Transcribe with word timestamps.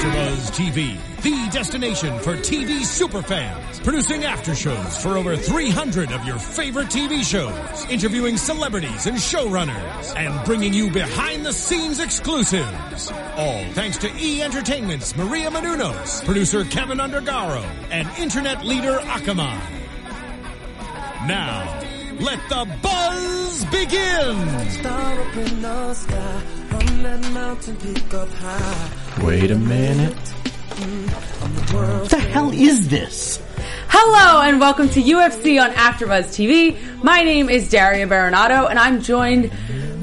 AfterBuzz 0.00 0.50
TV, 0.52 1.20
the 1.20 1.50
destination 1.50 2.18
for 2.20 2.34
TV 2.34 2.80
superfans, 2.80 3.84
producing 3.84 4.24
after 4.24 4.54
shows 4.54 4.96
for 5.02 5.18
over 5.18 5.36
300 5.36 6.10
of 6.10 6.24
your 6.24 6.38
favorite 6.38 6.88
TV 6.88 7.22
shows, 7.22 7.84
interviewing 7.90 8.38
celebrities 8.38 9.06
and 9.06 9.18
showrunners, 9.18 10.16
and 10.16 10.42
bringing 10.46 10.72
you 10.72 10.90
behind-the-scenes 10.90 12.00
exclusives. 12.00 13.12
All 13.12 13.62
thanks 13.72 13.98
to 13.98 14.10
E 14.16 14.40
Entertainment's 14.40 15.14
Maria 15.16 15.50
Menounos, 15.50 16.24
producer 16.24 16.64
Kevin 16.64 16.96
Undergaro, 16.96 17.62
and 17.90 18.08
internet 18.18 18.64
leader 18.64 19.00
Akamai. 19.00 19.60
Now, 21.28 21.78
let 22.20 22.40
the 22.48 22.66
buzz 22.80 23.64
begin! 23.66 24.70
Star 24.70 25.20
up 25.20 25.36
in 25.36 25.60
the 25.60 25.92
sky, 25.92 26.42
that 27.02 27.32
mountain 27.32 27.76
peak 27.76 28.14
up 28.14 28.28
high. 28.28 29.09
Wait 29.22 29.50
a 29.50 29.56
minute. 29.56 30.16
What 31.72 32.08
the 32.08 32.18
hell 32.18 32.50
is 32.52 32.88
this? 32.88 33.42
Hello 33.88 34.40
and 34.40 34.58
welcome 34.58 34.88
to 34.88 35.02
UFC 35.02 35.62
on 35.62 35.72
AfterBuzz 35.72 36.28
TV. 36.28 36.76
My 37.02 37.22
name 37.22 37.50
is 37.50 37.68
Daria 37.68 38.06
Baronato 38.06 38.68
and 38.70 38.78
I'm 38.78 39.02
joined 39.02 39.52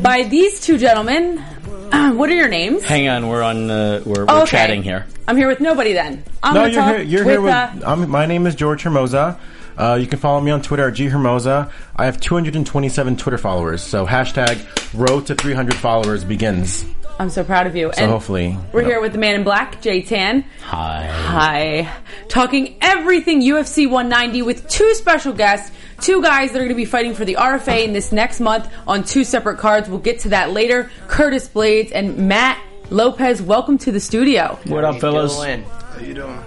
by 0.04 0.24
these 0.24 0.62
two 0.62 0.78
gentlemen. 0.78 1.38
what 1.90 2.30
are 2.30 2.36
your 2.36 2.48
names? 2.48 2.84
Hang 2.84 3.08
on, 3.08 3.28
we're 3.28 3.42
on. 3.42 3.72
Uh, 3.72 4.04
we're, 4.06 4.26
we're 4.26 4.42
okay. 4.42 4.46
chatting 4.52 4.84
here. 4.84 5.08
I'm 5.28 5.36
here 5.36 5.48
with 5.48 5.62
nobody 5.62 5.94
then. 5.94 6.24
I'm 6.44 6.54
No, 6.54 6.66
you're 6.66 6.82
talk 6.82 6.96
here. 6.96 7.04
You're 7.04 7.24
here 7.24 7.42
with. 7.42 7.54
uh, 7.54 7.72
I'm, 7.86 8.10
my 8.10 8.28
name 8.28 8.46
is 8.46 8.54
George 8.56 8.84
Hermosa. 8.84 9.40
Uh, 9.78 9.98
you 10.00 10.08
can 10.08 10.20
follow 10.20 10.42
me 10.42 10.52
on 10.52 10.62
Twitter 10.62 10.88
at 10.88 10.94
G 10.94 11.08
Hermosa. 11.08 11.72
I 11.96 12.06
have 12.06 12.20
227 12.20 13.18
Twitter 13.18 13.38
followers. 13.38 13.82
So 13.82 14.06
hashtag 14.06 14.64
Road 14.94 15.26
to 15.28 15.36
300 15.36 15.76
followers 15.76 16.24
begins. 16.24 16.86
I'm 17.20 17.30
so 17.32 17.44
proud 17.44 17.66
of 17.66 17.76
you. 17.76 17.92
So 17.94 18.04
and 18.04 18.12
hopefully 18.12 18.56
we're 18.72 18.84
here 18.84 19.02
with 19.02 19.12
the 19.12 19.18
man 19.18 19.36
in 19.36 19.44
black, 19.44 19.82
Jay 19.82 20.04
Tan. 20.04 20.44
Hi. 20.62 21.08
Hi. 21.08 21.94
Talking 22.28 22.78
everything 22.80 23.42
UFC 23.42 23.90
190 23.90 24.44
with 24.44 24.68
two 24.70 24.94
special 24.94 25.34
guests, 25.34 25.76
two 26.00 26.22
guys 26.22 26.52
that 26.52 26.60
are 26.60 26.66
going 26.66 26.70
to 26.70 26.76
be 26.76 26.86
fighting 26.86 27.16
for 27.16 27.26
the 27.26 27.36
RFA 27.36 27.84
in 27.86 27.94
this 27.94 28.12
next 28.12 28.40
month 28.40 28.72
on 28.86 29.04
two 29.04 29.24
separate 29.24 29.58
cards. 29.58 29.90
We'll 29.90 29.98
get 29.98 30.20
to 30.22 30.30
that 30.30 30.52
later. 30.52 30.92
Curtis 31.08 31.48
Blades 31.48 31.92
and 31.92 32.28
Matt 32.28 32.62
Lopez, 32.92 33.42
welcome 33.42 33.80
to 33.80 33.92
the 33.92 34.00
studio. 34.00 34.60
What 34.68 34.84
up, 34.84 35.00
fellas? 35.00 35.36
Doing? 35.38 35.64
How 35.64 36.00
you 36.00 36.14
doing? 36.14 36.40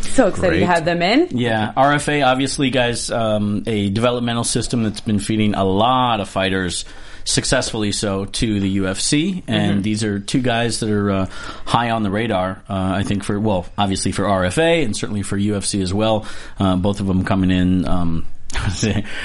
So 0.00 0.26
excited 0.26 0.50
Great. 0.50 0.60
to 0.60 0.66
have 0.66 0.84
them 0.84 1.00
in. 1.00 1.28
Yeah, 1.30 1.72
RFA, 1.76 2.26
obviously, 2.26 2.70
guys, 2.70 3.08
um, 3.10 3.62
a 3.68 3.88
developmental 3.90 4.42
system 4.42 4.82
that's 4.82 5.00
been 5.00 5.20
feeding 5.20 5.54
a 5.54 5.64
lot 5.64 6.20
of 6.20 6.28
fighters 6.28 6.84
successfully 7.28 7.92
so 7.92 8.24
to 8.24 8.58
the 8.58 8.78
UFC, 8.78 9.42
and 9.46 9.84
these 9.84 10.02
are 10.02 10.18
two 10.18 10.40
guys 10.40 10.80
that 10.80 10.90
are 10.90 11.10
uh, 11.10 11.26
high 11.66 11.90
on 11.90 12.02
the 12.02 12.10
radar. 12.10 12.62
Uh, 12.68 12.92
I 12.96 13.02
think 13.02 13.22
for 13.22 13.38
well, 13.38 13.66
obviously 13.76 14.12
for 14.12 14.24
RFA 14.24 14.84
and 14.84 14.96
certainly 14.96 15.22
for 15.22 15.36
UFC 15.36 15.82
as 15.82 15.92
well. 15.92 16.26
Uh, 16.58 16.76
both 16.76 17.00
of 17.00 17.06
them 17.06 17.24
coming 17.24 17.50
in. 17.50 17.86
Um, 17.86 18.26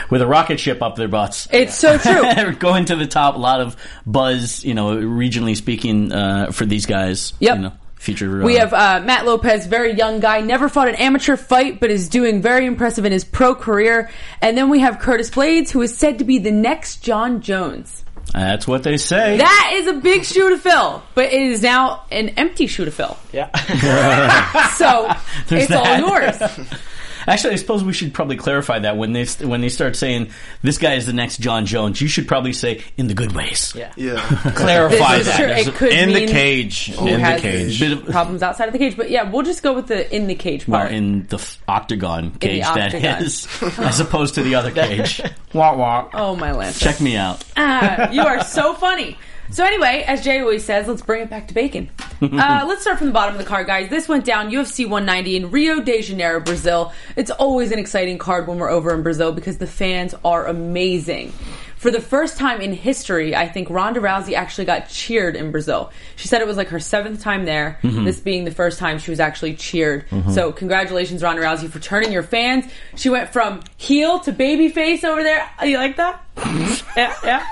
with 0.10 0.22
a 0.22 0.28
rocket 0.28 0.60
ship 0.60 0.82
up 0.82 0.98
their 0.98 1.08
butts. 1.08 1.48
It's 1.50 1.76
so 1.76 1.98
true. 1.98 2.54
Going 2.60 2.86
to 2.86 2.98
the 2.98 3.08
top, 3.08 3.36
a 3.36 3.38
lot 3.38 3.62
of 3.62 3.78
buzz, 4.06 4.66
you 4.66 4.74
know, 4.74 4.98
regionally 4.98 5.56
speaking, 5.56 6.12
uh, 6.12 6.52
for 6.52 6.66
these 6.66 6.86
guys. 6.86 7.34
Yep. 7.40 7.56
You 7.56 7.62
know, 7.62 7.74
future. 8.04 8.44
We 8.44 8.56
have 8.56 8.74
uh, 8.74 9.02
Matt 9.04 9.26
Lopez, 9.26 9.66
very 9.66 9.94
young 9.94 10.20
guy, 10.20 10.42
never 10.42 10.70
fought 10.70 10.90
an 10.90 10.96
amateur 10.96 11.38
fight, 11.38 11.80
but 11.80 11.90
is 11.90 12.10
doing 12.10 12.42
very 12.42 12.66
impressive 12.66 13.06
in 13.06 13.12
his 13.12 13.24
pro 13.24 13.56
career. 13.56 14.10
And 14.42 14.58
then 14.58 14.70
we 14.70 14.80
have 14.80 15.00
Curtis 15.00 15.30
Blades, 15.30 15.72
who 15.72 15.82
is 15.82 15.98
said 15.98 16.20
to 16.20 16.26
be 16.26 16.40
the 16.40 16.52
next 16.52 16.98
Jon 17.04 17.42
Jones. 17.42 18.04
That's 18.34 18.68
what 18.68 18.84
they 18.84 18.98
say. 18.98 19.38
That 19.38 19.72
is 19.76 19.88
a 19.88 19.94
big 19.94 20.24
shoe 20.26 20.50
to 20.50 20.58
fill, 20.58 21.04
but 21.14 21.26
it 21.26 21.42
is 21.42 21.62
now 21.62 22.06
an 22.12 22.30
empty 22.30 22.68
shoe 22.68 22.86
to 22.86 22.92
fill. 22.92 23.18
yeah. 23.32 23.50
So 24.74 25.12
There's 25.48 25.64
it's 25.64 25.72
all 25.72 25.98
yours. 25.98 26.38
Actually, 27.28 27.54
I 27.54 27.56
suppose 27.58 27.84
we 27.84 27.94
should 27.94 28.14
probably 28.14 28.36
clarify 28.38 28.80
that 28.80 28.98
when 28.98 29.14
they 29.14 29.26
when 29.42 29.62
they 29.62 29.70
start 29.70 29.96
saying 29.96 30.30
this 30.62 30.78
guy 30.78 30.94
is 30.96 31.06
the 31.06 31.14
next 31.14 31.38
Jon 31.38 31.66
Jones, 31.66 32.02
you 32.02 32.08
should 32.08 32.28
probably 32.28 32.54
say 32.54 32.82
in 32.98 33.08
the 33.08 33.14
good 33.14 33.32
ways. 33.34 33.74
Yeah, 33.76 33.92
Yeah. 33.96 34.22
clarify 34.56 35.20
that. 35.20 35.36
true. 35.36 35.48
It 35.72 35.76
could 35.76 35.92
in 35.94 36.10
the 36.14 36.28
cage. 36.28 36.88
who 36.96 37.08
In 37.08 37.22
the 37.22 37.40
cage. 37.40 37.82
of- 37.82 38.06
problems 38.12 38.44
outside 38.44 38.68
of 38.68 38.74
the 38.74 38.80
cage, 38.80 38.98
but 38.98 39.10
yeah, 39.10 39.30
we'll 39.30 39.44
just 39.44 39.64
go 39.64 39.74
with 39.74 39.88
the 39.88 40.14
in 40.16 40.28
the 40.28 40.36
cage 40.36 40.68
Well, 40.68 40.82
part. 40.82 40.92
in 40.92 41.26
the 41.28 41.38
f- 41.38 41.62
octagon 41.68 42.32
cage 42.32 42.62
that 42.64 42.94
octagon. 42.96 43.24
is, 43.24 43.48
as 43.80 44.00
opposed 44.00 44.36
to 44.36 44.44
the 44.44 44.56
other 44.56 44.72
cage. 44.72 45.22
wah 45.54 45.76
wah. 45.76 46.10
oh 46.14 46.36
my 46.36 46.52
lance! 46.52 46.80
Check 46.80 47.00
me 47.02 47.16
out. 47.16 47.44
Ah, 47.58 48.10
you 48.12 48.22
are 48.22 48.44
so 48.44 48.74
funny. 48.74 49.18
So 49.54 49.64
anyway, 49.64 50.04
as 50.08 50.24
Jay 50.24 50.40
always 50.40 50.66
says, 50.66 50.88
let's 50.88 51.04
bring 51.04 51.22
it 51.22 51.30
back 51.30 51.48
to 51.48 51.54
bacon. 51.54 51.90
Uh, 52.24 52.64
let's 52.66 52.82
start 52.82 52.98
from 52.98 53.08
the 53.08 53.14
bottom 53.14 53.36
of 53.36 53.38
the 53.38 53.46
card, 53.46 53.68
guys. 53.68 53.90
This 53.90 54.08
went 54.08 54.24
down 54.24 54.50
UFC 54.50 54.86
190 54.86 55.36
in 55.36 55.52
Rio 55.52 55.82
de 55.82 56.02
Janeiro, 56.02 56.40
Brazil. 56.40 56.94
It's 57.18 57.30
always 57.32 57.74
an 57.74 57.80
exciting 57.80 58.18
card 58.18 58.48
when 58.48 58.60
we're 58.60 58.70
over 58.70 58.94
in 58.94 59.04
Brazil 59.04 59.34
because 59.34 59.58
the 59.58 59.68
fans 59.68 60.16
are 60.24 60.48
amazing. 60.48 61.34
For 61.76 61.92
the 61.92 62.00
first 62.00 62.38
time 62.38 62.62
in 62.62 62.72
history, 62.72 63.36
I 63.36 63.50
think 63.50 63.70
Ronda 63.70 64.00
Rousey 64.00 64.36
actually 64.36 64.64
got 64.64 64.88
cheered 64.88 65.36
in 65.36 65.52
Brazil. 65.52 65.92
She 66.16 66.30
said 66.30 66.40
it 66.40 66.48
was 66.48 66.56
like 66.56 66.70
her 66.70 66.80
seventh 66.80 67.22
time 67.22 67.44
there, 67.44 67.78
this 67.84 68.22
being 68.22 68.46
the 68.46 68.52
first 68.52 68.80
time 68.80 69.00
she 69.00 69.12
was 69.12 69.20
actually 69.20 69.56
cheered. 69.56 70.06
So, 70.32 70.54
congratulations, 70.54 71.22
Ronda 71.22 71.42
Rousey, 71.42 71.70
for 71.70 71.80
turning 71.80 72.14
your 72.14 72.24
fans. 72.24 72.72
She 72.96 73.10
went 73.10 73.34
from 73.34 73.60
heel 73.76 74.20
to 74.20 74.32
baby 74.32 74.70
face 74.70 75.04
over 75.04 75.24
there. 75.24 75.46
You 75.62 75.76
like 75.76 75.98
that? 75.98 76.24
yeah, 76.96 77.14
yeah. 77.26 77.46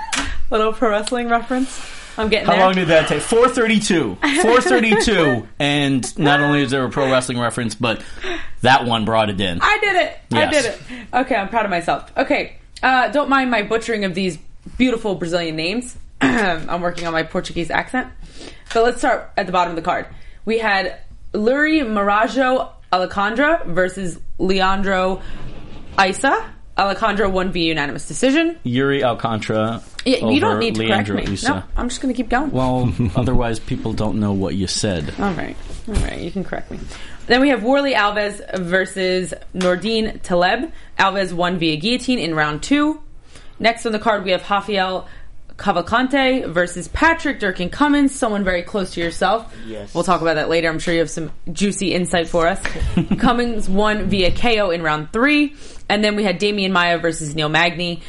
Little 0.52 0.74
pro 0.74 0.90
wrestling 0.90 1.30
reference. 1.30 1.80
I'm 2.18 2.28
getting 2.28 2.46
How 2.46 2.52
there. 2.52 2.64
long 2.66 2.74
did 2.74 2.88
that 2.88 3.08
take? 3.08 3.22
432. 3.22 4.16
432. 4.42 5.48
and 5.58 6.18
not 6.18 6.40
only 6.40 6.62
is 6.62 6.70
there 6.70 6.84
a 6.84 6.90
pro 6.90 7.10
wrestling 7.10 7.38
reference, 7.38 7.74
but 7.74 8.04
that 8.60 8.84
one 8.84 9.06
brought 9.06 9.30
it 9.30 9.40
in. 9.40 9.60
I 9.62 9.78
did 9.80 9.96
it. 9.96 10.18
I 10.30 10.46
did 10.46 10.64
it. 10.66 10.80
Okay, 11.14 11.34
I'm 11.34 11.48
proud 11.48 11.64
of 11.64 11.70
myself. 11.70 12.12
Okay, 12.18 12.56
uh, 12.82 13.08
don't 13.08 13.30
mind 13.30 13.50
my 13.50 13.62
butchering 13.62 14.04
of 14.04 14.14
these 14.14 14.36
beautiful 14.76 15.14
Brazilian 15.14 15.56
names. 15.56 15.96
I'm 16.20 16.82
working 16.82 17.06
on 17.06 17.14
my 17.14 17.22
Portuguese 17.22 17.70
accent. 17.70 18.08
But 18.74 18.84
let's 18.84 18.98
start 18.98 19.30
at 19.38 19.46
the 19.46 19.52
bottom 19.52 19.70
of 19.70 19.76
the 19.76 19.82
card. 19.82 20.06
We 20.44 20.58
had 20.58 20.98
Luri 21.32 21.80
Marajo 21.80 22.70
Alejandra 22.92 23.64
versus 23.64 24.20
Leandro 24.38 25.22
Issa. 25.98 26.52
Alejandro 26.78 27.28
won 27.28 27.52
via 27.52 27.68
unanimous 27.68 28.08
decision. 28.08 28.58
Yuri 28.62 29.04
Alcantara. 29.04 29.82
Yeah, 30.04 30.26
you 30.28 30.40
don't 30.40 30.58
need 30.58 30.74
to 30.76 30.80
Leandro 30.80 31.16
correct 31.16 31.28
me. 31.28 31.34
Issa. 31.34 31.48
No, 31.48 31.62
I'm 31.76 31.88
just 31.88 32.00
going 32.00 32.12
to 32.12 32.16
keep 32.16 32.30
going. 32.30 32.50
Well, 32.50 32.92
otherwise 33.16 33.58
people 33.58 33.92
don't 33.92 34.18
know 34.18 34.32
what 34.32 34.54
you 34.54 34.66
said. 34.66 35.12
All 35.18 35.32
right. 35.34 35.56
All 35.88 35.94
right. 35.94 36.18
You 36.18 36.30
can 36.30 36.44
correct 36.44 36.70
me. 36.70 36.78
Then 37.26 37.40
we 37.40 37.50
have 37.50 37.60
Warlley 37.60 37.94
Alves 37.94 38.58
versus 38.58 39.34
Nordine 39.54 40.20
Taleb. 40.22 40.72
Alves 40.98 41.32
won 41.32 41.58
via 41.58 41.76
guillotine 41.76 42.18
in 42.18 42.34
round 42.34 42.62
two. 42.62 43.00
Next 43.58 43.86
on 43.86 43.92
the 43.92 43.98
card, 43.98 44.24
we 44.24 44.32
have 44.32 44.48
Rafael 44.48 45.06
Cavalcante 45.62 46.46
versus 46.48 46.88
Patrick 46.88 47.38
Durkin 47.38 47.70
Cummins, 47.70 48.12
someone 48.14 48.42
very 48.42 48.62
close 48.62 48.90
to 48.94 49.00
yourself. 49.00 49.54
Yes. 49.64 49.94
We'll 49.94 50.04
talk 50.04 50.20
about 50.20 50.34
that 50.34 50.48
later. 50.48 50.68
I'm 50.68 50.80
sure 50.80 50.92
you 50.92 51.00
have 51.00 51.10
some 51.10 51.30
juicy 51.52 51.94
insight 51.94 52.28
for 52.28 52.48
us. 52.48 52.60
Cummins 53.18 53.68
won 53.68 54.08
via 54.08 54.32
KO 54.32 54.70
in 54.70 54.82
round 54.82 55.12
three. 55.12 55.54
And 55.88 56.02
then 56.02 56.16
we 56.16 56.24
had 56.24 56.40
Demian 56.40 56.72
Maia 56.72 56.98
versus 56.98 57.34
Neil 57.34 57.48
Magny. 57.48 58.02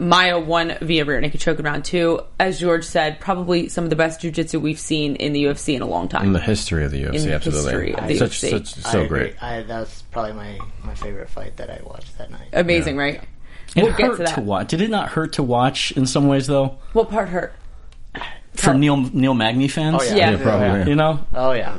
Maia 0.00 0.38
won 0.38 0.76
via 0.80 1.04
rear 1.04 1.20
naked 1.20 1.40
choke 1.40 1.58
in 1.58 1.64
round 1.64 1.84
two. 1.84 2.20
As 2.38 2.58
George 2.60 2.84
said, 2.84 3.20
probably 3.20 3.68
some 3.68 3.84
of 3.84 3.90
the 3.90 3.96
best 3.96 4.20
jujitsu 4.20 4.60
we've 4.60 4.78
seen 4.78 5.16
in 5.16 5.32
the 5.32 5.44
UFC 5.44 5.74
in 5.74 5.82
a 5.82 5.86
long 5.86 6.08
time. 6.08 6.24
In 6.26 6.32
the 6.32 6.40
history 6.40 6.84
of 6.84 6.90
the 6.90 7.02
UFC, 7.04 7.14
In 7.14 7.26
the 7.28 7.34
absolutely. 7.34 7.70
history 7.70 7.94
of 7.94 8.06
the 8.08 8.16
such, 8.16 8.30
UFC. 8.40 8.50
such, 8.50 8.74
so 8.74 9.02
I 9.02 9.06
great. 9.06 9.42
I, 9.42 9.62
that 9.62 9.80
was 9.80 10.02
probably 10.10 10.32
my, 10.34 10.58
my 10.84 10.94
favorite 10.94 11.28
fight 11.30 11.56
that 11.56 11.70
I 11.70 11.80
watched 11.84 12.16
that 12.18 12.30
night. 12.30 12.48
Amazing, 12.52 12.96
right? 12.96 13.22
It 13.76 13.82
We'll 13.84 13.92
get 13.92 14.06
hurt 14.08 14.16
to 14.16 14.22
that. 14.24 14.38
watch. 14.44 14.68
Did 14.68 14.80
it 14.80 14.90
not 14.90 15.10
hurt 15.10 15.34
to 15.34 15.42
watch 15.42 15.92
in 15.92 16.06
some 16.06 16.26
ways 16.26 16.46
though? 16.46 16.78
What 16.92 17.10
part 17.10 17.28
hurt? 17.28 17.54
For 18.54 18.74
Neil 18.74 18.96
Neil 18.96 19.34
Magny 19.34 19.68
fans? 19.68 19.98
Oh, 20.00 20.04
yeah. 20.04 20.14
Yeah. 20.16 20.30
Yeah, 20.32 20.42
probably. 20.42 20.90
You 20.90 20.96
know? 20.96 21.20
Oh, 21.34 21.52
yeah. 21.52 21.76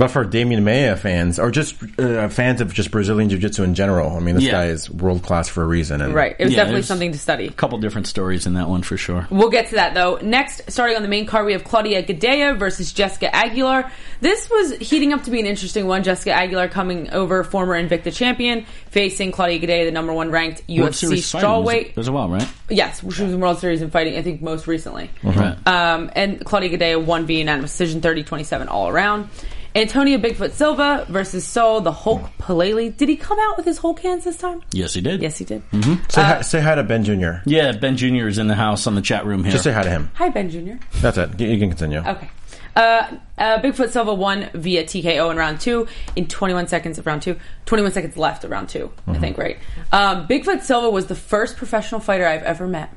But 0.00 0.10
for 0.10 0.24
Demian 0.24 0.62
Maia 0.62 0.96
fans, 0.96 1.38
or 1.38 1.50
just 1.50 1.74
uh, 1.98 2.30
fans 2.30 2.62
of 2.62 2.72
just 2.72 2.90
Brazilian 2.90 3.28
Jiu 3.28 3.38
Jitsu 3.38 3.64
in 3.64 3.74
general, 3.74 4.16
I 4.16 4.20
mean, 4.20 4.34
this 4.34 4.44
Yeah. 4.44 4.52
guy 4.52 4.66
is 4.68 4.88
world 4.90 5.22
class 5.22 5.46
for 5.46 5.62
a 5.62 5.66
reason. 5.66 6.00
And 6.00 6.14
Right. 6.14 6.34
It 6.38 6.44
was 6.44 6.52
Yeah, 6.54 6.60
definitely 6.60 6.76
there's- 6.76 6.86
something 6.88 7.12
to 7.12 7.18
study. 7.18 7.46
A 7.48 7.50
couple 7.50 7.76
different 7.76 8.06
stories 8.06 8.46
in 8.46 8.54
that 8.54 8.70
one 8.70 8.80
for 8.80 8.96
sure. 8.96 9.26
We'll 9.28 9.50
get 9.50 9.68
to 9.68 9.74
that 9.74 9.92
though. 9.92 10.18
Next, 10.22 10.62
starting 10.70 10.96
on 10.96 11.02
the 11.02 11.08
main 11.08 11.26
card, 11.26 11.44
we 11.44 11.52
have 11.52 11.64
Claudia 11.64 12.02
Gadelha 12.02 12.58
versus 12.58 12.94
Jessica 12.94 13.28
Aguilar. 13.36 13.90
This 14.22 14.48
was 14.48 14.72
heating 14.78 15.12
up 15.12 15.24
to 15.24 15.30
be 15.30 15.38
an 15.38 15.44
interesting 15.44 15.86
one. 15.86 16.02
Jessica 16.02 16.32
Aguilar 16.32 16.68
coming 16.68 17.10
over, 17.10 17.44
former 17.44 17.74
Invicta 17.78 18.10
champion, 18.10 18.64
facing 18.90 19.32
Claudia 19.32 19.58
Gadelha, 19.58 19.84
the 19.84 19.90
number 19.92 20.14
one 20.14 20.30
ranked 20.30 20.62
World 20.66 20.92
UFC 20.92 20.94
Series 21.08 21.30
fighting 21.30 21.46
strawweight. 21.50 21.90
as, 21.90 21.98
as 21.98 22.10
well, 22.10 22.26
right? 22.30 22.48
Yes, 22.70 23.00
she 23.00 23.06
was 23.06 23.20
in 23.34 23.38
World 23.38 23.58
Series 23.58 23.82
and 23.82 23.92
fighting, 23.92 24.16
I 24.16 24.22
think, 24.22 24.40
most 24.40 24.66
recently. 24.66 25.10
Right. 25.22 25.56
Um, 25.68 26.10
and 26.16 26.42
Claudia 26.42 26.70
Gadelha 26.78 27.04
won 27.04 27.26
via 27.26 27.40
unanimous 27.40 27.72
decision 27.72 28.00
30 28.00 28.22
27 28.22 28.66
all 28.66 28.88
around. 28.88 29.28
Antonio 29.74 30.18
Bigfoot 30.18 30.50
Silva 30.52 31.06
versus 31.08 31.46
Soa 31.46 31.80
the 31.80 31.92
Hulk 31.92 32.22
Palelei. 32.40 32.96
Did 32.96 33.08
he 33.08 33.16
come 33.16 33.38
out 33.38 33.56
with 33.56 33.66
his 33.66 33.78
Hulk 33.78 34.00
hands 34.00 34.24
this 34.24 34.36
time? 34.36 34.62
yes, 34.72 34.94
he 34.94 35.00
did. 35.00 35.22
Yes, 35.22 35.38
he 35.38 35.44
did. 35.44 35.62
say, 36.10 36.22
hi, 36.22 36.40
say 36.42 36.60
hi 36.60 36.74
to 36.74 36.82
Ben 36.82 37.04
Jr. 37.04 37.42
Yeah, 37.46 37.72
Ben 37.72 37.96
Jr. 37.96 38.26
is 38.26 38.38
in 38.38 38.48
the 38.48 38.54
house 38.54 38.86
on 38.86 38.94
the 38.96 39.02
chat 39.02 39.24
room 39.26 39.44
here. 39.44 39.52
Just 39.52 39.64
say 39.64 39.72
hi 39.72 39.82
to 39.82 39.90
him. 39.90 40.10
Hi, 40.14 40.28
Ben 40.28 40.50
Jr. 40.50 40.82
That's 41.00 41.18
it. 41.18 41.38
You 41.40 41.58
can 41.58 41.68
continue. 41.68 41.98
Okay. 42.00 42.30
Uh, 42.76 43.16
uh, 43.36 43.60
Bigfoot 43.60 43.90
Silva 43.90 44.14
won 44.14 44.48
via 44.54 44.84
TKO 44.84 45.30
in 45.30 45.36
round 45.36 45.60
two 45.60 45.86
in 46.14 46.26
21 46.26 46.68
seconds 46.68 46.98
of 46.98 47.06
round 47.06 47.22
two. 47.22 47.36
21 47.66 47.92
seconds 47.92 48.16
left 48.16 48.44
of 48.44 48.50
round 48.50 48.68
2 48.68 48.90
I 49.08 49.18
think, 49.18 49.38
right? 49.38 49.58
Um, 49.92 50.26
Bigfoot 50.28 50.62
Silva 50.62 50.88
was 50.88 51.06
the 51.06 51.16
first 51.16 51.56
professional 51.56 52.00
fighter 52.00 52.26
I've 52.26 52.42
ever 52.44 52.66
met. 52.68 52.92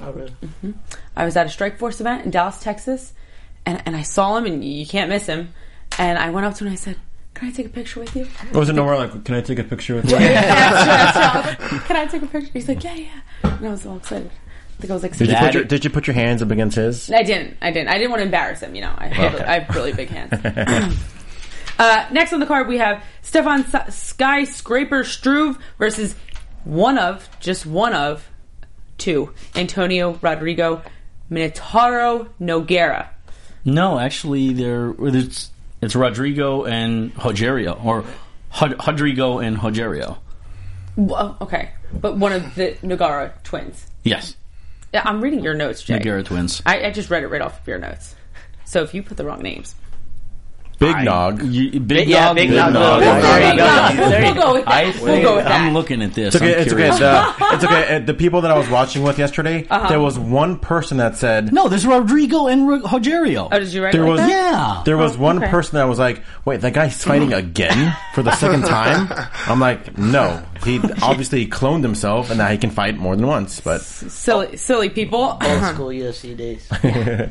Oh, 0.00 0.12
really? 0.12 0.32
I 1.16 1.24
was 1.24 1.36
at 1.36 1.46
a 1.46 1.48
Strike 1.48 1.78
Force 1.78 2.00
event 2.00 2.24
in 2.24 2.30
Dallas, 2.30 2.60
Texas, 2.60 3.12
and, 3.64 3.82
and 3.86 3.96
I 3.96 4.02
saw 4.02 4.36
him, 4.36 4.44
and 4.46 4.64
you 4.64 4.86
can't 4.86 5.08
miss 5.08 5.26
him. 5.26 5.52
And 5.98 6.18
I 6.18 6.30
went 6.30 6.46
up 6.46 6.54
to 6.54 6.64
him 6.64 6.68
and 6.68 6.74
I 6.74 6.80
said, 6.80 6.96
Can 7.34 7.48
I 7.48 7.52
take 7.52 7.66
a 7.66 7.70
picture 7.70 8.00
with 8.00 8.14
you? 8.14 8.28
Was 8.52 8.68
it 8.68 8.74
nowhere 8.74 8.96
like, 8.96 9.24
can 9.24 9.34
I 9.34 9.40
take 9.40 9.58
a 9.58 9.64
picture 9.64 9.94
with 9.94 10.10
you? 10.10 10.18
That's 10.18 11.12
true, 11.12 11.20
that's 11.22 11.58
true. 11.60 11.70
I 11.70 11.76
like, 11.76 11.84
Can 11.86 11.96
I 11.96 12.06
take 12.06 12.22
a 12.22 12.26
picture? 12.26 12.50
He's 12.52 12.68
like, 12.68 12.84
Yeah, 12.84 12.94
yeah. 12.94 13.20
And 13.42 13.66
I 13.66 13.70
was 13.70 13.86
all 13.86 13.96
excited. 13.96 14.30
I 14.30 14.80
think 14.80 14.90
I 14.90 14.94
was 14.94 15.02
like, 15.02 15.16
Did 15.16 15.30
you, 15.30 15.36
put 15.36 15.54
your, 15.54 15.64
did 15.64 15.84
you 15.84 15.90
put 15.90 16.06
your 16.06 16.14
hands 16.14 16.42
up 16.42 16.50
against 16.50 16.76
his? 16.76 17.10
I 17.10 17.22
didn't. 17.22 17.56
I 17.62 17.70
didn't. 17.70 17.88
I 17.88 17.94
didn't 17.94 18.10
want 18.10 18.20
to 18.20 18.24
embarrass 18.26 18.60
him. 18.60 18.74
You 18.74 18.82
know, 18.82 18.94
I 18.96 19.06
have, 19.08 19.34
I 19.40 19.60
have 19.60 19.74
really 19.74 19.92
big 19.92 20.10
hands. 20.10 20.32
uh, 21.78 22.06
next 22.12 22.32
on 22.32 22.40
the 22.40 22.46
card, 22.46 22.68
we 22.68 22.78
have 22.78 23.02
Stefan 23.22 23.64
S- 23.72 23.96
Skyscraper 23.96 25.02
Struve 25.02 25.58
versus 25.78 26.14
one 26.64 26.98
of, 26.98 27.28
just 27.40 27.64
one 27.64 27.94
of, 27.94 28.28
two 28.98 29.32
Antonio 29.54 30.18
Rodrigo 30.20 30.82
Minotauro 31.30 32.28
Nogueira. 32.40 33.08
No, 33.64 33.98
actually, 33.98 34.52
there 34.52 34.94
it's, 35.00 35.50
it's 35.86 35.96
Rodrigo 35.96 36.64
and 36.64 37.14
Rogerio, 37.14 37.82
or 37.84 38.04
Hod- 38.50 38.86
Rodrigo 38.86 39.38
and 39.38 39.56
Rogerio. 39.56 40.18
Well, 40.96 41.36
oh, 41.40 41.44
okay, 41.44 41.70
but 41.92 42.16
one 42.16 42.32
of 42.32 42.54
the 42.54 42.72
Nogueira 42.82 43.42
twins. 43.42 43.86
Yes, 44.02 44.36
Yeah, 44.92 45.02
I'm 45.04 45.20
reading 45.20 45.40
your 45.42 45.54
notes, 45.54 45.82
Jay. 45.82 45.98
Nogueira 45.98 46.24
twins. 46.24 46.62
I, 46.66 46.86
I 46.86 46.90
just 46.90 47.10
read 47.10 47.22
it 47.22 47.28
right 47.28 47.40
off 47.42 47.60
of 47.60 47.66
your 47.66 47.78
notes. 47.78 48.14
So 48.64 48.82
if 48.82 48.94
you 48.94 49.02
put 49.02 49.16
the 49.16 49.24
wrong 49.24 49.42
names, 49.42 49.74
Big 50.78 51.04
Nog. 51.04 51.42
You, 51.42 51.80
big 51.80 52.06
Yeah, 52.08 52.26
dog, 52.26 52.36
big 52.36 52.50
little 52.50 52.72
dog, 52.72 53.00
dog. 53.00 53.00
little 53.00 53.22
dog. 53.22 53.22
There 53.22 53.50
you 53.50 53.56
go. 53.56 54.08
There 54.10 54.26
you 54.26 54.34
go. 54.34 54.64
I, 54.66 54.94
we'll 55.02 55.22
go 55.22 55.36
with 55.36 55.44
that. 55.46 55.60
I'm 55.60 55.72
looking 55.72 56.02
at 56.02 56.12
this. 56.12 56.34
It's 56.34 56.42
okay. 56.42 56.52
It's 56.52 56.72
okay. 56.72 56.88
The, 56.90 57.34
it's 57.54 57.64
okay. 57.64 57.96
Uh, 57.96 57.98
The 58.00 58.12
people 58.14 58.42
that 58.42 58.50
I 58.50 58.58
was 58.58 58.68
watching 58.68 59.02
with 59.02 59.18
yesterday, 59.18 59.62
there 59.88 60.00
was 60.00 60.18
one 60.18 60.58
person 60.58 60.98
that 60.98 61.16
said 61.16 61.52
No, 61.52 61.68
there's 61.68 61.86
Rodrigo 61.86 62.46
and 62.48 62.68
Ro- 62.68 62.80
Rogerio. 62.82 63.48
Oh, 63.50 63.58
did 63.58 63.72
you 63.72 63.82
write 63.82 63.92
There 63.92 64.02
like 64.02 64.10
was- 64.10 64.20
that? 64.20 64.28
yeah. 64.28 64.82
there 64.84 64.96
was 64.98 65.16
Oh, 65.16 65.20
one 65.20 65.38
okay. 65.42 65.50
person 65.50 65.76
that 65.76 65.84
was 65.84 65.98
like, 65.98 66.22
"Wait, 66.44 66.60
that 66.60 66.72
guy's 66.74 67.02
fighting 67.02 67.32
again 67.32 67.96
for 68.14 68.22
the 68.22 68.32
second 68.36 68.62
time." 68.66 69.08
I'm 69.46 69.60
like, 69.60 69.96
"No, 69.96 70.42
he 70.62 70.78
obviously 71.02 71.46
cloned 71.46 71.82
himself, 71.82 72.28
and 72.30 72.38
now 72.38 72.48
he 72.48 72.58
can 72.58 72.70
fight 72.70 72.96
more 72.98 73.16
than 73.16 73.26
once." 73.26 73.60
But 73.60 73.80
Silly, 73.80 74.56
silly 74.58 74.90
people. 74.90 75.38
Old 75.42 75.62
school 75.74 75.88
UFC 75.88 76.36
days. 76.36 76.68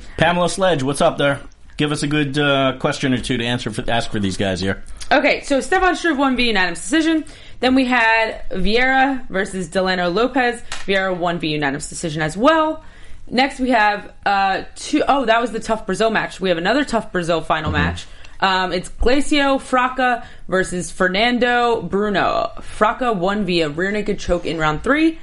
Pamela 0.17 0.49
Sledge, 0.49 0.81
what's 0.83 1.01
up 1.01 1.17
there? 1.17 1.39
Give 1.77 1.91
us 1.91 2.03
a 2.03 2.07
good 2.07 2.37
uh, 2.37 2.77
question 2.79 3.13
or 3.13 3.17
two 3.17 3.37
to 3.37 3.43
answer 3.43 3.69
for, 3.69 3.89
ask 3.89 4.09
for 4.09 4.19
these 4.19 4.37
guys 4.37 4.61
here. 4.61 4.83
Okay, 5.11 5.41
so 5.41 5.59
Stefan 5.59 5.95
Struve 5.95 6.17
won 6.17 6.35
via 6.37 6.47
unanimous 6.47 6.79
decision. 6.79 7.25
Then 7.59 7.75
we 7.75 7.85
had 7.85 8.47
Vieira 8.49 9.27
versus 9.29 9.67
Dileno 9.67 10.13
Lopes. 10.13 10.61
Vieira 10.85 11.15
won 11.15 11.39
via 11.39 11.51
unanimous 11.51 11.89
decision 11.89 12.21
as 12.21 12.37
well. 12.37 12.83
Next 13.29 13.59
we 13.59 13.71
have 13.71 14.13
uh 14.25 14.63
two 14.75 15.03
oh 15.07 15.25
that 15.25 15.41
was 15.41 15.51
the 15.51 15.59
tough 15.59 15.85
Brazil 15.85 16.11
match. 16.11 16.39
We 16.39 16.49
have 16.49 16.57
another 16.57 16.85
tough 16.85 17.11
Brazil 17.11 17.41
final 17.41 17.71
match. 17.71 18.05
Um, 18.39 18.71
it's 18.71 18.89
Glaico 18.89 19.59
França 19.59 20.25
versus 20.47 20.91
Fernando 20.91 21.81
Bruno. 21.81 22.51
França 22.59 23.15
won 23.15 23.45
via 23.45 23.69
rear 23.69 23.91
naked 23.91 24.19
choke 24.19 24.45
in 24.45 24.57
round 24.57 24.83
three. 24.83 25.19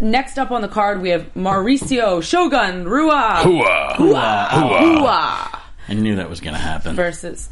Next 0.00 0.38
up 0.38 0.50
on 0.50 0.62
the 0.62 0.68
card 0.68 1.00
we 1.00 1.10
have 1.10 1.32
Mauricio 1.34 2.22
Shogun 2.22 2.86
Rua 2.88 3.42
Rua 3.98 5.67
I 5.88 5.94
knew 5.94 6.16
that 6.16 6.28
was 6.28 6.40
going 6.40 6.54
to 6.54 6.60
happen. 6.60 6.94
versus. 6.96 7.48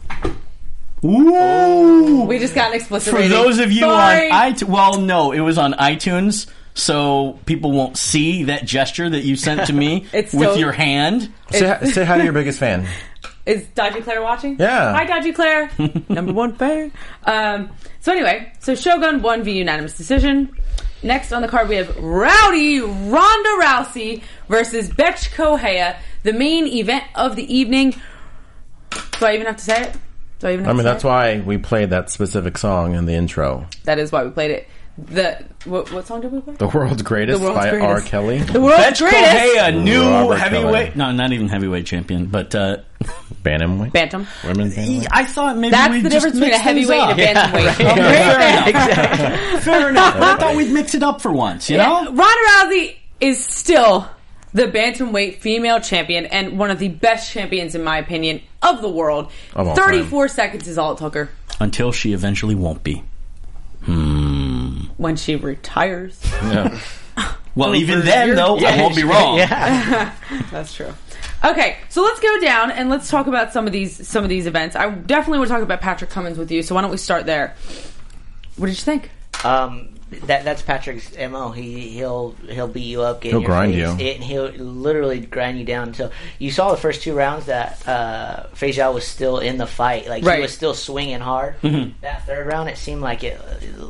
Ooh. 1.05 2.25
We 2.27 2.39
just 2.39 2.55
got 2.55 2.71
an 2.71 2.77
explicit 2.77 3.11
For 3.11 3.17
rating. 3.17 3.31
those 3.31 3.59
of 3.59 3.71
you 3.71 3.81
Sorry. 3.81 4.31
on 4.31 4.53
iTunes, 4.53 4.65
well, 4.69 5.01
no, 5.01 5.33
it 5.33 5.41
was 5.41 5.59
on 5.59 5.73
iTunes, 5.75 6.47
so 6.75 7.39
people 7.47 7.73
won't 7.73 7.97
see 7.97 8.45
that 8.45 8.65
gesture 8.65 9.09
that 9.09 9.23
you 9.25 9.37
sent 9.37 9.67
to 9.67 9.73
me 9.73 10.07
It's 10.13 10.33
with 10.33 10.43
still- 10.51 10.57
your 10.59 10.73
hand. 10.73 11.33
say, 11.51 11.79
say 11.85 12.05
hi 12.05 12.19
to 12.19 12.25
your 12.25 12.33
biggest 12.33 12.59
fan. 12.59 12.87
Is 13.47 13.65
Dodgy 13.77 14.01
Claire 14.01 14.23
watching? 14.23 14.57
Yeah. 14.59 14.93
Hi, 14.93 15.05
Dodgy 15.05 15.31
Claire. 15.33 15.71
Number 16.09 16.33
one 16.33 16.57
fan. 16.57 16.91
Um, 17.25 17.71
so 18.01 18.11
anyway, 18.11 18.53
so 18.59 18.75
Shogun 18.75 19.23
won 19.23 19.45
via 19.45 19.55
unanimous 19.55 19.97
decision. 19.97 20.51
Next 21.05 21.31
on 21.31 21.43
the 21.43 21.49
card, 21.49 21.69
we 21.69 21.77
have 21.77 21.97
Rowdy 21.97 22.81
Ronda 22.81 23.49
Rousey 23.63 24.23
versus 24.49 24.91
Bethe 24.91 25.31
Correia, 25.33 25.97
the 26.25 26.33
main 26.33 26.67
event 26.67 27.05
of 27.15 27.37
the 27.37 27.55
evening. 27.55 27.95
Do 29.19 29.27
I 29.27 29.35
even 29.35 29.47
have 29.47 29.57
to 29.57 29.65
say 29.65 29.83
it? 29.83 29.93
Do 30.39 30.49
I 30.49 30.53
even 30.53 30.65
have 30.67 30.75
I 30.75 30.77
mean, 30.77 30.85
to 30.85 30.91
say 30.91 30.93
that's 30.95 31.05
it? 31.05 31.07
why 31.07 31.41
we 31.41 31.59
played 31.59 31.91
that 31.91 32.11
specific 32.11 32.59
song 32.59 32.95
in 32.95 33.07
the 33.07 33.15
intro. 33.15 33.67
That 33.85 33.99
is 33.99 34.13
why 34.13 34.25
we 34.25 34.31
played 34.31 34.51
it. 34.51 34.69
The 34.99 35.45
what, 35.67 35.93
what 35.93 36.07
song 36.07 36.23
did 36.23 36.33
we 36.33 36.41
play? 36.41 36.55
The 36.55 36.69
world's 36.69 37.03
greatest 37.03 37.39
The 37.41 37.45
World's 37.47 37.61
by 37.67 37.79
R. 37.81 38.01
Kelly. 38.01 38.39
The 38.39 38.61
world's 38.63 38.83
Bethe 38.83 38.99
greatest 39.11 39.31
Correia, 39.31 39.73
new 39.73 40.01
Robert 40.03 40.37
heavyweight. 40.37 40.87
Kelly. 40.87 40.93
No, 40.97 41.13
not 41.13 41.33
even 41.33 41.49
heavyweight 41.49 41.85
champion, 41.85 42.27
but 42.27 42.55
uh, 42.55 42.79
Bantamweight. 43.43 43.93
bantam. 43.93 44.27
Women's 44.45 44.75
bantamweight. 44.75 45.07
I 45.11 45.25
thought 45.27 45.57
maybe 45.59 45.71
That's 45.73 45.91
we'd 45.93 46.03
the 46.03 46.09
just 46.09 46.25
difference 46.25 46.37
between 46.41 46.55
a 46.55 46.59
heavyweight 46.59 47.01
and 47.01 47.37
a 47.39 47.41
up. 47.43 47.51
bantamweight. 47.53 47.93
Okay, 47.93 48.73
fair. 48.73 49.61
Fair 49.61 49.91
enough. 49.91 50.17
I 50.17 50.37
thought 50.39 50.57
we'd 50.57 50.73
mix 50.73 50.95
it 50.95 51.03
up 51.03 51.21
for 51.21 51.31
once, 51.31 51.69
you 51.69 51.77
know? 51.77 52.05
Ronda 52.05 52.23
Rousey 52.25 52.97
is 53.21 53.45
still 53.45 54.09
the 54.55 54.65
bantamweight 54.65 55.37
female 55.41 55.81
champion 55.81 56.25
and 56.25 56.59
one 56.59 56.71
of 56.71 56.79
the 56.79 56.89
best 56.89 57.31
champions, 57.31 57.75
in 57.75 57.85
my 57.85 57.99
opinion, 57.99 58.41
of 58.75 58.83
the 58.83 58.89
world. 58.89 59.31
Of 59.55 59.69
all 59.69 59.75
34 59.77 60.29
seconds 60.29 60.69
is 60.69 60.79
all 60.79 60.93
it 60.93 60.99
took 60.99 61.15
her 61.15 61.31
Until 61.61 61.93
she 61.93 62.13
eventually 62.13 62.55
won't 62.55 62.83
be. 62.83 63.03
when 63.87 65.17
she 65.17 65.37
retires. 65.37 66.21
Yeah. 66.43 66.79
Well, 67.57 67.75
even 67.75 68.01
then, 68.05 68.37
though, 68.37 68.59
I 68.59 68.77
won't 68.83 68.95
be 68.95 69.03
wrong. 69.03 69.39
Yeah. 69.39 70.13
That's 70.51 70.75
true. 70.75 70.93
Okay, 71.43 71.79
so 71.89 72.03
let's 72.03 72.21
go 72.21 72.39
down 72.41 72.71
and 72.71 72.91
let's 72.91 73.09
talk 73.09 73.27
about 73.29 73.51
some 73.55 73.67
of 73.67 73.73
these 73.73 74.07
some 74.07 74.25
of 74.25 74.29
these 74.29 74.47
events. 74.47 74.77
I 74.77 74.91
definitely 74.91 75.39
want 75.39 75.49
to 75.49 75.55
talk 75.55 75.63
about 75.63 75.81
Patrick 75.81 76.11
Cummins 76.11 76.37
with 76.37 76.51
you. 76.51 76.63
So 76.63 76.75
why 76.75 76.83
don't 76.83 76.91
we 76.91 76.99
start 76.99 77.25
there? 77.25 77.55
What 78.57 78.67
did 78.67 78.77
you 78.77 78.83
think? 78.83 79.11
Um, 79.43 79.89
that 80.27 80.45
that's 80.45 80.63
Patrick's 80.63 81.17
mo. 81.19 81.51
He 81.51 81.89
he'll 81.91 82.33
he'll 82.49 82.69
beat 82.69 82.85
you 82.87 83.03
up, 83.03 83.21
get 83.21 83.31
He'll 83.31 83.41
your 83.41 83.49
grind 83.49 83.73
face, 83.75 83.81
you. 84.01 84.07
and 84.07 84.23
he'll 84.25 84.49
literally 84.51 85.19
grind 85.21 85.59
you 85.59 85.65
down 85.65 85.95
So 85.95 86.11
you 86.39 86.51
saw 86.53 86.71
the 86.71 86.77
first 86.77 87.03
two 87.03 87.15
rounds 87.15 87.47
that 87.47 87.87
uh, 87.89 88.47
Feijão 88.55 88.95
was 88.95 89.05
still 89.07 89.39
in 89.39 89.59
the 89.59 89.67
fight. 89.67 90.09
Like 90.09 90.25
Right. 90.25 90.37
he 90.37 90.43
was 90.43 90.55
still 90.55 90.75
swinging 90.75 91.21
hard. 91.21 91.57
That 92.03 92.25
third 92.27 92.47
round, 92.47 92.69
it 92.69 92.79
seemed 92.79 93.03
like 93.03 93.25
it 93.25 93.41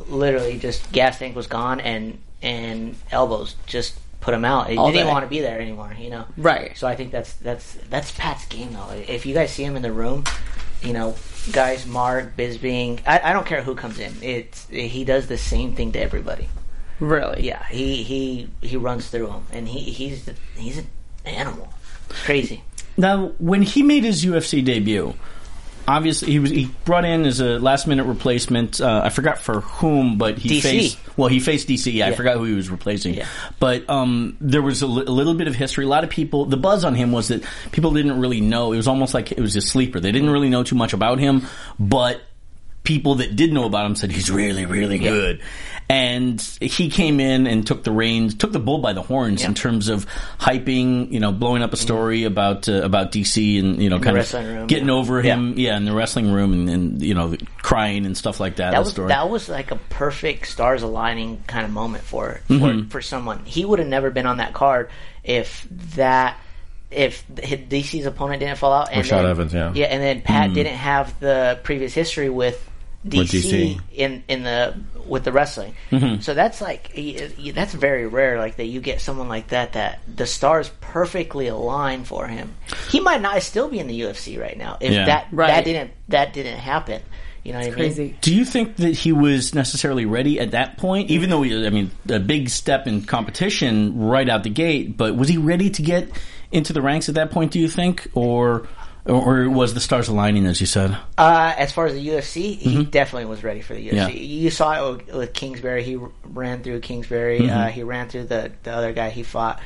literally 0.09 0.57
just 0.57 0.91
gas 0.91 1.19
tank 1.19 1.35
was 1.35 1.47
gone 1.47 1.79
and 1.79 2.17
and 2.41 2.95
elbows 3.11 3.55
just 3.65 3.97
put 4.19 4.33
him 4.33 4.43
out. 4.45 4.69
He 4.69 4.77
All 4.77 4.91
didn't 4.91 5.05
day. 5.07 5.11
want 5.11 5.23
to 5.23 5.29
be 5.29 5.39
there 5.41 5.59
anymore. 5.61 5.93
You 5.99 6.09
know. 6.09 6.25
Right. 6.35 6.75
So 6.77 6.87
I 6.87 6.95
think 6.95 7.11
that's 7.11 7.33
that's 7.33 7.73
that's 7.89 8.11
Pat's 8.11 8.45
game 8.47 8.73
though. 8.73 8.89
If 9.07 9.25
you 9.27 9.33
guys 9.35 9.51
see 9.51 9.63
him 9.63 9.75
in 9.75 9.81
the 9.83 9.91
room, 9.93 10.23
you 10.81 10.93
know, 10.93 11.15
guys, 11.51 11.85
Mark, 11.85 12.35
Bisping, 12.37 13.01
I, 13.05 13.21
I 13.23 13.33
don't 13.33 13.45
care 13.45 13.61
who 13.61 13.75
comes 13.75 13.99
in. 13.99 14.13
It's 14.21 14.67
he 14.67 15.03
does 15.03 15.27
the 15.27 15.37
same 15.37 15.75
thing 15.75 15.91
to 15.93 15.99
everybody. 15.99 16.49
Really? 16.99 17.45
Yeah, 17.45 17.65
he 17.67 18.03
he 18.03 18.49
he 18.61 18.77
runs 18.77 19.09
through 19.09 19.27
them, 19.27 19.45
and 19.51 19.67
he 19.67 19.79
he's 19.79 20.29
he's 20.55 20.79
an 20.79 20.87
animal. 21.25 21.73
It's 22.09 22.23
crazy. 22.23 22.63
Now, 22.97 23.27
when 23.37 23.61
he 23.61 23.83
made 23.83 24.03
his 24.03 24.25
UFC 24.25 24.65
debut, 24.65 25.13
obviously 25.87 26.31
he 26.31 26.39
was 26.39 26.51
he 26.51 26.65
brought 26.85 27.05
in 27.05 27.25
as 27.25 27.39
a 27.39 27.59
last 27.59 27.87
minute 27.87 28.03
replacement. 28.03 28.81
Uh, 28.81 29.01
I 29.03 29.09
forgot 29.09 29.39
for 29.39 29.61
whom, 29.61 30.17
but 30.17 30.37
he 30.37 30.59
DC. 30.59 30.61
faced 30.61 31.17
well 31.17 31.29
he 31.29 31.39
faced 31.39 31.67
DC. 31.67 31.93
Yeah, 31.93 32.07
I 32.07 32.13
forgot 32.13 32.37
who 32.37 32.43
he 32.43 32.53
was 32.53 32.69
replacing. 32.69 33.13
Yeah. 33.13 33.27
But 33.59 33.89
um, 33.89 34.37
there 34.41 34.61
was 34.61 34.81
a, 34.81 34.87
li- 34.87 35.05
a 35.07 35.11
little 35.11 35.33
bit 35.33 35.47
of 35.47 35.55
history. 35.55 35.85
A 35.85 35.87
lot 35.87 36.03
of 36.03 36.09
people 36.09 36.45
the 36.45 36.57
buzz 36.57 36.83
on 36.83 36.95
him 36.95 37.11
was 37.11 37.29
that 37.29 37.43
people 37.71 37.91
didn't 37.91 38.19
really 38.19 38.41
know. 38.41 38.73
It 38.73 38.77
was 38.77 38.87
almost 38.87 39.13
like 39.13 39.31
it 39.31 39.39
was 39.39 39.55
a 39.55 39.61
sleeper. 39.61 39.99
They 39.99 40.11
didn't 40.11 40.29
really 40.29 40.49
know 40.49 40.63
too 40.63 40.75
much 40.75 40.93
about 40.93 41.19
him, 41.19 41.47
but 41.79 42.21
people 42.87 43.15
that 43.15 43.35
did 43.35 43.51
know 43.51 43.65
about 43.65 43.85
him 43.85 43.95
said 43.95 44.09
he's 44.11 44.31
really, 44.31 44.65
really 44.65 44.97
good. 44.97 45.41
And 45.89 46.41
he 46.61 46.89
came 46.89 47.19
in 47.19 47.47
and 47.47 47.67
took 47.67 47.83
the 47.83 47.91
reins, 47.91 48.33
took 48.35 48.51
the 48.53 48.59
bull 48.59 48.79
by 48.79 48.93
the 48.93 49.01
horns 49.01 49.43
in 49.43 49.53
terms 49.53 49.89
of 49.89 50.05
hyping, 50.39 51.11
you 51.11 51.19
know, 51.19 51.31
blowing 51.33 51.61
up 51.63 51.73
a 51.73 51.77
story 51.77 52.23
about 52.23 52.67
uh, 52.67 52.81
about 52.83 53.11
DC 53.11 53.59
and 53.59 53.81
you 53.81 53.89
know, 53.89 53.99
kind 53.99 54.17
of 54.17 54.33
room, 54.33 54.67
getting 54.67 54.87
yeah. 54.87 54.93
over 54.93 55.21
him, 55.21 55.53
yeah. 55.57 55.75
in 55.77 55.83
the 55.85 55.93
wrestling 55.93 56.31
room 56.31 56.51
and, 56.53 56.69
and 56.69 57.01
you 57.01 57.13
know, 57.13 57.35
crying 57.61 58.05
and 58.05 58.17
stuff 58.17 58.39
like 58.39 58.57
that. 58.57 58.71
that 58.71 58.77
the 58.77 58.83
was 58.83 58.91
story. 58.91 59.07
that 59.09 59.29
was 59.29 59.47
like 59.49 59.71
a 59.71 59.77
perfect 59.89 60.47
stars 60.47 60.81
aligning 60.81 61.41
kind 61.47 61.65
of 61.65 61.71
moment 61.71 62.03
for 62.03 62.39
for, 62.47 62.53
Mm-hmm. 62.53 62.87
for 62.89 63.01
someone. 63.01 63.39
He 63.45 63.63
would 63.65 63.79
have 63.79 63.87
never 63.87 64.09
been 64.11 64.25
on 64.25 64.37
that 64.37 64.53
card 64.53 64.89
if 65.23 65.67
that 65.95 66.37
if 66.91 67.25
DC's 67.29 68.05
opponent 68.05 68.39
didn't 68.41 68.57
fall 68.57 68.73
out 68.73 68.91
and 68.91 69.03
Rashad 69.05 69.09
then- 69.09 69.25
Evans, 69.25 69.53
yeah. 69.53 69.71
yeah, 69.73 69.85
and 69.87 70.01
then 70.01 70.17
Mm-hmm. 70.17 70.25
Pat 70.25 70.53
didn't 70.53 70.75
have 70.75 71.17
the 71.21 71.59
previous 71.63 71.93
history 71.93 72.29
with 72.29 72.61
DC, 73.05 73.17
With 73.19 73.31
DC. 73.31 73.81
in 73.93 74.23
in 74.27 74.43
the 74.43 74.75
with 75.05 75.23
the 75.23 75.31
wrestling. 75.31 75.75
Mm-hmm. 75.91 76.21
So 76.21 76.33
that's 76.33 76.59
like 76.61 76.91
y- 76.97 77.29
y- 77.39 77.51
that's 77.51 77.73
very 77.73 78.07
rare. 78.07 78.37
Like 78.39 78.57
that 78.57 78.65
you 78.65 78.81
get 78.81 78.99
someone 79.01 79.29
like 79.29 79.49
that 79.49 79.73
that 79.73 79.99
the 80.13 80.25
stars 80.25 80.69
perfectly 80.81 81.47
align 81.47 82.03
for 82.03 82.27
him. 82.27 82.55
He 82.89 82.99
might 82.99 83.21
not 83.21 83.41
still 83.43 83.69
be 83.69 83.79
in 83.79 83.87
the 83.87 84.01
UFC 84.01 84.39
right 84.39 84.57
now 84.57 84.77
if 84.81 84.91
Yeah. 84.91 85.05
that 85.05 85.27
Right. 85.31 85.47
that 85.47 85.63
didn't 85.65 85.91
that 86.09 86.33
didn't 86.33 86.57
happen. 86.59 87.01
You 87.43 87.53
know 87.53 87.59
what 87.59 87.65
I 87.67 87.69
mean? 87.69 87.75
Crazy. 87.77 88.15
Do 88.19 88.35
you 88.35 88.43
think 88.43 88.75
that 88.77 88.89
he 88.93 89.13
was 89.13 89.55
necessarily 89.55 90.05
ready 90.05 90.37
at 90.37 90.51
that 90.51 90.77
point? 90.77 91.09
Even 91.09 91.29
though 91.29 91.43
he, 91.43 91.65
I 91.65 91.69
mean, 91.69 91.91
a 92.09 92.19
big 92.19 92.49
step 92.49 92.87
in 92.87 93.03
competition 93.03 93.97
right 93.99 94.27
out 94.27 94.43
the 94.43 94.49
gate, 94.49 94.97
but 94.97 95.15
was 95.15 95.29
he 95.29 95.37
ready 95.37 95.69
to 95.69 95.81
get 95.81 96.09
into 96.51 96.73
the 96.73 96.81
ranks 96.81 97.07
at 97.07 97.15
that 97.15 97.31
point? 97.31 97.51
Do 97.51 97.59
you 97.61 97.69
think, 97.69 98.07
or 98.13 98.67
or 99.07 99.49
was 99.49 99.73
the 99.73 99.79
stars 99.79 100.07
aligning, 100.07 100.45
as 100.45 100.59
you 100.59 100.67
said? 100.67 100.97
Uh, 101.17 101.53
as 101.57 101.71
far 101.71 101.85
as 101.87 101.93
the 101.93 102.07
UFC, 102.07 102.57
he 102.57 102.83
definitely 102.85 103.25
was 103.25 103.43
ready 103.43 103.61
for 103.61 103.73
the 103.73 103.87
UFC. 103.89 103.93
Mm-hmm. 103.93 104.09
Yeah. 104.11 104.21
You 104.21 104.49
saw 104.49 104.73
it 104.91 104.97
with, 105.07 105.15
with 105.15 105.33
Kingsbury. 105.33 105.83
He 105.83 105.97
ran 106.23 106.63
through 106.63 106.79
Kingsbury. 106.81 107.39
Mm-hmm. 107.41 107.57
Uh, 107.57 107.67
he 107.67 107.83
ran 107.83 108.09
through 108.09 108.25
the, 108.25 108.51
the 108.63 108.71
other 108.71 108.93
guy 108.93 109.09
he 109.09 109.23
fought. 109.23 109.59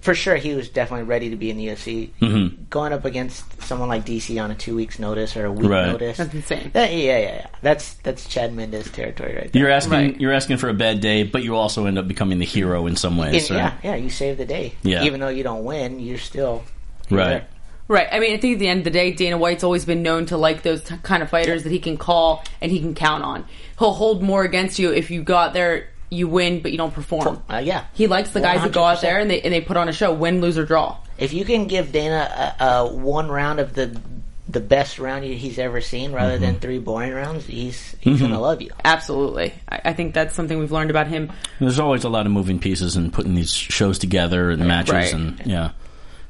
For 0.00 0.14
sure, 0.14 0.36
he 0.36 0.54
was 0.54 0.70
definitely 0.70 1.04
ready 1.04 1.28
to 1.30 1.36
be 1.36 1.50
in 1.50 1.58
the 1.58 1.66
UFC. 1.66 2.08
Mm-hmm. 2.22 2.64
Going 2.70 2.94
up 2.94 3.04
against 3.04 3.60
someone 3.62 3.90
like 3.90 4.06
DC 4.06 4.42
on 4.42 4.50
a 4.50 4.54
two 4.54 4.74
weeks 4.74 4.98
notice 4.98 5.36
or 5.36 5.44
a 5.44 5.52
week 5.52 5.68
Right. 5.68 5.88
notice. 5.88 6.16
That's 6.16 6.32
insane. 6.32 6.70
That- 6.72 6.92
yeah, 6.94 7.18
yeah, 7.18 7.18
yeah. 7.18 7.46
That's 7.60 7.92
that's 7.96 8.26
Chad 8.26 8.54
Mendes 8.54 8.90
territory 8.90 9.34
right 9.34 9.52
there. 9.52 9.60
You're 9.60 9.70
asking, 9.70 9.92
Right. 9.92 10.18
you're 10.20 10.32
asking 10.32 10.56
for 10.56 10.70
a 10.70 10.74
bad 10.74 11.00
day, 11.00 11.24
but 11.24 11.42
you 11.42 11.56
also 11.56 11.84
end 11.84 11.98
up 11.98 12.08
becoming 12.08 12.38
the 12.38 12.46
hero 12.46 12.86
in 12.86 12.96
some 12.96 13.18
ways. 13.18 13.50
And, 13.50 13.60
right? 13.60 13.74
yeah, 13.82 13.90
yeah. 13.90 13.96
You 13.96 14.08
save 14.08 14.38
the 14.38 14.46
day. 14.46 14.74
Yeah. 14.82 15.02
Even 15.04 15.20
though 15.20 15.28
you 15.28 15.42
don't 15.42 15.64
win, 15.64 16.00
you're 16.00 16.16
still 16.16 16.64
Right. 17.10 17.28
there. 17.28 17.46
Right. 17.88 18.08
I 18.10 18.18
mean, 18.18 18.34
I 18.34 18.38
think 18.38 18.54
at 18.54 18.58
the 18.58 18.68
end 18.68 18.78
of 18.80 18.84
the 18.84 18.90
day, 18.90 19.12
Dana 19.12 19.38
White's 19.38 19.62
always 19.64 19.84
been 19.84 20.02
known 20.02 20.26
to 20.26 20.36
like 20.36 20.62
those 20.62 20.82
t- 20.82 20.96
kind 21.02 21.22
of 21.22 21.30
fighters 21.30 21.62
that 21.62 21.70
he 21.70 21.78
can 21.78 21.96
call 21.96 22.42
and 22.60 22.72
he 22.72 22.80
can 22.80 22.94
count 22.94 23.22
on. 23.22 23.44
He'll 23.78 23.92
hold 23.92 24.22
more 24.22 24.42
against 24.42 24.78
you 24.78 24.92
if 24.92 25.10
you 25.10 25.22
go 25.22 25.36
out 25.36 25.52
there, 25.52 25.88
you 26.10 26.26
win, 26.28 26.60
but 26.62 26.72
you 26.72 26.78
don't 26.78 26.92
perform. 26.94 27.42
Uh, 27.48 27.58
yeah. 27.58 27.84
He 27.94 28.06
likes 28.08 28.30
the 28.30 28.40
guys 28.40 28.62
that 28.62 28.72
go 28.72 28.82
out 28.82 28.98
100%. 28.98 29.00
there 29.02 29.18
and 29.20 29.30
they 29.30 29.40
and 29.42 29.52
they 29.52 29.60
put 29.60 29.76
on 29.76 29.88
a 29.88 29.92
show, 29.92 30.12
win, 30.12 30.40
lose, 30.40 30.58
or 30.58 30.64
draw. 30.64 30.96
If 31.18 31.32
you 31.32 31.44
can 31.44 31.66
give 31.66 31.92
Dana 31.92 32.54
a, 32.60 32.64
a 32.64 32.86
one 32.94 33.28
round 33.28 33.60
of 33.60 33.74
the 33.74 34.00
the 34.48 34.60
best 34.60 35.00
round 35.00 35.24
he's 35.24 35.58
ever 35.58 35.80
seen, 35.80 36.12
rather 36.12 36.34
Mm-hmm. 36.34 36.42
than 36.42 36.60
three 36.60 36.78
boring 36.78 37.12
rounds, 37.12 37.46
he's 37.46 37.96
he's 38.00 38.20
gonna 38.20 38.40
love 38.40 38.62
you. 38.62 38.70
Absolutely. 38.84 39.52
I, 39.68 39.80
I 39.86 39.92
think 39.92 40.14
that's 40.14 40.34
something 40.36 40.58
we've 40.58 40.70
learned 40.72 40.90
about 40.90 41.08
him. 41.08 41.32
There's 41.60 41.80
always 41.80 42.04
a 42.04 42.08
lot 42.08 42.26
of 42.26 42.32
moving 42.32 42.58
pieces 42.60 42.94
and 42.96 43.12
putting 43.12 43.34
these 43.34 43.52
shows 43.52 43.98
together 43.98 44.50
and 44.50 44.64
matches, 44.66 44.92
Right. 44.92 45.12
and 45.12 45.42
yeah, 45.44 45.70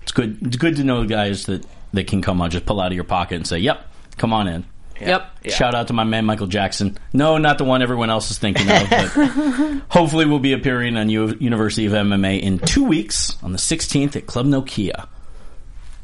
it's 0.06 0.12
good. 0.12 0.38
It's 0.46 0.56
good 0.56 0.76
to 0.76 0.84
know 0.84 1.00
the 1.02 1.08
guys 1.08 1.46
that 1.46 1.66
that 1.92 2.06
can 2.06 2.22
come 2.22 2.40
on, 2.40 2.50
just 2.50 2.64
pull 2.64 2.80
out 2.80 2.92
of 2.92 2.94
your 2.94 3.02
pocket 3.04 3.34
and 3.34 3.46
say, 3.46 3.58
"Yep, 3.58 3.84
come 4.16 4.32
on 4.32 4.46
in." 4.46 4.64
Yep. 5.00 5.30
Shout 5.48 5.75
out 5.75 5.88
to 5.88 5.92
my 5.92 6.04
man 6.04 6.25
Michael 6.25 6.46
Jackson. 6.46 6.96
No, 7.12 7.36
not 7.36 7.58
the 7.58 7.64
one 7.64 7.82
everyone 7.82 8.08
else 8.08 8.30
is 8.30 8.38
thinking 8.38 8.66
of, 8.70 8.88
but 8.88 9.08
hopefully 9.90 10.25
we'll 10.25 10.38
be 10.38 10.54
appearing 10.54 10.96
on 10.96 11.10
U- 11.10 11.36
University 11.38 11.84
of 11.84 11.92
MMA 11.92 12.40
in 12.40 12.58
two 12.60 12.82
weeks 12.84 13.36
on 13.42 13.52
the 13.52 13.58
16th 13.58 14.16
at 14.16 14.26
Club 14.26 14.46
Nokia. 14.46 15.06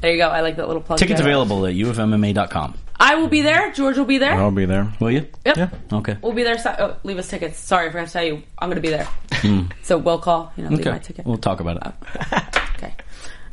There 0.00 0.10
you 0.12 0.18
go. 0.18 0.28
I 0.28 0.40
like 0.42 0.56
that 0.56 0.66
little 0.66 0.82
plug. 0.82 0.98
Tickets 0.98 1.20
there. 1.20 1.26
available 1.28 1.64
at 1.64 1.74
ufmma.com. 1.74 2.74
I 3.00 3.14
will 3.14 3.28
be 3.28 3.40
there. 3.40 3.72
George 3.72 3.96
will 3.96 4.04
be 4.04 4.18
there. 4.18 4.34
I'll 4.34 4.50
be 4.50 4.66
there. 4.66 4.92
Will 5.00 5.10
you? 5.10 5.26
Yep. 5.46 5.56
Yeah. 5.56 5.70
Okay. 5.92 6.18
We'll 6.20 6.32
be 6.34 6.42
there. 6.42 6.58
So, 6.58 6.74
oh, 6.78 6.96
leave 7.02 7.16
us 7.18 7.28
tickets. 7.28 7.58
Sorry, 7.58 7.88
I 7.88 7.90
forgot 7.92 8.08
to 8.08 8.12
tell 8.12 8.24
you. 8.24 8.42
I'm 8.58 8.68
going 8.68 8.76
to 8.76 8.82
be 8.82 8.90
there. 8.90 9.08
Hmm. 9.32 9.62
So 9.82 9.96
we'll 9.96 10.18
call. 10.18 10.52
You 10.56 10.64
know, 10.64 10.68
leave 10.70 10.80
Okay. 10.80 10.90
my 10.90 10.98
ticket. 10.98 11.24
We'll 11.24 11.38
talk 11.38 11.60
about 11.60 11.78
it. 11.86 11.94
Oh. 12.32 12.48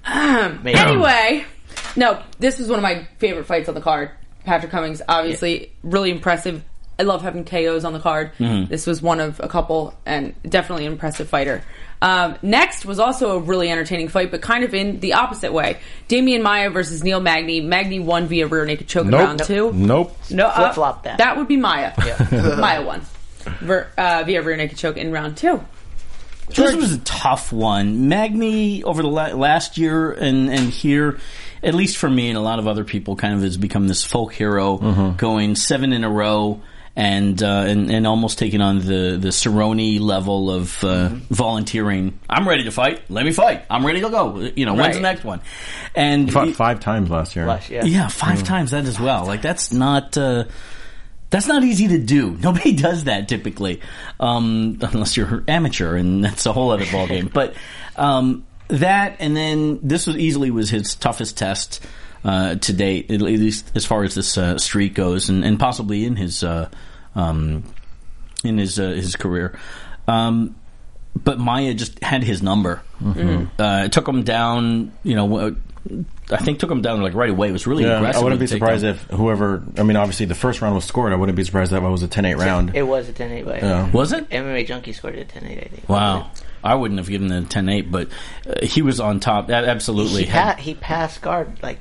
Okay. 0.10 0.20
Um, 0.20 0.60
Maybe. 0.64 0.78
anyway, 0.80 1.46
no, 1.96 2.22
this 2.40 2.60
was 2.60 2.68
one 2.70 2.80
of 2.80 2.84
my 2.84 3.08
favorite 3.18 3.46
fights 3.46 3.70
on 3.70 3.76
the 3.76 3.82
card. 3.82 4.12
Patrick 4.46 4.72
Cummins, 4.72 5.02
obviously, 5.08 5.72
really 5.84 6.12
impressive. 6.12 6.64
I 6.98 7.04
love 7.04 7.22
having 7.22 7.46
KOs 7.46 7.86
on 7.86 7.94
the 7.94 8.00
card. 8.00 8.32
This 8.40 8.86
was 8.86 9.02
one 9.02 9.20
of 9.22 9.40
a 9.40 9.48
couple, 9.48 9.94
and 10.06 10.34
definitely 10.44 10.86
an 10.86 10.92
impressive 10.94 11.30
fighter. 11.30 11.64
Um, 12.02 12.38
next 12.42 12.86
was 12.86 13.00
also 13.00 13.38
a 13.38 13.40
really 13.40 13.70
entertaining 13.70 14.08
fight, 14.10 14.32
but 14.32 14.42
kind 14.42 14.64
of 14.64 14.74
in 14.74 15.00
the 15.00 15.14
opposite 15.14 15.54
way. 15.54 15.80
Demian 16.10 16.42
Maia 16.42 16.70
versus 16.70 17.04
Neil 17.04 17.20
Magny. 17.22 17.62
Magny 17.62 18.00
won 18.00 18.28
via 18.28 18.48
rear 18.48 18.66
naked 18.66 18.88
choke 18.88 19.06
in 19.06 19.12
Nope. 19.12 19.20
round 19.22 19.44
two. 19.44 19.72
Nope. 19.74 20.18
No, 20.32 20.48
uh, 20.48 20.56
Flip-flop 20.56 21.04
that. 21.04 21.18
That 21.20 21.38
would 21.38 21.48
be 21.48 21.58
Maia. 21.58 21.94
Yeah. 22.06 22.56
Maia 22.60 22.86
won 22.86 23.02
Ver, 23.62 23.88
uh, 23.98 24.24
via 24.26 24.42
rear 24.42 24.56
naked 24.58 24.78
choke 24.78 24.98
in 24.98 25.12
round 25.12 25.38
two. 25.38 25.64
This 26.50 26.76
was 26.76 26.94
a 26.94 27.00
tough 27.00 27.52
one. 27.54 28.08
Magny 28.10 28.84
over 28.84 29.02
the 29.02 29.08
la- 29.10 29.34
last 29.36 29.78
year 29.78 30.12
and 30.12 30.50
and 30.50 30.70
here, 30.70 31.20
at 31.64 31.74
least 31.74 31.98
for 31.98 32.10
me 32.10 32.30
and 32.30 32.38
a 32.38 32.42
lot 32.42 32.60
of 32.60 32.68
other 32.68 32.84
people, 32.84 33.16
kind 33.16 33.34
of 33.34 33.42
has 33.42 33.58
become 33.58 33.88
this 33.88 34.04
folk 34.04 34.34
hero, 34.34 35.14
going 35.18 35.56
seven 35.56 35.94
in 35.94 36.04
a 36.04 36.10
row. 36.10 36.62
And, 36.96 37.42
uh, 37.42 37.64
and 37.66 37.90
and 37.90 38.06
almost 38.06 38.40
taking 38.40 38.60
on 38.60 38.80
the 38.80 39.16
the 39.18 39.30
Cerrone 39.30 40.02
level 40.02 40.52
of 40.52 40.84
uh, 40.84 41.10
volunteering. 41.30 42.20
I'm 42.30 42.46
ready 42.46 42.66
to 42.66 42.72
fight. 42.72 43.10
Let 43.10 43.24
me 43.24 43.32
fight. 43.32 43.64
I'm 43.70 43.86
ready 43.86 44.02
to 44.02 44.10
go. 44.10 44.40
You 44.54 44.66
know, 44.66 44.74
when's 44.74 44.96
the 44.96 45.02
next 45.02 45.24
one? 45.24 45.40
And 45.96 46.34
Fought 46.34 46.56
five 46.56 46.82
times 46.82 47.10
last 47.10 47.38
year. 47.38 47.46
Flush, 47.46 47.70
yeah. 47.70 47.86
yeah, 47.86 48.10
five 48.10 48.44
times 48.44 48.72
that 48.72 48.84
as 48.84 49.00
well. 49.00 49.26
Like 49.26 49.42
that's 49.42 49.72
not 49.72 50.18
uh, 50.18 50.46
that's 51.30 51.48
not 51.48 51.64
easy 51.64 51.88
to 51.90 52.00
do. 52.00 52.32
Nobody 52.42 52.74
does 52.74 53.06
that 53.06 53.28
typically, 53.28 53.82
um, 54.20 54.78
unless 54.82 55.18
you're 55.18 55.44
amateur, 55.48 55.96
and 55.96 56.24
that's 56.26 56.46
a 56.46 56.54
whole 56.54 56.72
other 56.72 56.86
ballgame. 56.86 57.32
but 57.34 57.54
um, 57.96 58.46
that, 58.68 59.18
and 59.20 59.36
then 59.36 59.80
this 59.82 60.08
was 60.08 60.18
easily 60.18 60.52
was 60.52 60.70
his 60.70 60.96
toughest 60.96 61.38
test 61.38 61.86
uh, 62.24 62.56
to 62.56 62.74
date, 62.74 63.12
at 63.12 63.22
least 63.22 63.72
as 63.76 63.86
far 63.86 64.04
as 64.04 64.16
this 64.16 64.38
uh, 64.38 64.58
streak 64.58 64.94
goes, 64.94 65.30
and, 65.30 65.44
and 65.44 65.60
possibly 65.60 66.06
in 66.06 66.16
his 66.16 66.44
uh, 66.44 66.70
um, 67.16 67.64
in 68.44 68.58
his 68.58 68.80
uh, 68.80 68.90
his 68.90 69.16
career. 69.16 69.58
Um, 70.08 70.56
but 71.16 71.40
Maia 71.40 71.74
just 71.74 72.02
had 72.04 72.24
his 72.24 72.42
number. 72.42 72.82
Uh, 73.60 73.84
it 73.86 73.92
took 73.92 74.08
him 74.08 74.24
down. 74.24 74.92
You 75.04 75.16
know, 75.16 75.38
uh, 75.38 75.52
I 76.32 76.38
think 76.38 76.60
took 76.60 76.70
him 76.70 76.82
down 76.82 77.02
like 77.02 77.14
right 77.16 77.30
away. 77.30 77.50
It 77.50 77.54
was 77.54 77.66
really 77.66 77.84
Yeah, 77.86 77.98
aggressive. 77.98 78.22
I 78.22 78.24
wouldn't 78.24 78.40
be 78.40 78.48
surprised 78.48 78.84
takedown. 78.86 78.90
if 78.90 79.02
whoever. 79.18 79.64
I 79.78 79.84
mean, 79.84 79.98
obviously 79.98 80.26
the 80.28 80.36
first 80.36 80.62
round 80.62 80.76
was 80.76 80.86
scored. 80.86 81.12
I 81.12 81.16
wouldn't 81.16 81.36
be 81.36 81.44
surprised 81.44 81.74
if 81.74 81.82
that 81.82 81.90
was 81.90 82.04
a 82.04 82.08
10-8 82.08 82.38
round. 82.38 82.76
It 82.76 82.84
was 82.84 83.10
a 83.10 83.14
10-8, 83.14 83.46
but 83.46 83.62
Yeah. 83.62 83.90
was 83.92 84.12
it. 84.14 84.30
MMA 84.30 84.64
Junkie 84.68 84.94
scored 84.94 85.16
a 85.16 85.26
10-8, 85.26 85.58
I 85.66 85.68
think. 85.70 85.90
Wow. 85.90 86.30
I 86.64 86.76
wouldn't 86.76 87.00
have 87.00 87.10
given 87.10 87.30
the 87.30 87.42
10-8, 87.42 87.90
but 87.90 88.10
uh, 88.48 88.64
he 88.66 88.82
was 88.82 89.00
on 89.00 89.20
top. 89.20 89.50
A- 89.50 89.54
Absolutely. 89.54 90.26
He, 90.26 90.32
pa- 90.32 90.56
he 90.60 90.74
passed 90.76 91.22
guard 91.22 91.58
like 91.64 91.80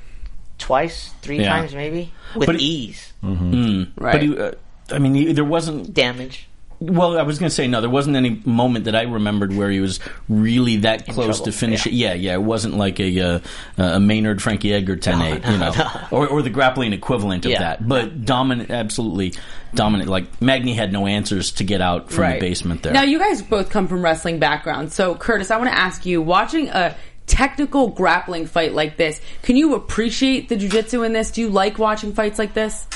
twice, 0.59 1.13
three 1.21 1.41
Yeah. 1.41 1.49
times 1.51 1.75
maybe, 1.75 2.13
with 2.35 2.47
But 2.47 2.61
he- 2.61 2.65
ease. 2.67 3.13
Right. 3.23 3.87
But 3.97 4.23
he, 4.23 4.39
uh, 4.39 4.53
I 4.91 4.99
mean, 4.99 5.15
he, 5.15 5.33
there 5.33 5.45
wasn't. 5.45 5.93
Damage. 5.93 6.49
Well, 6.81 7.19
I 7.19 7.23
was 7.23 7.41
going 7.41 7.49
to 7.49 7.55
say 7.55 7.67
no. 7.67 7.81
There 7.81 7.91
wasn't 7.91 8.15
any 8.15 8.41
moment 8.45 8.85
that 8.85 8.95
I 8.95 9.03
remembered 9.03 9.53
where 9.53 9.69
he 9.69 9.81
was 9.81 9.99
really 10.29 10.77
that 10.77 11.07
close 11.07 11.39
trouble, 11.39 11.45
to 11.47 11.53
finish 11.53 11.87
yeah. 11.87 12.13
it. 12.13 12.21
Yeah, 12.21 12.31
yeah. 12.31 12.35
It 12.35 12.43
wasn't 12.43 12.77
like 12.77 13.01
a 13.01 13.21
uh, 13.21 13.41
a 13.79 13.99
Maynard 13.99 14.41
Frankie 14.41 14.73
Edgar 14.73 14.97
10-8, 14.97 15.51
you 15.51 15.59
know, 15.59 16.07
or 16.17 16.29
or 16.29 16.43
the 16.43 16.51
grappling 16.51 16.93
equivalent 16.93 17.45
of 17.45 17.51
Yeah. 17.51 17.61
that. 17.61 17.89
But 17.89 18.25
dominant, 18.25 18.71
absolutely 18.71 19.35
dominant. 19.75 20.09
Like 20.09 20.41
Magny 20.41 20.75
had 20.75 20.93
no 20.93 21.09
answers 21.09 21.51
to 21.53 21.65
get 21.65 21.81
out 21.81 22.11
from 22.13 22.23
Right. 22.23 22.41
the 22.41 22.49
basement 22.49 22.85
there. 22.85 22.93
Now, 22.93 23.03
you 23.03 23.19
guys 23.19 23.43
both 23.43 23.71
come 23.71 23.89
from 23.89 24.03
wrestling 24.03 24.39
backgrounds. 24.39 24.95
So, 24.95 25.17
Curtis, 25.17 25.51
I 25.51 25.57
want 25.57 25.71
to 25.71 25.77
ask 25.77 26.07
you 26.07 26.23
watching 26.23 26.69
a 26.69 26.97
technical 27.27 27.89
grappling 27.89 28.47
fight 28.47 28.73
like 28.73 28.97
this, 28.97 29.21
can 29.43 29.57
you 29.57 29.75
appreciate 29.75 30.49
the 30.49 30.57
jujitsu 30.57 31.05
in 31.05 31.13
this? 31.13 31.33
Do 31.33 31.41
you 31.41 31.51
like 31.51 31.79
watching 31.79 32.13
fights 32.13 32.39
like 32.39 32.55
this? 32.55 32.87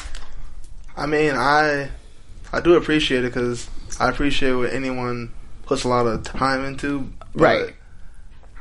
I 0.96 1.06
mean, 1.06 1.32
I 1.34 1.90
I 2.52 2.60
do 2.60 2.74
appreciate 2.74 3.24
it 3.24 3.32
because 3.34 3.68
I 4.00 4.08
appreciate 4.08 4.52
what 4.52 4.72
anyone 4.72 5.32
puts 5.66 5.84
a 5.84 5.88
lot 5.88 6.06
of 6.06 6.22
time 6.24 6.64
into. 6.64 7.10
But 7.34 7.40
Right. 7.42 7.74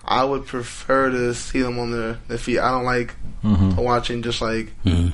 I 0.05 0.23
would 0.23 0.45
prefer 0.47 1.09
to 1.11 1.33
see 1.33 1.61
them 1.61 1.77
on 1.79 1.91
their, 1.91 2.17
their 2.27 2.37
feet. 2.37 2.59
I 2.59 2.71
don't 2.71 2.85
like 2.85 3.13
Mm-hmm. 3.43 3.75
watching 3.75 4.21
just 4.21 4.39
like 4.41 4.71
Mhm. 4.85 5.13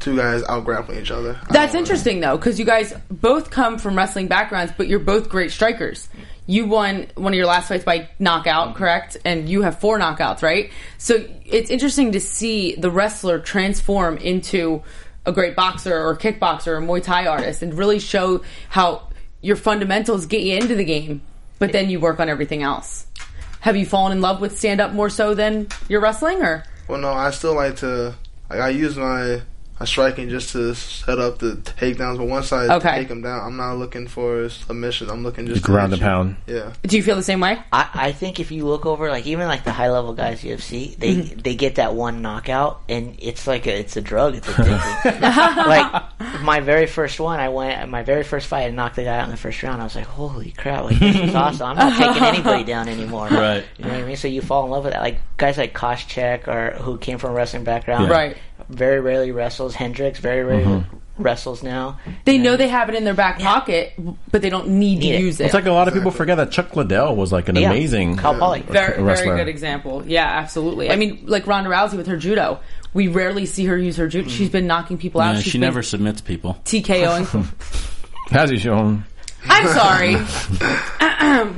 two 0.00 0.16
guys 0.16 0.42
out 0.48 0.64
grappling 0.64 1.00
each 1.00 1.10
other. 1.10 1.38
That's 1.50 1.72
don't 1.72 1.80
interesting 1.80 2.20
though, 2.20 2.36
because 2.36 2.58
you 2.58 2.64
guys 2.64 2.94
both 3.10 3.50
come 3.50 3.78
from 3.78 3.96
wrestling 3.96 4.28
backgrounds, 4.28 4.72
but 4.76 4.86
you're 4.88 4.98
both 5.00 5.28
great 5.28 5.50
strikers. 5.50 6.08
You 6.46 6.66
won 6.66 7.06
one 7.16 7.32
of 7.32 7.36
your 7.36 7.46
last 7.46 7.68
fights 7.68 7.84
by 7.84 8.08
knockout, 8.18 8.74
correct? 8.76 9.16
And 9.24 9.48
you 9.48 9.62
have 9.62 9.80
four 9.80 9.98
knockouts, 9.98 10.42
right? 10.42 10.70
So 10.98 11.24
it's 11.44 11.70
interesting 11.70 12.12
to 12.12 12.20
see 12.20 12.74
the 12.76 12.90
wrestler 12.90 13.38
transform 13.40 14.16
into 14.18 14.82
a 15.26 15.32
great 15.32 15.54
boxer 15.56 15.94
or 16.00 16.16
kickboxer 16.16 16.68
or 16.68 16.80
Muay 16.80 17.02
Thai 17.02 17.26
artist 17.26 17.62
and 17.62 17.74
really 17.74 17.98
show 17.98 18.42
how 18.70 19.07
your 19.40 19.56
fundamentals 19.56 20.26
get 20.26 20.42
you 20.42 20.56
into 20.56 20.74
the 20.74 20.84
game, 20.84 21.22
but 21.58 21.72
then 21.72 21.90
you 21.90 22.00
work 22.00 22.20
on 22.20 22.28
everything 22.28 22.62
else. 22.62 23.06
Have 23.60 23.76
you 23.76 23.86
fallen 23.86 24.12
in 24.12 24.20
love 24.20 24.40
with 24.40 24.56
stand 24.56 24.80
up 24.80 24.92
more 24.92 25.10
so 25.10 25.34
than 25.34 25.68
your 25.88 26.00
wrestling 26.00 26.42
or? 26.42 26.64
Well, 26.86 27.00
no, 27.00 27.12
I 27.12 27.30
still 27.30 27.54
like 27.54 27.76
to. 27.76 28.14
Like, 28.48 28.60
I 28.60 28.70
use 28.70 28.96
my 28.96 29.42
my 29.80 29.86
striking 29.86 30.28
just 30.28 30.50
to 30.52 30.74
set 30.74 31.18
up 31.18 31.38
the 31.38 31.52
takedowns, 31.52 32.18
but 32.18 32.26
once 32.26 32.52
I 32.52 32.66
Okay. 32.76 32.96
take 32.98 33.08
them 33.08 33.22
down, 33.22 33.40
I'm 33.46 33.56
not 33.56 33.74
looking 33.78 34.06
for 34.08 34.48
submissions. 34.48 35.10
I'm 35.10 35.22
looking 35.22 35.46
just 35.46 35.64
to 35.64 35.70
Ground 35.70 35.92
hit 35.92 36.00
and 36.00 36.08
pound. 36.08 36.36
Yeah, 36.46 36.72
Do 36.82 36.96
you 36.96 37.02
feel 37.02 37.16
the 37.16 37.22
same 37.22 37.40
way? 37.40 37.58
I, 37.72 37.88
I 37.94 38.12
think 38.12 38.40
if 38.40 38.50
you 38.50 38.66
look 38.66 38.86
over, 38.86 39.08
like 39.10 39.26
even 39.26 39.46
like 39.46 39.64
the 39.64 39.72
high 39.72 39.90
level 39.90 40.14
guys 40.14 40.42
UFC, 40.42 40.96
they 40.96 41.08
Mm-hmm. 41.16 41.40
they 41.40 41.54
get 41.54 41.76
that 41.76 41.94
one 41.94 42.22
knockout, 42.22 42.82
and 42.88 43.16
it's 43.18 43.46
like 43.46 43.66
a 43.66 43.78
it's 43.78 43.96
a 43.96 44.00
drug. 44.00 44.34
It's 44.36 44.46
addicting. 44.46 45.20
like 45.22 46.42
my 46.42 46.60
very 46.60 46.86
first 46.86 47.18
one, 47.20 47.40
I 47.40 47.48
went 47.48 47.88
my 47.88 48.02
very 48.02 48.24
first 48.24 48.46
fight, 48.46 48.66
I 48.66 48.70
knocked 48.70 48.96
the 48.96 49.04
guy 49.04 49.18
out 49.18 49.24
in 49.24 49.30
the 49.30 49.36
first 49.36 49.62
round. 49.62 49.80
I 49.80 49.84
was 49.84 49.94
like, 49.96 50.06
holy 50.06 50.50
crap! 50.52 50.84
Like 50.84 50.98
this 50.98 51.16
is 51.16 51.34
awesome. 51.34 51.66
I'm 51.68 51.76
not 51.76 51.96
taking 51.98 52.22
anybody 52.22 52.64
down 52.64 52.88
anymore. 52.88 53.28
Right. 53.28 53.64
You 53.78 53.84
know 53.86 53.92
what 53.92 54.00
I 54.02 54.04
mean? 54.06 54.16
So 54.16 54.28
you 54.28 54.40
fall 54.42 54.64
in 54.64 54.70
love 54.70 54.84
with 54.84 54.92
that. 54.92 55.02
Like 55.02 55.20
guys 55.36 55.56
like 55.58 55.72
Koscheck 55.74 56.48
or 56.48 56.72
who 56.82 56.98
came 56.98 57.18
from 57.18 57.30
a 57.30 57.34
wrestling 57.34 57.64
background, 57.64 58.10
Right. 58.10 58.36
Very 58.68 59.00
rarely 59.00 59.32
wrestles. 59.32 59.74
Hendricks 59.74 60.18
very 60.18 60.44
rarely 60.44 60.64
Mm-hmm. 60.64 61.22
wrestles 61.22 61.62
now. 61.62 61.98
They 62.26 62.38
know 62.38 62.56
they 62.56 62.68
have 62.68 62.88
it 62.88 62.94
in 62.94 63.04
their 63.04 63.14
back 63.14 63.38
pocket, 63.40 63.92
but 64.30 64.40
they 64.42 64.50
don't 64.50 64.68
need 64.68 65.00
to 65.00 65.08
it. 65.08 65.20
use 65.20 65.40
it. 65.40 65.46
It's 65.46 65.54
like 65.54 65.66
a 65.66 65.72
lot 65.72 65.88
of 65.88 65.94
people 65.94 66.10
forget 66.10 66.36
that 66.36 66.50
Chuck 66.52 66.76
Liddell 66.76 67.16
was 67.16 67.32
like 67.32 67.48
an 67.48 67.56
Yeah. 67.56 67.70
amazing 67.70 68.16
Cal 68.18 68.34
Poly. 68.38 68.60
very, 68.60 69.02
very 69.02 69.36
good 69.36 69.48
example. 69.48 70.04
Yeah, 70.06 70.24
absolutely. 70.26 70.90
I 70.90 70.96
mean, 70.96 71.20
like 71.26 71.46
Ronda 71.46 71.70
Rousey 71.70 71.96
with 71.96 72.06
her 72.08 72.16
judo. 72.16 72.60
We 72.94 73.08
rarely 73.08 73.46
see 73.46 73.64
her 73.66 73.76
use 73.76 73.96
her 73.96 74.06
judo. 74.08 74.28
She's 74.28 74.48
been 74.50 74.66
knocking 74.66 74.96
people 74.98 75.20
out. 75.20 75.34
Yeah, 75.36 75.40
she 75.42 75.58
never 75.58 75.82
submits 75.82 76.20
people. 76.20 76.58
TKOing. 76.64 77.46
How's 78.30 78.50
he 78.50 78.58
shown? 78.58 79.04
I'm 79.48 79.66
sorry. 79.68 80.16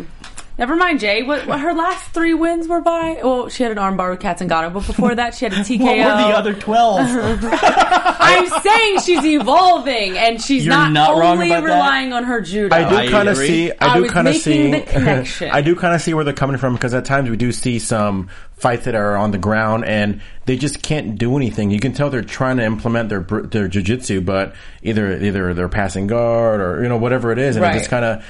Never 0.61 0.77
mind, 0.77 1.01
Jay. 1.01 1.23
What, 1.23 1.47
what 1.47 1.59
her 1.59 1.73
last 1.73 2.11
three 2.11 2.35
wins 2.35 2.69
were 2.69 2.83
by? 2.83 3.19
Well, 3.23 3.49
she 3.49 3.63
had 3.63 3.73
an 3.73 3.79
armbar 3.79 4.11
with 4.11 4.21
Cat 4.21 4.41
Zingano, 4.41 4.71
but 4.71 4.87
before 4.87 5.15
that, 5.15 5.35
she 5.35 5.47
had 5.47 5.55
a 5.55 5.57
TKO. 5.57 5.81
What 5.81 5.97
were 5.97 6.03
the 6.03 6.37
other 6.37 6.53
twelve? 6.53 7.01
I'm 7.51 8.47
saying 8.61 9.01
she's 9.01 9.25
evolving, 9.25 10.19
and 10.19 10.39
she's 10.39 10.67
You're 10.67 10.75
not, 10.75 10.93
not 10.93 11.15
only 11.15 11.47
about 11.51 11.63
that. 11.63 11.73
relying 11.73 12.13
on 12.13 12.25
her 12.25 12.43
judo. 12.43 12.77
I 12.77 12.85
I 12.87 13.07
do 13.07 13.11
kind 13.11 13.29
of 13.31 13.39
see. 13.39 13.73
I 13.73 13.77
I 13.81 13.99
do 14.01 14.09
kind 14.11 14.29
of 14.29 14.37
see. 14.37 14.71
the 14.71 14.81
connection. 14.83 15.51
I 15.53 15.63
do 15.63 15.75
kind 15.75 15.95
of 15.95 16.03
see 16.03 16.13
where 16.13 16.25
they're 16.25 16.35
coming 16.35 16.59
from 16.59 16.75
because 16.75 16.93
at 16.93 17.07
times 17.07 17.31
we 17.31 17.39
do 17.39 17.53
see 17.53 17.79
some 17.79 18.29
fights 18.61 18.85
that 18.85 18.95
are 18.95 19.17
on 19.17 19.31
the 19.31 19.39
ground 19.39 19.85
and 19.85 20.21
they 20.47 20.57
just 20.57 20.83
can't 20.83 21.17
do 21.19 21.37
anything. 21.37 21.71
You 21.71 21.81
can 21.81 21.93
tell 21.93 22.11
they're 22.11 22.23
trying 22.23 22.57
to 22.59 22.65
implement 22.65 23.09
their 23.09 23.21
br- 23.21 23.43
their 23.47 23.69
jujitsu, 23.69 24.25
but 24.25 24.55
either 24.83 25.17
either 25.23 25.55
they're 25.55 25.69
passing 25.69 26.07
guard 26.07 26.61
or 26.61 26.83
you 26.83 26.89
know 26.89 26.97
whatever 26.97 27.33
it 27.33 27.39
is, 27.39 27.57
and 27.57 27.63
Right. 27.65 27.75
it 27.75 27.79
just 27.79 27.91
kind 27.91 28.05
of 28.05 28.25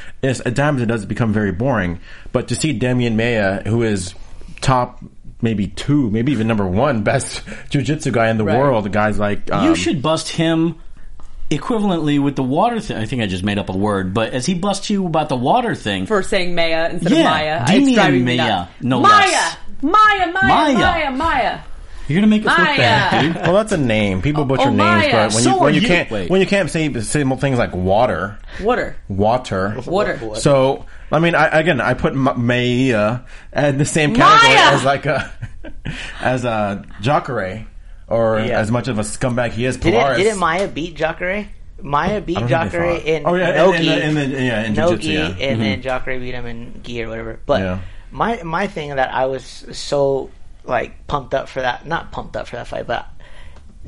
at 0.46 0.56
times 0.56 0.80
it 0.82 0.87
does 0.87 1.04
become 1.06 1.32
very 1.32 1.52
boring. 1.52 2.00
But 2.32 2.49
to 2.49 2.54
see 2.54 2.78
Demian 2.78 3.16
Maia, 3.16 3.62
who 3.68 3.82
is 3.82 4.14
top. 4.60 5.02
Maybe 5.42 5.68
two, 5.68 6.10
maybe 6.10 6.32
even 6.32 6.46
number 6.49 6.66
one 6.66 7.02
best 7.02 7.42
jujitsu 7.70 8.12
guy 8.12 8.28
in 8.28 8.37
the 8.37 8.44
Right. 8.44 8.58
world. 8.58 8.92
Guys 8.92 9.18
like 9.18 9.50
um, 9.50 9.64
you 9.64 9.75
should 9.75 10.02
bust 10.02 10.28
him 10.28 10.75
equivalently 11.50 12.23
with 12.23 12.37
the 12.37 12.42
water 12.42 12.80
thing. 12.80 12.97
I 12.97 13.07
think 13.07 13.23
I 13.23 13.26
just 13.26 13.42
made 13.45 13.59
up 13.59 13.69
a 13.69 13.76
word, 13.76 14.14
but 14.14 14.33
as 14.33 14.47
he 14.47 14.54
busts 14.54 14.88
you 14.90 15.07
about 15.07 15.28
the 15.28 15.37
water 15.37 15.75
thing, 15.75 16.07
for 16.07 16.23
saying 16.23 16.54
Maya 16.54 16.90
instead 16.90 17.12
Yeah, 17.12 17.19
of 17.19 17.25
Maya. 17.25 17.64
Demian 17.66 18.16
it's 18.16 18.38
Maya, 18.38 18.66
no 18.80 19.00
Maya, 19.00 19.26
less. 19.26 19.57
Maya, 19.83 20.33
Maya, 20.33 20.33
Maya. 20.33 20.75
Maya, 20.78 21.11
Maya. 21.11 21.59
you're 22.09 22.21
gonna 22.21 22.26
make 22.30 22.47
us 22.47 22.57
look 22.59 22.69
Maya. 22.69 22.76
bad, 22.76 23.23
dude. 23.23 23.37
Well, 23.37 23.54
that's 23.54 23.73
a 23.73 23.76
name. 23.78 24.23
People 24.23 24.42
oh, 24.42 24.47
butcher 24.47 24.62
oh, 24.64 24.71
names, 24.71 24.78
Maya. 24.78 25.12
but 25.12 25.35
when 25.35 25.42
So 25.42 25.50
you 25.57 25.61
when 25.61 25.75
you 25.75 25.80
you. 25.80 25.87
can't 25.88 26.11
Wait. 26.11 26.30
when 26.30 26.40
you 26.40 26.47
can't 26.47 26.71
say 26.71 26.92
simple 27.00 27.37
things 27.37 27.59
like 27.59 27.75
water, 27.75 28.38
Water, 28.61 28.97
water, 29.09 29.75
water. 29.87 30.19
So 30.37 30.87
I 31.12 31.19
mean, 31.19 31.35
I, 31.35 31.47
again, 31.59 31.80
I 31.80 31.95
put 31.95 32.14
Maya 32.14 33.21
in 33.52 33.78
the 33.78 33.85
same 33.85 34.14
category 34.14 34.54
Maya! 34.54 34.75
as 34.75 34.85
like 34.85 35.07
a 35.07 35.33
as 36.21 36.45
a 36.45 36.85
Jacare, 37.00 37.66
or 38.10 38.40
Yeah. 38.40 38.58
as 38.60 38.70
much 38.70 38.88
of 38.88 38.98
a 38.98 39.02
scumbag 39.02 39.52
he 39.52 39.64
is. 39.64 39.76
Didn't, 39.76 39.94
Polaris. 40.00 40.18
didn't 40.18 40.38
Maia 40.38 40.68
beat 40.68 40.94
Jacare? 40.96 41.48
Maia 41.82 42.20
beat 42.20 42.36
I 42.36 42.40
don't 42.40 42.48
think 42.70 42.72
Jacare 42.72 42.90
in 43.16 43.22
Oh, 43.26 43.34
yeah, 43.34 43.52
Nogi. 43.52 43.88
in 44.02 44.14
the- 44.14 44.22
in 44.24 44.30
yeah, 44.44 44.64
in 44.64 44.74
Nogi, 44.74 45.08
yeah. 45.12 45.20
Mm-hmm. 45.28 45.40
and 45.42 45.60
then 45.62 45.82
Jacare 45.82 46.18
beat 46.18 46.34
him 46.34 46.44
in 46.46 46.80
gi 46.82 47.02
or 47.04 47.08
whatever. 47.08 47.40
But 47.46 47.60
Yeah. 47.62 47.78
my 48.10 48.42
my 48.42 48.66
thing 48.66 48.94
that 48.96 49.14
I 49.14 49.24
was 49.26 49.64
so 49.72 50.30
like 50.64 51.06
pumped 51.06 51.32
up 51.32 51.48
for 51.48 51.62
that, 51.62 51.86
not 51.86 52.12
pumped 52.12 52.36
up 52.36 52.48
for 52.48 52.56
that 52.56 52.66
fight, 52.66 52.86
but 52.86 53.06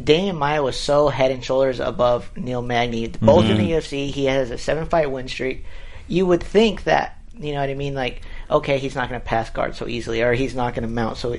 Demian 0.01 0.39
Maia 0.39 0.63
was 0.63 0.77
so 0.79 1.09
head 1.09 1.31
and 1.31 1.45
shoulders 1.45 1.81
above 1.81 2.31
Neil 2.35 2.63
Magny. 2.63 3.09
Both 3.09 3.45
in 3.45 3.59
the 3.59 3.65
Mm-hmm. 3.65 3.73
UFC, 3.73 4.11
he 4.11 4.25
has 4.25 4.51
a 4.51 4.57
seven 4.57 4.87
fight 4.87 5.11
win 5.11 5.29
streak. 5.29 5.67
You 6.09 6.25
would 6.27 6.43
think 6.43 6.85
that 6.85 7.19
you 7.39 7.53
know 7.53 7.61
what 7.61 7.69
I 7.71 7.75
mean, 7.75 7.95
like 7.95 8.23
okay, 8.51 8.79
he's 8.79 8.95
not 8.95 9.09
going 9.11 9.21
to 9.21 9.27
pass 9.27 9.51
guard 9.51 9.75
so 9.77 9.87
easily, 9.87 10.23
or 10.23 10.33
he's 10.33 10.55
not 10.55 10.75
going 10.75 10.83
to 10.89 10.89
mount 10.95 11.19
so 11.19 11.37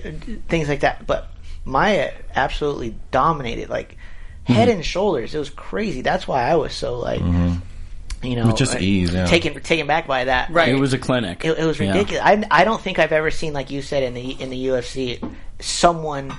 things 0.49 0.67
like 0.69 0.81
that. 0.81 1.05
But 1.07 1.29
Maia 1.65 2.11
absolutely 2.35 2.95
dominated, 3.11 3.69
like 3.69 3.97
Mm-hmm. 4.43 4.53
head 4.55 4.67
and 4.67 4.83
shoulders. 4.85 5.33
It 5.33 5.39
was 5.39 5.49
crazy. 5.49 6.01
That's 6.01 6.27
why 6.27 6.43
I 6.43 6.57
was 6.57 6.73
so 6.73 6.99
like, 6.99 7.21
you 8.21 8.35
know, 8.35 8.47
With 8.47 8.57
just 8.57 8.75
ease, 8.75 9.13
yeah. 9.13 9.25
taken 9.25 9.57
taken 9.61 9.87
back 9.87 10.05
by 10.05 10.25
that. 10.25 10.49
Right. 10.49 10.67
It 10.67 10.75
was 10.77 10.91
a 10.91 10.97
clinic. 10.97 11.45
It, 11.45 11.57
it 11.57 11.65
was 11.65 11.79
Yeah. 11.79 11.93
ridiculous. 11.93 12.21
I, 12.25 12.43
I 12.51 12.65
don't 12.65 12.81
think 12.81 12.99
I've 12.99 13.13
ever 13.13 13.31
seen, 13.31 13.53
like 13.53 13.71
you 13.71 13.81
said 13.81 14.03
in 14.03 14.13
the 14.13 14.31
in 14.31 14.49
the 14.49 14.65
UFC, 14.67 15.33
someone 15.61 16.33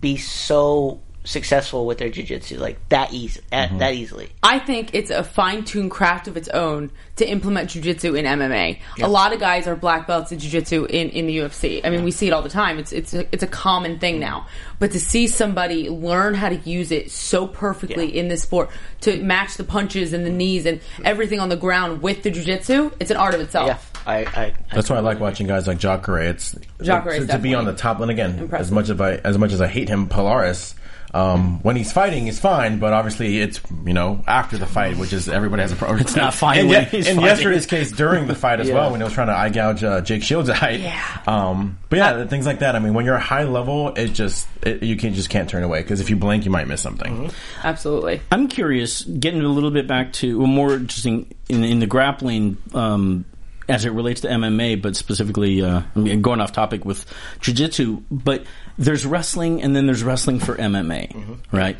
be 0.00 0.16
so 0.18 1.00
successful 1.28 1.84
with 1.86 1.98
their 1.98 2.08
jiu-jitsu 2.08 2.58
like 2.58 2.76
that 2.88 3.12
easy 3.12 3.40
Mm-hmm. 3.52 3.78
that 3.78 3.94
easily. 3.94 4.30
I 4.42 4.58
think 4.58 4.94
it's 4.94 5.10
a 5.10 5.22
fine 5.22 5.64
tuned 5.64 5.90
craft 5.90 6.26
of 6.28 6.36
its 6.36 6.48
own 6.48 6.90
to 7.16 7.28
implement 7.28 7.70
jujitsu 7.70 8.18
in 8.18 8.24
MMA. 8.24 8.78
A 9.02 9.08
lot 9.08 9.32
of 9.34 9.40
guys 9.40 9.66
are 9.66 9.76
black 9.76 10.06
belts 10.06 10.32
in 10.32 10.38
jujitsu 10.38 10.86
in, 10.88 11.10
in 11.10 11.26
the 11.26 11.36
UFC. 11.38 11.80
I 11.84 11.90
mean, 11.90 12.04
we 12.04 12.10
see 12.12 12.28
it 12.28 12.32
all 12.32 12.42
the 12.42 12.48
time. 12.48 12.78
It's 12.78 12.92
it's 12.92 13.12
a, 13.14 13.26
it's 13.32 13.42
a 13.42 13.46
common 13.48 13.98
thing 13.98 14.18
now. 14.20 14.46
But 14.78 14.92
to 14.92 15.00
see 15.00 15.26
somebody 15.26 15.88
learn 15.90 16.34
how 16.34 16.48
to 16.48 16.56
use 16.56 16.90
it 16.92 17.10
so 17.10 17.46
perfectly 17.46 18.14
Yeah. 18.14 18.20
in 18.22 18.28
this 18.28 18.42
sport 18.42 18.70
to 19.02 19.20
match 19.22 19.56
the 19.56 19.64
punches 19.64 20.12
and 20.12 20.24
the 20.24 20.30
knees 20.30 20.64
and 20.66 20.80
everything 21.04 21.40
on 21.40 21.48
the 21.48 21.56
ground 21.56 22.00
with 22.00 22.22
the 22.22 22.30
jujitsu, 22.30 22.92
it's 23.00 23.10
an 23.10 23.16
art 23.16 23.34
of 23.34 23.40
itself. 23.40 23.66
Yeah, 23.68 24.10
I, 24.12 24.16
I, 24.24 24.54
That's 24.72 24.88
why 24.88 24.96
I 24.96 25.00
like 25.00 25.20
watching 25.20 25.46
guys 25.46 25.66
like 25.66 25.78
Jacare. 25.78 26.20
It's 26.20 26.56
Jacare 26.80 27.12
is 27.14 27.26
to, 27.26 27.32
to 27.32 27.38
be 27.38 27.54
on 27.54 27.64
the 27.66 27.74
top. 27.74 28.00
And 28.00 28.10
again, 28.10 28.38
impressive. 28.38 28.66
as 28.66 28.70
much 28.70 28.88
as 28.88 29.00
I 29.00 29.14
as 29.16 29.36
much 29.36 29.52
as 29.52 29.60
I 29.60 29.66
hate 29.66 29.88
him, 29.88 30.08
Polaris. 30.08 30.74
Um, 31.14 31.60
when 31.62 31.76
he's 31.76 31.90
fighting, 31.92 32.26
he's 32.26 32.38
fine, 32.38 32.78
but 32.78 32.92
obviously 32.92 33.38
it's 33.40 33.60
you 33.86 33.94
know 33.94 34.22
after 34.26 34.58
the 34.58 34.66
fight, 34.66 34.96
which 34.98 35.12
is 35.12 35.28
everybody 35.28 35.62
has 35.62 35.72
a 35.72 35.76
problem. 35.76 36.00
It's 36.00 36.14
not 36.14 36.34
fine 36.34 36.58
And 36.58 36.68
when 36.68 36.82
yet- 36.82 36.90
he's 36.90 37.08
in 37.08 37.20
yesterday's 37.20 37.66
case, 37.66 37.90
during 37.92 38.26
the 38.26 38.34
fight 38.34 38.60
as 38.60 38.70
well, 38.72 38.90
when 38.90 39.00
he 39.00 39.04
was 39.04 39.12
trying 39.14 39.28
to 39.28 39.36
eye 39.36 39.48
gouge 39.48 39.82
uh, 39.82 40.00
Jake 40.02 40.22
Shields' 40.22 40.50
eye. 40.50 40.78
Yeah. 40.82 41.22
Um, 41.26 41.78
but 41.88 41.96
yeah, 41.98 42.26
things 42.26 42.44
like 42.46 42.58
that. 42.58 42.76
I 42.76 42.78
mean, 42.78 42.94
when 42.94 43.04
you're 43.06 43.14
a 43.14 43.20
high 43.20 43.44
level, 43.44 43.94
it 43.94 44.08
just 44.08 44.46
it, 44.62 44.82
you 44.82 44.96
can 44.96 45.14
just 45.14 45.30
can't 45.30 45.48
turn 45.48 45.62
away 45.62 45.80
because 45.82 46.00
if 46.00 46.10
you 46.10 46.16
blink, 46.16 46.44
you 46.44 46.50
might 46.50 46.68
miss 46.68 46.80
something. 46.82 47.30
Absolutely. 47.64 48.20
I'm 48.30 48.48
curious, 48.48 49.02
getting 49.02 49.40
a 49.40 49.48
little 49.48 49.70
bit 49.70 49.86
back 49.86 50.12
to 50.14 50.38
well, 50.38 50.46
more 50.46 50.74
interesting 50.74 51.34
in, 51.48 51.64
in 51.64 51.78
the 51.78 51.86
grappling 51.86 52.58
um, 52.74 53.24
as 53.68 53.84
it 53.84 53.90
relates 53.90 54.22
to 54.22 54.28
MMA, 54.28 54.80
but 54.80 54.96
specifically 54.96 55.62
uh, 55.62 55.82
I 55.94 55.98
mean, 55.98 56.22
going 56.22 56.40
off 56.40 56.52
topic 56.52 56.84
with 56.84 57.04
jiu-jitsu. 57.40 58.02
But 58.10 58.44
there's 58.78 59.04
wrestling, 59.04 59.62
and 59.62 59.76
then 59.76 59.86
there's 59.86 60.02
wrestling 60.02 60.40
for 60.40 60.56
MMA, 60.56 61.38
right? 61.52 61.76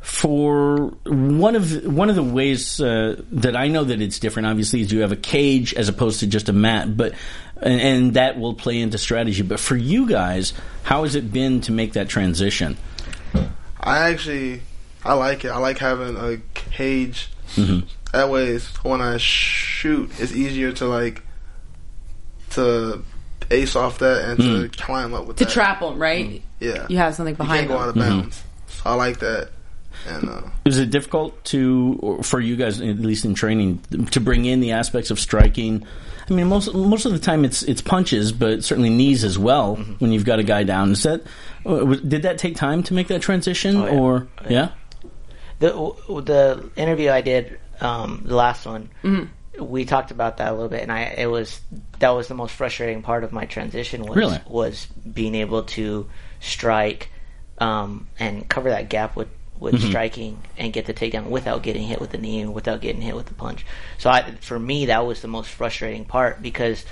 For 0.00 0.92
one 1.04 1.56
of 1.56 1.84
one 1.86 2.08
of 2.08 2.16
the 2.16 2.22
ways 2.22 2.80
uh, 2.80 3.20
that 3.32 3.56
I 3.56 3.68
know 3.68 3.84
that 3.84 4.00
it's 4.00 4.18
different, 4.18 4.46
obviously, 4.46 4.82
is 4.82 4.92
you 4.92 5.00
have 5.00 5.12
a 5.12 5.16
cage 5.16 5.74
as 5.74 5.88
opposed 5.88 6.20
to 6.20 6.26
just 6.26 6.48
a 6.48 6.52
mat, 6.52 6.96
but 6.96 7.14
and, 7.60 7.80
and 7.80 8.14
that 8.14 8.38
will 8.38 8.54
play 8.54 8.80
into 8.80 8.98
strategy. 8.98 9.42
But 9.42 9.58
for 9.58 9.76
you 9.76 10.08
guys, 10.08 10.52
how 10.84 11.02
has 11.02 11.14
it 11.14 11.32
been 11.32 11.60
to 11.62 11.72
make 11.72 11.94
that 11.94 12.08
transition? 12.08 12.76
I 13.80 14.10
actually 14.10 14.62
I 15.04 15.14
like 15.14 15.44
it. 15.44 15.48
I 15.48 15.58
like 15.58 15.78
having 15.78 16.16
a 16.16 16.38
cage. 16.54 17.28
Mm-hmm. 17.56 17.86
That 18.14 18.30
way, 18.30 18.56
when 18.84 19.00
I 19.00 19.16
shoot, 19.18 20.08
it's 20.20 20.32
easier 20.32 20.70
to 20.72 20.86
like 20.86 21.22
to 22.50 23.02
ace 23.50 23.74
off 23.76 23.98
that 23.98 24.24
and 24.24 24.38
Mm. 24.38 24.70
to 24.72 24.82
climb 24.82 25.14
up 25.14 25.26
with 25.26 25.36
To 25.38 25.44
that. 25.44 25.50
trap 25.52 25.80
them, 25.80 25.98
right? 25.98 26.40
Yeah, 26.60 26.86
You 26.88 26.96
have 26.98 27.14
something 27.16 27.34
you 27.34 27.36
behind 27.38 27.66
can't 27.66 27.70
go 27.70 27.78
out 27.78 27.88
of 27.88 27.94
bounds. 27.96 28.42
So 28.68 28.82
I 28.86 28.94
like 28.94 29.18
that. 29.18 29.48
And 30.08 30.28
uh, 30.28 30.42
Is 30.64 30.78
it 30.78 30.90
difficult 30.90 31.42
to, 31.46 32.20
for 32.22 32.38
you 32.40 32.56
guys, 32.56 32.80
at 32.80 32.98
least 33.00 33.24
in 33.24 33.34
training, 33.34 33.80
to 34.12 34.20
bring 34.20 34.44
in 34.44 34.60
the 34.60 34.72
aspects 34.72 35.10
of 35.10 35.18
striking? 35.18 35.84
I 36.30 36.32
mean, 36.32 36.46
most 36.48 36.72
most 36.74 37.04
of 37.06 37.12
the 37.12 37.18
time 37.18 37.44
it's 37.44 37.62
it's 37.64 37.80
punches, 37.82 38.30
but 38.32 38.64
certainly 38.64 38.90
knees 38.90 39.24
as 39.24 39.38
well. 39.38 39.76
When 39.98 40.10
you've 40.12 40.24
got 40.24 40.38
a 40.38 40.42
guy 40.42 40.62
down, 40.62 40.92
is 40.92 41.02
that 41.02 41.22
uh, 41.66 41.84
did 41.96 42.22
that 42.22 42.38
take 42.38 42.56
time 42.56 42.82
to 42.84 42.94
make 42.94 43.08
that 43.08 43.20
transition, 43.22 43.76
Oh, 43.76 43.86
yeah. 43.86 43.92
or 43.98 44.28
yeah? 44.48 44.68
the 45.58 45.70
the 46.24 46.70
interview 46.76 47.10
I 47.10 47.20
did, 47.20 47.58
um, 47.80 48.22
the 48.24 48.34
last 48.36 48.66
one, 48.66 48.88
we 49.58 49.84
talked 49.84 50.10
about 50.10 50.38
that 50.38 50.48
a 50.50 50.52
little 50.52 50.68
bit, 50.68 50.82
and 50.82 50.90
I 50.92 51.02
it 51.02 51.26
was 51.30 51.60
that 52.00 52.10
was 52.10 52.28
the 52.28 52.34
most 52.34 52.54
frustrating 52.54 53.02
part 53.02 53.24
of 53.24 53.32
my 53.32 53.44
transition 53.46 54.02
was 54.02 54.16
Really? 54.16 54.38
was 54.46 54.86
being 54.86 55.34
able 55.34 55.62
to 55.64 56.08
strike 56.40 57.10
um, 57.58 58.08
and 58.18 58.48
cover 58.48 58.70
that 58.70 58.88
gap 58.88 59.16
with 59.16 59.28
with 59.58 59.80
striking 59.80 60.36
and 60.58 60.72
get 60.72 60.86
the 60.86 60.92
takedown 60.92 61.26
without 61.26 61.62
getting 61.62 61.82
hit 61.84 62.00
with 62.00 62.10
the 62.10 62.18
knee 62.18 62.40
and 62.40 62.52
without 62.52 62.80
getting 62.80 63.00
hit 63.00 63.14
with 63.14 63.26
the 63.26 63.34
punch. 63.34 63.64
So 63.98 64.10
I, 64.10 64.32
for 64.40 64.58
me, 64.58 64.86
that 64.86 65.06
was 65.06 65.22
the 65.22 65.28
most 65.28 65.48
frustrating 65.50 66.04
part 66.04 66.42
because. 66.42 66.84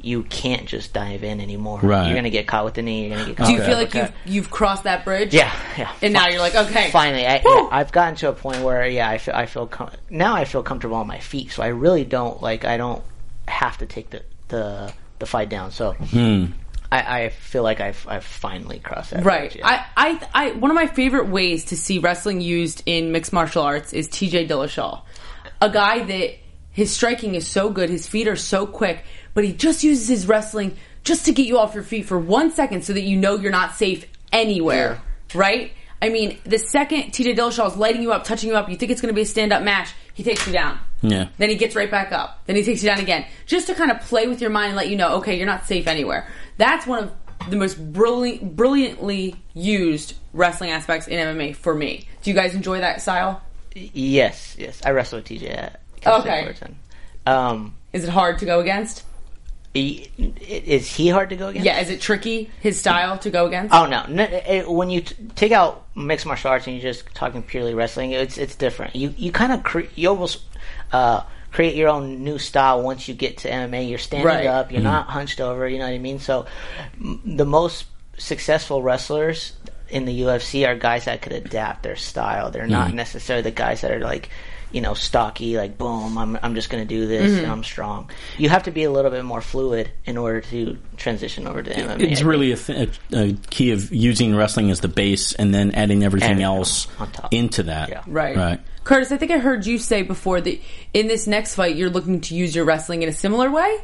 You 0.00 0.22
can't 0.22 0.66
just 0.66 0.92
dive 0.92 1.24
in 1.24 1.40
anymore. 1.40 1.80
Right. 1.82 2.06
You're 2.06 2.14
gonna 2.14 2.30
get 2.30 2.46
caught 2.46 2.64
with 2.64 2.74
the 2.74 2.82
knee. 2.82 3.08
You're 3.08 3.16
gonna 3.16 3.26
get 3.28 3.36
caught. 3.36 3.46
Do 3.46 3.52
you 3.52 3.58
with 3.58 3.66
feel 3.66 3.76
the 3.76 3.82
like 3.82 3.94
you've 3.94 4.04
uppercut. 4.04 4.26
you've 4.32 4.50
crossed 4.50 4.84
that 4.84 5.04
bridge? 5.04 5.34
Yeah, 5.34 5.52
yeah. 5.76 5.92
And 6.02 6.12
now 6.12 6.28
you're 6.28 6.38
like, 6.40 6.54
okay. 6.54 6.90
Finally, 6.90 7.26
I, 7.26 7.42
I've 7.72 7.90
gotten 7.92 8.14
to 8.16 8.28
a 8.28 8.32
point 8.32 8.62
where 8.62 8.86
yeah, 8.86 9.08
I 9.08 9.18
feel 9.18 9.34
I 9.34 9.46
feel 9.46 9.66
com- 9.66 9.90
now 10.08 10.34
I 10.34 10.44
feel 10.44 10.62
comfortable 10.62 10.96
on 10.96 11.06
my 11.06 11.18
feet, 11.18 11.50
so 11.50 11.62
I 11.62 11.68
really 11.68 12.04
don't 12.04 12.40
like 12.42 12.64
I 12.64 12.76
don't 12.76 13.02
have 13.48 13.78
to 13.78 13.86
take 13.86 14.10
the 14.10 14.22
the, 14.48 14.92
the 15.18 15.26
fight 15.26 15.48
down. 15.48 15.72
So 15.72 15.92
hmm. 15.94 16.46
I, 16.90 17.24
I 17.24 17.28
feel 17.30 17.62
like 17.62 17.80
I've 17.80 18.06
I've 18.08 18.24
finally 18.24 18.78
crossed 18.78 19.10
that 19.10 19.24
Right. 19.24 19.50
bridge. 19.50 19.56
yeah. 19.56 19.84
I, 19.96 20.20
I, 20.32 20.46
I, 20.46 20.52
one 20.52 20.70
of 20.70 20.74
my 20.74 20.86
favorite 20.86 21.28
ways 21.28 21.66
to 21.66 21.76
see 21.76 21.98
wrestling 21.98 22.40
used 22.40 22.82
in 22.86 23.12
mixed 23.12 23.32
martial 23.32 23.62
arts 23.62 23.92
is 23.92 24.08
TJ 24.08 24.48
Dillashaw. 24.48 25.02
A 25.60 25.68
guy 25.70 26.04
that 26.04 26.34
his 26.70 26.90
striking 26.92 27.34
is 27.34 27.46
so 27.46 27.68
good, 27.68 27.90
his 27.90 28.06
feet 28.06 28.28
are 28.28 28.36
so 28.36 28.64
quick, 28.66 29.04
but 29.38 29.44
he 29.44 29.52
just 29.52 29.84
uses 29.84 30.08
his 30.08 30.26
wrestling 30.26 30.76
just 31.04 31.26
to 31.26 31.32
get 31.32 31.46
you 31.46 31.58
off 31.58 31.72
your 31.72 31.84
feet 31.84 32.06
for 32.06 32.18
one 32.18 32.50
second 32.50 32.84
so 32.84 32.92
that 32.92 33.02
you 33.02 33.16
know 33.16 33.36
you're 33.36 33.52
not 33.52 33.76
safe 33.76 34.04
anywhere. 34.32 35.00
Right? 35.32 35.70
I 36.02 36.08
mean, 36.08 36.40
the 36.42 36.58
second 36.58 37.12
TJ 37.12 37.36
Dillashaw 37.36 37.68
is 37.68 37.76
lighting 37.76 38.02
you 38.02 38.10
up, 38.10 38.24
touching 38.24 38.48
you 38.48 38.56
up, 38.56 38.68
you 38.68 38.74
think 38.74 38.90
it's 38.90 39.00
going 39.00 39.10
to 39.10 39.14
be 39.14 39.20
a 39.20 39.24
stand 39.24 39.52
up 39.52 39.62
match, 39.62 39.90
he 40.12 40.24
takes 40.24 40.44
you 40.44 40.52
down. 40.52 40.80
Yeah. 41.02 41.28
Then 41.38 41.50
he 41.50 41.54
gets 41.54 41.76
right 41.76 41.88
back 41.88 42.10
up. 42.10 42.42
Then 42.46 42.56
he 42.56 42.64
takes 42.64 42.82
you 42.82 42.88
down 42.88 42.98
again. 42.98 43.26
Just 43.46 43.68
to 43.68 43.76
kind 43.76 43.92
of 43.92 44.00
play 44.00 44.26
with 44.26 44.40
your 44.40 44.50
mind 44.50 44.70
and 44.70 44.76
let 44.76 44.88
you 44.88 44.96
know, 44.96 45.18
okay, 45.18 45.36
you're 45.36 45.46
not 45.46 45.66
safe 45.68 45.86
anywhere. 45.86 46.26
That's 46.56 46.84
one 46.84 47.04
of 47.04 47.12
the 47.48 47.54
most 47.54 47.76
brilliant, 47.92 48.56
brilliantly 48.56 49.36
used 49.54 50.14
wrestling 50.32 50.70
aspects 50.70 51.06
in 51.06 51.16
MMA 51.16 51.54
for 51.54 51.76
me. 51.76 52.08
Do 52.22 52.30
you 52.30 52.34
guys 52.34 52.56
enjoy 52.56 52.80
that 52.80 53.02
style? 53.02 53.40
yes, 53.76 54.56
yes. 54.58 54.82
I 54.84 54.90
wrestle 54.90 55.20
with 55.20 55.26
TJ 55.28 55.56
at 55.56 55.80
Cal 56.00 56.22
Okay. 56.22 56.56
Um, 57.24 57.76
Is 57.92 58.02
it 58.02 58.10
hard 58.10 58.40
to 58.40 58.44
go 58.44 58.58
against? 58.58 59.04
He- 59.82 60.34
is 60.46 60.94
he 60.94 61.08
hard 61.08 61.30
to 61.30 61.36
go 61.36 61.48
against? 61.48 61.66
Yeah, 61.66 61.80
is 61.80 61.90
it 61.90 62.00
tricky, 62.00 62.50
his 62.60 62.78
style 62.78 63.18
to 63.18 63.30
go 63.30 63.46
against? 63.46 63.74
Oh 63.74 63.86
no! 63.86 64.04
no 64.08 64.22
it, 64.22 64.32
eh, 64.32 64.42
eh, 64.46 64.62
when 64.64 64.90
you 64.90 65.02
t- 65.02 65.14
take 65.34 65.52
out 65.52 65.86
mixed 65.94 66.26
martial 66.26 66.50
arts 66.50 66.66
and 66.66 66.76
you're 66.76 66.92
just 66.92 67.12
talking 67.14 67.42
purely 67.42 67.74
wrestling, 67.74 68.12
it's 68.12 68.38
it's 68.38 68.56
different. 68.56 68.96
You 68.96 69.14
you 69.16 69.32
kind 69.32 69.52
of 69.52 69.62
cre- 69.62 69.90
you 69.94 70.08
almost 70.08 70.40
uh, 70.92 71.22
create 71.52 71.74
your 71.74 71.88
own 71.88 72.24
new 72.24 72.38
style 72.38 72.82
once 72.82 73.08
you 73.08 73.14
get 73.14 73.38
to 73.38 73.50
MMA. 73.50 73.88
You're 73.88 73.98
standing 73.98 74.26
Right. 74.26 74.46
up. 74.46 74.70
You're 74.70 74.80
mm-hmm. 74.80 74.90
not 74.90 75.06
hunched 75.08 75.40
over. 75.40 75.68
You 75.68 75.78
know 75.78 75.86
what 75.86 75.94
I 75.94 75.98
mean? 75.98 76.18
So 76.18 76.46
m- 76.94 77.20
the 77.24 77.46
most 77.46 77.86
successful 78.16 78.82
wrestlers 78.82 79.52
in 79.88 80.04
the 80.04 80.22
UFC 80.22 80.66
are 80.66 80.76
guys 80.76 81.06
that 81.06 81.22
could 81.22 81.32
adapt 81.32 81.82
their 81.82 81.96
style. 81.96 82.50
They're 82.50 82.66
not 82.66 82.88
mm-hmm. 82.88 82.96
necessarily 82.96 83.42
the 83.42 83.50
guys 83.50 83.80
that 83.82 83.90
are 83.90 84.00
like. 84.00 84.30
You 84.70 84.82
know, 84.82 84.92
stocky, 84.94 85.56
like 85.56 85.78
boom. 85.78 86.18
I'm 86.18 86.38
I'm 86.42 86.54
just 86.54 86.68
gonna 86.68 86.84
do 86.84 87.06
this, 87.06 87.38
and 87.38 87.46
I'm 87.50 87.64
strong. 87.64 88.10
You 88.36 88.48
have 88.50 88.64
to 88.64 88.70
be 88.70 88.84
a 88.84 88.90
little 88.90 89.10
bit 89.10 89.24
more 89.24 89.40
fluid 89.40 89.90
in 90.04 90.18
order 90.18 90.42
to 90.42 90.76
transition 90.98 91.46
over 91.46 91.62
to 91.62 91.70
MMA. 91.72 92.02
It's 92.10 92.22
really 92.22 92.52
a, 92.52 92.56
th- 92.56 92.90
a, 93.12 93.18
a 93.18 93.32
key 93.48 93.70
of 93.70 93.90
using 93.94 94.36
wrestling 94.36 94.70
as 94.70 94.80
the 94.80 94.88
base 94.88 95.32
and 95.32 95.54
then 95.54 95.70
adding 95.72 96.04
everything 96.04 96.32
And 96.32 96.42
else 96.42 96.86
on 96.98 97.10
top. 97.12 97.32
into 97.32 97.62
that. 97.64 97.88
Yeah. 97.88 98.02
Right. 98.06 98.36
Right. 98.36 98.60
Curtis, 98.84 99.10
I 99.12 99.16
think 99.16 99.32
I 99.32 99.38
heard 99.38 99.64
you 99.66 99.78
say 99.78 100.02
before 100.02 100.40
that 100.40 100.60
in 100.92 101.08
this 101.08 101.26
next 101.26 101.54
fight 101.54 101.76
you're 101.76 101.90
looking 101.90 102.20
to 102.22 102.34
use 102.34 102.54
your 102.54 102.64
wrestling 102.66 103.02
in 103.02 103.08
a 103.08 103.12
similar 103.12 103.50
way? 103.50 103.78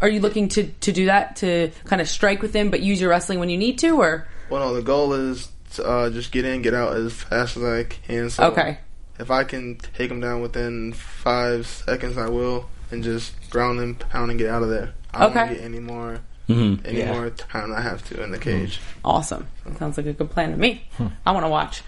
Are 0.00 0.08
you 0.08 0.20
looking 0.20 0.48
to, 0.50 0.66
to 0.66 0.92
do 0.92 1.06
that 1.06 1.36
to 1.36 1.70
kind 1.84 2.00
of 2.02 2.08
strike 2.08 2.42
with 2.42 2.52
him 2.54 2.70
but 2.70 2.80
use 2.80 3.00
your 3.00 3.10
wrestling 3.10 3.38
when 3.38 3.48
you 3.48 3.56
need 3.58 3.78
to 3.78 4.00
or 4.00 4.26
Well, 4.50 4.60
no, 4.60 4.74
the 4.74 4.82
goal 4.82 5.12
is 5.12 5.48
to 5.74 5.84
uh, 5.84 6.10
just 6.10 6.32
get 6.32 6.44
in, 6.44 6.62
get 6.62 6.74
out 6.74 6.96
as 6.96 7.12
fast 7.12 7.56
as 7.56 7.62
I 7.62 7.84
can. 7.84 8.28
So 8.30 8.44
Okay. 8.50 8.78
If 9.18 9.30
I 9.30 9.44
can 9.44 9.76
take 9.96 10.10
him 10.10 10.20
down 10.20 10.40
within 10.42 10.92
five 10.92 11.66
seconds, 11.66 12.16
I 12.18 12.28
will, 12.28 12.68
and 12.90 13.02
just 13.04 13.32
ground 13.50 13.80
and 13.80 13.98
pound 13.98 14.30
and 14.30 14.38
get 14.38 14.50
out 14.50 14.62
of 14.62 14.68
there. 14.70 14.92
I 15.14 15.20
don't 15.20 15.30
Okay. 15.30 15.38
want 15.40 15.50
to 15.50 15.54
get 15.56 15.64
any 15.64 15.78
more, 15.80 16.18
Mhm. 16.48 16.80
any 16.86 16.98
Yeah. 17.00 17.12
more 17.12 17.30
time 17.30 17.72
I 17.72 17.80
have 17.82 18.02
to 18.08 18.22
in 18.22 18.30
the 18.32 18.38
cage. 18.38 18.80
Awesome. 19.04 19.46
That 19.66 19.78
sounds 19.78 19.96
like 19.96 20.06
a 20.06 20.12
good 20.12 20.30
plan 20.30 20.50
to 20.52 20.56
me. 20.56 20.84
I 21.26 21.30
want 21.32 21.44
to 21.44 21.48
watch. 21.50 21.82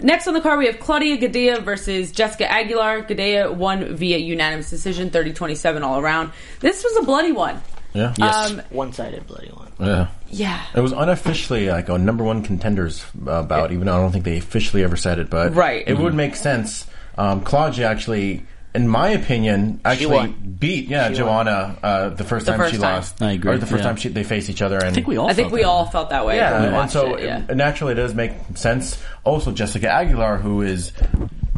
Next 0.00 0.26
on 0.28 0.34
the 0.34 0.40
card, 0.40 0.58
we 0.58 0.66
have 0.66 0.78
Claudia 0.80 1.18
Gadelha 1.18 1.62
versus 1.62 2.12
Jessica 2.12 2.50
Aguilar. 2.50 3.02
Gadelha 3.02 3.52
won 3.52 3.96
via 3.96 4.16
unanimous 4.18 4.70
decision, 4.70 5.10
30-27 5.10 5.82
all 5.82 5.98
around. 6.00 6.30
This 6.60 6.82
was 6.84 6.96
a 7.02 7.02
bloody 7.06 7.32
one. 7.32 7.60
Yeah. 7.92 8.14
Yes. 8.16 8.50
Um, 8.50 8.62
one-sided 8.70 9.26
bloody 9.26 9.48
one. 9.52 9.72
Yeah. 9.80 10.06
Yeah. 10.30 10.62
It 10.74 10.80
was 10.80 10.92
unofficially 10.92 11.68
like 11.68 11.88
a 11.88 11.98
number 11.98 12.24
one 12.24 12.42
contenders 12.42 13.04
uh, 13.26 13.42
bout, 13.42 13.72
even 13.72 13.86
though 13.86 13.96
I 13.96 14.00
don't 14.00 14.12
think 14.12 14.24
they 14.24 14.38
officially 14.38 14.82
ever 14.84 14.96
said 14.96 15.18
it. 15.18 15.30
But 15.30 15.54
Right. 15.54 15.84
it 15.86 15.98
would 15.98 16.14
make 16.14 16.36
sense. 16.36 16.86
Um, 17.16 17.40
Claudia 17.42 17.88
actually, 17.88 18.44
in 18.74 18.86
my 18.86 19.08
opinion, 19.10 19.80
actually 19.84 20.06
won. 20.14 20.56
beat 20.58 20.88
yeah 20.88 21.08
She 21.08 21.14
Joanna 21.16 21.76
uh, 21.82 22.08
the 22.10 22.22
first 22.24 22.46
The 22.46 22.52
time 22.52 22.60
first 22.60 22.74
she 22.74 22.80
time. 22.80 22.94
lost. 22.94 23.20
I 23.22 23.32
agree, 23.32 23.52
Or 23.52 23.58
the 23.58 23.66
first 23.66 23.82
yeah. 23.82 23.88
time 23.88 23.96
she, 23.96 24.08
they 24.10 24.22
faced 24.24 24.48
each 24.50 24.62
other. 24.62 24.76
And 24.76 24.86
I 24.86 24.92
think 24.92 25.06
we 25.08 25.16
all 25.16 25.28
I 25.28 25.32
think 25.32 25.46
felt 25.46 25.52
we 25.54 25.62
that. 25.62 25.68
all 25.68 25.86
felt 25.86 26.10
that 26.10 26.24
way. 26.26 26.36
yeah, 26.36 26.52
when 26.52 26.60
we 26.60 26.66
and 26.68 26.76
watched 26.76 26.92
so 26.92 27.14
it, 27.16 27.24
yeah. 27.24 27.42
it- 27.48 27.56
naturally 27.56 27.92
it 27.92 27.96
does 27.96 28.14
make 28.14 28.32
sense. 28.54 29.02
Also, 29.24 29.50
Jessica 29.50 29.90
Aguilar, 29.90 30.36
who 30.38 30.62
is 30.62 30.92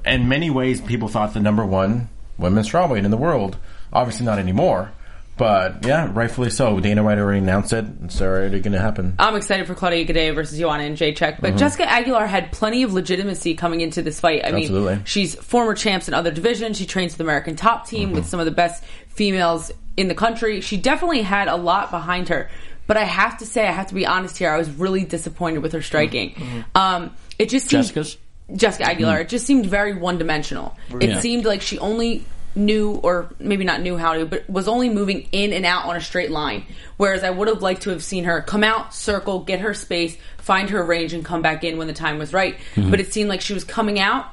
in 0.06 0.28
many 0.28 0.48
ways 0.50 0.80
people 0.80 1.08
thought 1.08 1.34
the 1.34 1.40
number 1.40 1.64
one 1.66 2.08
women's 2.38 2.68
strawweight 2.70 3.04
in 3.04 3.10
the 3.10 3.16
world. 3.18 3.56
Obviously 3.92 4.24
not 4.24 4.38
anymore, 4.38 4.92
but 5.40 5.86
yeah, 5.86 6.10
rightfully 6.12 6.50
so. 6.50 6.78
Dana 6.80 7.02
White 7.02 7.16
already 7.18 7.38
announced 7.38 7.72
it. 7.72 7.86
It's 8.04 8.20
already 8.20 8.60
going 8.60 8.74
to 8.74 8.78
happen. 8.78 9.14
I'm 9.18 9.34
excited 9.36 9.66
for 9.66 9.74
Claudia 9.74 10.04
Gadelha 10.04 10.34
versus 10.34 10.58
Joanna 10.58 10.84
Jędrzejczyk, 10.84 11.16
Mm-hmm. 11.16 11.40
but 11.40 11.56
Jessica 11.56 11.90
Aguilar 11.90 12.26
had 12.26 12.52
plenty 12.52 12.82
of 12.82 12.92
legitimacy 12.92 13.54
coming 13.54 13.80
into 13.80 14.02
this 14.02 14.20
fight. 14.20 14.44
I 14.44 14.48
Absolutely. 14.52 14.96
mean, 14.96 15.04
she's 15.06 15.34
former 15.34 15.72
champs 15.74 16.08
in 16.08 16.14
other 16.14 16.30
divisions. 16.30 16.76
She 16.76 16.84
trains 16.84 17.12
with 17.12 17.18
the 17.18 17.24
American 17.24 17.56
Top 17.56 17.86
Team 17.86 18.08
Mm-hmm. 18.08 18.16
with 18.16 18.26
some 18.26 18.38
of 18.38 18.44
the 18.46 18.52
best 18.52 18.84
females 19.08 19.72
in 19.96 20.08
the 20.08 20.14
country. 20.14 20.60
She 20.60 20.76
definitely 20.76 21.22
had 21.22 21.48
a 21.48 21.56
lot 21.56 21.90
behind 21.90 22.28
her. 22.28 22.50
But 22.86 22.96
I 22.98 23.04
have 23.04 23.38
to 23.38 23.46
say, 23.46 23.66
I 23.66 23.72
have 23.72 23.86
to 23.86 23.94
be 23.94 24.04
honest 24.06 24.36
here. 24.36 24.50
I 24.50 24.58
was 24.58 24.68
really 24.70 25.04
disappointed 25.04 25.60
with 25.62 25.72
her 25.72 25.80
striking. 25.82 26.32
Mm-hmm. 26.34 26.60
Um, 26.76 27.16
it 27.38 27.48
just 27.48 27.68
seemed, 27.70 27.84
Jessica's? 27.84 28.18
Jessica 28.54 28.90
Aguilar. 28.90 29.20
It 29.20 29.28
just 29.30 29.46
seemed 29.46 29.64
very 29.66 29.94
one 29.94 30.18
dimensional. 30.18 30.76
It 31.00 31.22
seemed 31.22 31.44
like 31.46 31.62
she 31.62 31.78
only 31.78 32.24
knew, 32.54 32.94
or 33.02 33.32
maybe 33.38 33.64
not 33.64 33.80
knew 33.80 33.96
how 33.96 34.14
to, 34.14 34.26
but 34.26 34.48
was 34.48 34.68
only 34.68 34.88
moving 34.88 35.28
in 35.32 35.52
and 35.52 35.64
out 35.64 35.84
on 35.84 35.96
a 35.96 36.00
straight 36.00 36.30
line. 36.30 36.64
Whereas 36.96 37.22
I 37.24 37.30
would 37.30 37.48
have 37.48 37.62
liked 37.62 37.82
to 37.82 37.90
have 37.90 38.02
seen 38.02 38.24
her 38.24 38.40
come 38.42 38.64
out, 38.64 38.94
circle, 38.94 39.40
get 39.40 39.60
her 39.60 39.74
space, 39.74 40.16
find 40.38 40.70
her 40.70 40.82
range, 40.82 41.12
and 41.12 41.24
come 41.24 41.42
back 41.42 41.64
in 41.64 41.78
when 41.78 41.86
the 41.86 41.92
time 41.92 42.18
was 42.18 42.32
right. 42.32 42.56
But 42.90 43.00
it 43.00 43.12
seemed 43.12 43.28
like 43.28 43.40
she 43.40 43.54
was 43.54 43.64
coming 43.64 43.98
out, 43.98 44.26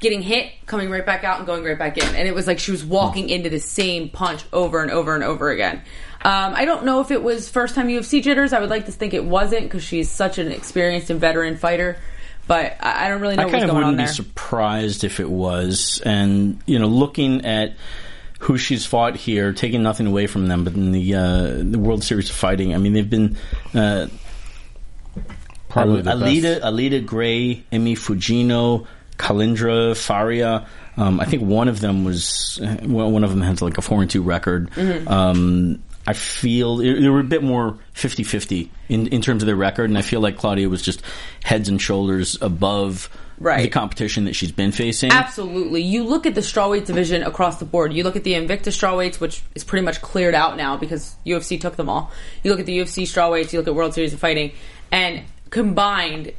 getting 0.00 0.22
hit, 0.22 0.52
coming 0.66 0.90
right 0.90 1.04
back 1.04 1.24
out, 1.24 1.38
and 1.38 1.46
going 1.46 1.64
right 1.64 1.78
back 1.78 1.98
in. 1.98 2.14
And 2.14 2.28
it 2.28 2.34
was 2.34 2.46
like 2.46 2.58
she 2.58 2.70
was 2.70 2.84
walking 2.84 3.28
into 3.28 3.50
the 3.50 3.60
same 3.60 4.08
punch 4.08 4.44
over 4.52 4.82
and 4.82 4.90
over 4.90 5.14
and 5.14 5.24
over 5.24 5.50
again. 5.50 5.82
Um, 6.22 6.54
I 6.54 6.64
don't 6.64 6.84
know 6.84 7.00
if 7.00 7.10
it 7.10 7.22
was 7.22 7.50
first 7.50 7.74
time 7.74 7.88
UFC 7.88 8.22
jitters. 8.22 8.54
I 8.54 8.60
would 8.60 8.70
like 8.70 8.86
to 8.86 8.92
think 8.92 9.12
it 9.12 9.24
wasn't 9.24 9.64
because 9.64 9.82
she's 9.82 10.10
such 10.10 10.38
an 10.38 10.50
experienced 10.50 11.10
and 11.10 11.20
veteran 11.20 11.56
fighter. 11.56 11.98
But 12.46 12.76
I 12.80 13.06
I 13.06 13.08
don't 13.08 13.20
really 13.20 13.36
know 13.36 13.42
I 13.42 13.44
what's 13.46 13.52
kind 13.52 13.64
of 13.64 13.70
going 13.70 13.86
wouldn't 13.86 14.08
be 14.08 14.12
surprised 14.12 15.04
if 15.04 15.20
it 15.20 15.30
was. 15.30 16.02
And 16.04 16.60
you 16.66 16.78
know, 16.78 16.86
looking 16.86 17.44
at 17.44 17.74
who 18.40 18.58
she's 18.58 18.84
fought 18.84 19.16
here, 19.16 19.52
taking 19.52 19.82
nothing 19.82 20.06
away 20.06 20.26
from 20.26 20.48
them, 20.48 20.64
but 20.64 20.74
in 20.74 20.92
the 20.92 21.14
uh, 21.14 21.52
the 21.62 21.78
World 21.78 22.04
Series 22.04 22.28
of 22.28 22.36
Fighting, 22.36 22.74
I 22.74 22.78
mean, 22.78 22.92
they've 22.92 23.08
been 23.08 23.36
uh, 23.74 24.08
Probably 25.74 26.02
the 26.02 26.12
Alita, 26.12 26.42
best. 26.42 26.64
Alida 26.64 27.00
Gray, 27.00 27.64
Emi 27.72 27.94
Fujino, 27.94 28.86
Kalindra 29.18 29.96
Faria. 29.96 30.68
Um, 30.96 31.18
I 31.18 31.24
think 31.24 31.42
one 31.42 31.66
of 31.66 31.80
them 31.80 32.04
was 32.04 32.60
uh, 32.62 32.76
one 32.86 33.24
of 33.24 33.30
them 33.30 33.40
has 33.40 33.60
like 33.60 33.76
a 33.76 33.82
four 33.82 34.00
and 34.00 34.08
two 34.08 34.22
record. 34.22 34.70
Mm-hmm. 34.70 35.08
Um, 35.08 35.82
I 36.06 36.12
feel 36.12 36.76
they 36.76 37.08
were 37.08 37.20
a 37.20 37.24
bit 37.24 37.42
more 37.42 37.78
50-50 37.94 38.68
in 38.88 39.06
in 39.08 39.22
terms 39.22 39.42
of 39.42 39.46
their 39.46 39.56
record, 39.56 39.88
and 39.88 39.96
I 39.98 40.02
feel 40.02 40.20
like 40.20 40.36
Claudia 40.36 40.68
was 40.68 40.82
just 40.82 41.02
heads 41.42 41.68
and 41.68 41.80
shoulders 41.80 42.36
above 42.42 43.08
Right. 43.38 43.62
the 43.62 43.68
competition 43.68 44.26
that 44.26 44.36
she's 44.36 44.52
been 44.52 44.70
facing. 44.70 45.10
Absolutely. 45.10 45.82
You 45.82 46.04
look 46.04 46.24
at 46.24 46.36
the 46.36 46.40
strawweight 46.40 46.86
division 46.86 47.22
across 47.24 47.58
the 47.58 47.64
board. 47.64 47.92
You 47.92 48.04
look 48.04 48.14
at 48.14 48.22
the 48.22 48.34
Invicta 48.34 48.68
strawweights, 48.70 49.18
which 49.18 49.42
is 49.56 49.64
pretty 49.64 49.84
much 49.84 50.00
cleared 50.02 50.34
out 50.36 50.56
now 50.56 50.76
because 50.76 51.16
UFC 51.26 51.60
took 51.60 51.74
them 51.74 51.88
all. 51.88 52.12
You 52.44 52.52
look 52.52 52.60
at 52.60 52.66
the 52.66 52.78
UFC 52.78 53.02
strawweights. 53.02 53.52
You 53.52 53.58
look 53.58 53.66
at 53.66 53.74
World 53.74 53.92
Series 53.94 54.12
of 54.12 54.20
Fighting, 54.20 54.52
and 54.92 55.22
combined, 55.50 56.32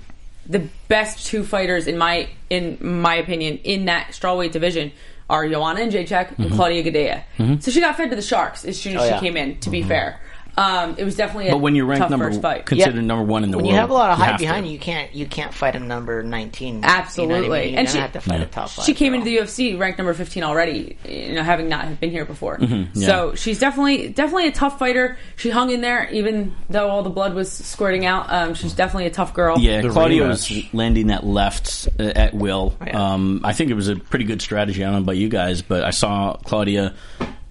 the 0.48 0.68
best 0.88 1.26
two 1.26 1.44
fighters 1.44 1.88
in 1.88 1.98
my 1.98 2.30
in 2.50 2.78
my 2.80 3.16
opinion 3.16 3.58
in 3.64 3.86
that 3.86 4.10
strawweight 4.12 4.52
division 4.52 4.92
are 5.30 5.48
Joanna 5.48 5.82
Jędrzejczyk 5.82 6.28
and 6.30 6.38
mm-hmm. 6.38 6.56
Claudia 6.56 6.84
Gadelha. 6.84 7.24
Mm-hmm. 7.38 7.60
So 7.60 7.72
she 7.72 7.80
got 7.80 7.98
fed 7.98 8.10
to 8.10 8.16
the 8.16 8.22
sharks 8.22 8.66
as 8.66 8.80
soon 8.80 8.96
as 8.96 9.02
Oh, 9.02 9.06
she 9.06 9.12
yeah. 9.12 9.20
came 9.20 9.38
in. 9.38 9.60
To 9.60 9.70
be 9.70 9.80
mm-hmm. 9.80 9.90
fair. 9.90 10.20
Um, 10.58 10.96
it 10.98 11.04
was 11.04 11.16
definitely 11.18 11.50
a 11.50 11.52
But 11.52 11.58
when 11.58 11.76
you're 11.76 11.86
ranked 11.86 12.04
tough 12.04 12.10
number 12.12 12.30
first 12.30 12.42
fight. 12.42 12.66
considered 12.66 12.96
Yeah. 12.96 13.02
number 13.02 13.24
one 13.26 13.44
in 13.44 13.52
the 13.52 13.58
When 13.58 13.66
world, 13.66 13.74
you 13.76 13.80
have 13.82 13.90
a 13.90 13.94
lot 13.94 14.12
of 14.12 14.18
hype 14.18 14.28
have 14.32 14.38
to. 14.40 14.44
behind 14.46 14.66
you, 14.66 14.72
you 14.74 14.80
can't 14.80 15.14
you 15.14 15.26
can't 15.26 15.54
fight 15.54 15.76
a 15.76 15.80
number 15.80 16.24
nineteen. 16.24 16.76
You 16.76 16.82
know 16.82 16.88
what 16.88 16.96
I 16.96 17.00
Absolutely. 17.02 17.40
mean? 17.42 17.50
You're 17.50 17.60
And 17.68 17.76
gonna 17.76 17.90
she- 17.90 17.98
have 17.98 18.12
to 18.14 18.22
fight 18.22 18.40
Yeah. 18.40 18.46
a 18.46 18.48
top 18.48 18.70
five. 18.70 18.86
She 18.86 18.94
came 18.94 19.12
girl. 19.12 19.20
into 19.22 19.32
the 19.32 19.38
UFC 19.38 19.76
ranked 19.78 19.98
number 19.98 20.14
15 20.14 20.44
already, 20.44 20.98
you 21.08 21.34
know, 21.36 21.44
having 21.44 21.68
not 21.68 22.00
been 22.00 22.10
here 22.12 22.24
before. 22.26 22.58
Mm-hmm. 22.58 22.98
yeah. 23.00 23.06
So 23.08 23.36
she's 23.36 23.60
definitely 23.60 24.08
definitely 24.10 24.48
a 24.48 24.52
tough 24.54 24.80
fighter. 24.80 25.18
She 25.36 25.50
hung 25.50 25.72
in 25.72 25.82
there, 25.82 26.10
even 26.12 26.54
though 26.70 26.88
all 26.90 27.04
the 27.04 27.10
blood 27.10 27.34
was 27.34 27.52
squirting 27.52 28.06
out. 28.06 28.32
Um, 28.32 28.54
she's 28.54 28.74
definitely 28.74 29.08
a 29.08 29.12
tough 29.12 29.34
girl. 29.34 29.60
Yeah, 29.60 29.82
The 29.82 29.90
Claudia 29.90 30.26
was 30.26 30.48
rematch. 30.48 30.70
landing 30.74 31.08
that 31.08 31.26
left 31.26 31.90
uh, 32.00 32.04
at 32.04 32.34
will. 32.34 32.76
Yeah. 32.86 33.14
Um, 33.14 33.42
I 33.44 33.52
think 33.54 33.72
it 33.72 33.76
was 33.76 33.90
a 33.90 33.98
pretty 33.98 34.26
good 34.26 34.42
strategy. 34.42 34.84
I 34.84 34.86
don't 34.88 34.96
know 34.96 35.02
about 35.02 35.18
you 35.18 35.28
guys, 35.28 35.62
but 35.62 35.84
I 35.84 35.90
saw 35.90 36.34
Claudia 36.46 36.94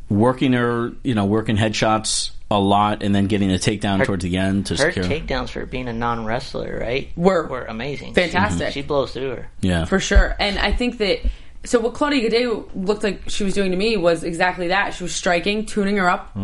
working 0.09 0.53
her, 0.53 0.93
you 1.03 1.15
know, 1.15 1.25
working 1.25 1.57
headshots 1.57 2.31
a 2.57 2.63
lot, 2.63 3.03
and 3.03 3.15
then 3.15 3.27
getting 3.27 3.51
a 3.51 3.55
takedown 3.57 3.99
Her- 3.99 4.05
towards 4.07 4.25
the 4.25 4.37
end 4.37 4.67
to 4.67 4.75
Her 4.77 4.93
secure. 4.93 5.05
takedowns 5.05 5.51
for 5.51 5.67
being 5.67 5.89
a 5.89 5.93
non 5.93 6.25
wrestler, 6.25 6.79
right? 6.81 7.11
Were- 7.17 7.47
were 7.47 7.65
amazing. 7.65 8.15
Fantastic. 8.15 8.69
She, 8.69 8.81
she 8.81 8.87
blows 8.87 9.13
through 9.13 9.31
her. 9.31 9.49
yeah, 9.61 9.85
for 9.85 10.01
sure. 10.01 10.35
And 10.39 10.59
I 10.59 10.73
think 10.73 10.99
that 10.99 11.21
so 11.67 11.81
what 11.81 11.95
Claudia 11.95 12.29
Gadelha 12.29 12.69
looked 12.75 13.03
like 13.03 13.23
she 13.31 13.43
was 13.43 13.55
doing 13.55 13.71
to 13.71 13.77
me 13.77 13.97
was 13.97 14.23
exactly 14.23 14.69
that. 14.69 14.93
She 14.95 15.03
was 15.03 15.15
striking, 15.15 15.65
tuning 15.65 15.97
her 15.97 16.09
up, 16.11 16.37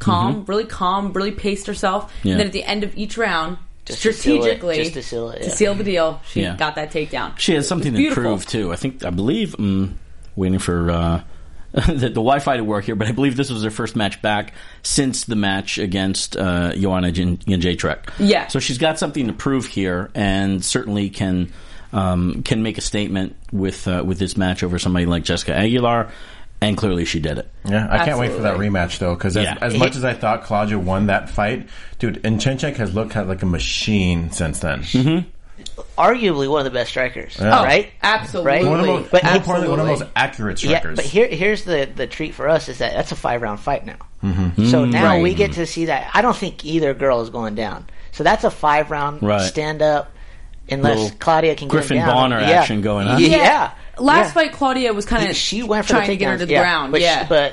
calm, 0.00 0.44
really 0.46 0.64
calm, 0.64 1.12
really 1.12 1.30
paced 1.30 1.66
herself. 1.66 2.12
Mm-hmm. 2.18 2.28
Yeah. 2.28 2.32
And 2.32 2.40
then 2.40 2.46
at 2.48 2.52
the 2.52 2.64
end 2.64 2.82
of 2.84 2.96
each 2.96 3.16
round, 3.16 3.58
Just 3.84 4.02
to 4.02 4.12
seal 4.12 4.36
it- 4.36 4.40
strategically, 4.42 4.76
just 4.78 4.94
to 4.94 5.02
seal 5.02 5.30
it, 5.30 5.42
yeah. 5.44 5.48
seal 5.50 5.74
the 5.76 5.84
deal, 5.84 6.20
she 6.26 6.42
Yeah. 6.42 6.56
got 6.56 6.74
that 6.74 6.90
takedown. 6.90 7.38
she 7.38 7.54
has 7.54 7.68
something 7.68 7.94
to 7.94 8.10
prove 8.12 8.46
too. 8.46 8.72
I 8.72 8.76
think 8.76 9.04
I 9.04 9.10
believe 9.10 9.54
um, 9.60 9.96
waiting 10.34 10.58
for 10.58 10.90
uh, 10.90 11.20
the, 11.88 11.92
the 12.08 12.08
Wi-Fi 12.10 12.56
to 12.58 12.62
work 12.64 12.84
here, 12.84 12.94
but 12.94 13.08
I 13.08 13.12
believe 13.12 13.36
this 13.36 13.50
was 13.50 13.64
her 13.64 13.70
first 13.70 13.96
match 13.96 14.22
back 14.22 14.54
since 14.84 15.24
the 15.24 15.34
match 15.34 15.78
against 15.78 16.36
uh, 16.36 16.72
Joanna 16.76 17.10
Jan- 17.10 17.38
Jędrzejczyk. 17.38 18.10
Yeah. 18.20 18.46
so 18.46 18.60
she's 18.60 18.78
got 18.78 18.98
something 18.98 19.26
to 19.26 19.32
prove 19.32 19.66
here, 19.66 20.10
and 20.14 20.64
certainly 20.64 21.10
can 21.10 21.52
um, 21.92 22.42
can 22.44 22.62
make 22.62 22.78
a 22.78 22.80
statement 22.80 23.34
with 23.52 23.88
uh, 23.88 24.04
with 24.06 24.18
this 24.20 24.36
match 24.36 24.62
over 24.62 24.78
somebody 24.78 25.06
like 25.06 25.24
Jessica 25.24 25.54
Aguilar. 25.54 26.10
And 26.60 26.78
clearly, 26.78 27.04
she 27.04 27.20
did 27.20 27.38
it. 27.38 27.50
Yeah, 27.68 27.86
I 27.90 28.04
can't 28.06 28.18
wait 28.18 28.32
for 28.32 28.42
that 28.42 28.56
rematch 28.56 28.98
though, 28.98 29.14
because 29.14 29.36
Yeah. 29.36 29.58
as, 29.60 29.74
as 29.74 29.78
much 29.78 29.96
as 29.96 30.04
I 30.04 30.14
thought 30.14 30.44
Claudia 30.44 30.78
won 30.78 31.06
that 31.08 31.28
fight, 31.28 31.68
dude, 31.98 32.24
and 32.24 32.40
Chenchek 32.40 32.76
has 32.76 32.94
looked 32.94 33.14
like 33.16 33.42
a 33.42 33.46
machine 33.46 34.30
since 34.30 34.60
then. 34.60 34.80
Mm-hmm. 34.80 35.28
Arguably 35.98 36.48
one 36.48 36.60
of 36.60 36.64
the 36.64 36.76
best 36.76 36.90
strikers, 36.90 37.36
Yeah. 37.38 37.60
Oh, 37.60 37.64
right? 37.64 37.90
Absolutely. 38.02 38.52
Right? 38.52 38.64
One 38.64 38.80
of 38.80 38.86
the 38.86 38.92
most, 38.92 39.10
But 39.10 39.24
more 39.24 39.34
importantly, 39.34 39.68
one 39.70 39.80
of 39.80 39.86
the 39.86 39.92
most 39.92 40.02
absolutely. 40.14 40.14
accurate 40.16 40.62
Yeah, 40.64 40.78
strikers. 40.78 40.96
but 40.96 41.04
here, 41.04 41.26
here's 41.28 41.64
the 41.64 41.88
the 41.94 42.06
treat 42.06 42.34
for 42.34 42.48
us 42.48 42.68
is 42.68 42.78
that 42.78 42.92
that's 42.94 43.10
a 43.12 43.16
five 43.16 43.42
round 43.42 43.58
fight 43.60 43.84
now. 43.84 43.96
Mm-hmm. 44.22 44.66
So 44.66 44.84
now 44.84 45.04
Right. 45.14 45.22
we 45.22 45.34
get 45.34 45.52
to 45.54 45.66
see 45.66 45.86
that. 45.86 46.10
I 46.14 46.22
don't 46.22 46.36
think 46.36 46.64
either 46.64 46.94
girl 46.94 47.20
is 47.22 47.30
going 47.30 47.54
down. 47.56 47.86
So 48.12 48.22
that's 48.24 48.44
a 48.44 48.50
five 48.50 48.90
round 48.90 49.22
Right. 49.22 49.40
stand 49.42 49.82
up. 49.82 50.10
Unless 50.70 50.96
Little 50.98 51.18
Claudia 51.18 51.56
can 51.56 51.68
Griffin 51.68 51.98
get 51.98 52.04
him. 52.08 52.14
Bonner 52.14 52.40
yeah. 52.40 52.50
action 52.60 52.80
going 52.80 53.06
on. 53.06 53.20
Yeah. 53.20 53.28
Yeah. 53.28 53.70
Last 53.98 54.28
Yeah. 54.28 54.32
fight, 54.32 54.52
Claudia 54.52 54.92
was 54.94 55.04
kind 55.04 55.28
of 55.28 55.36
she 55.36 55.62
went 55.62 55.84
for 55.84 55.90
trying 55.94 56.06
the 56.06 56.12
to 56.14 56.16
get 56.16 56.30
her 56.30 56.38
to 56.38 56.46
the 56.46 56.52
yeah. 56.52 56.60
ground. 56.62 56.92
But 56.92 57.00
yeah, 57.02 57.22
she, 57.24 57.28
but 57.28 57.52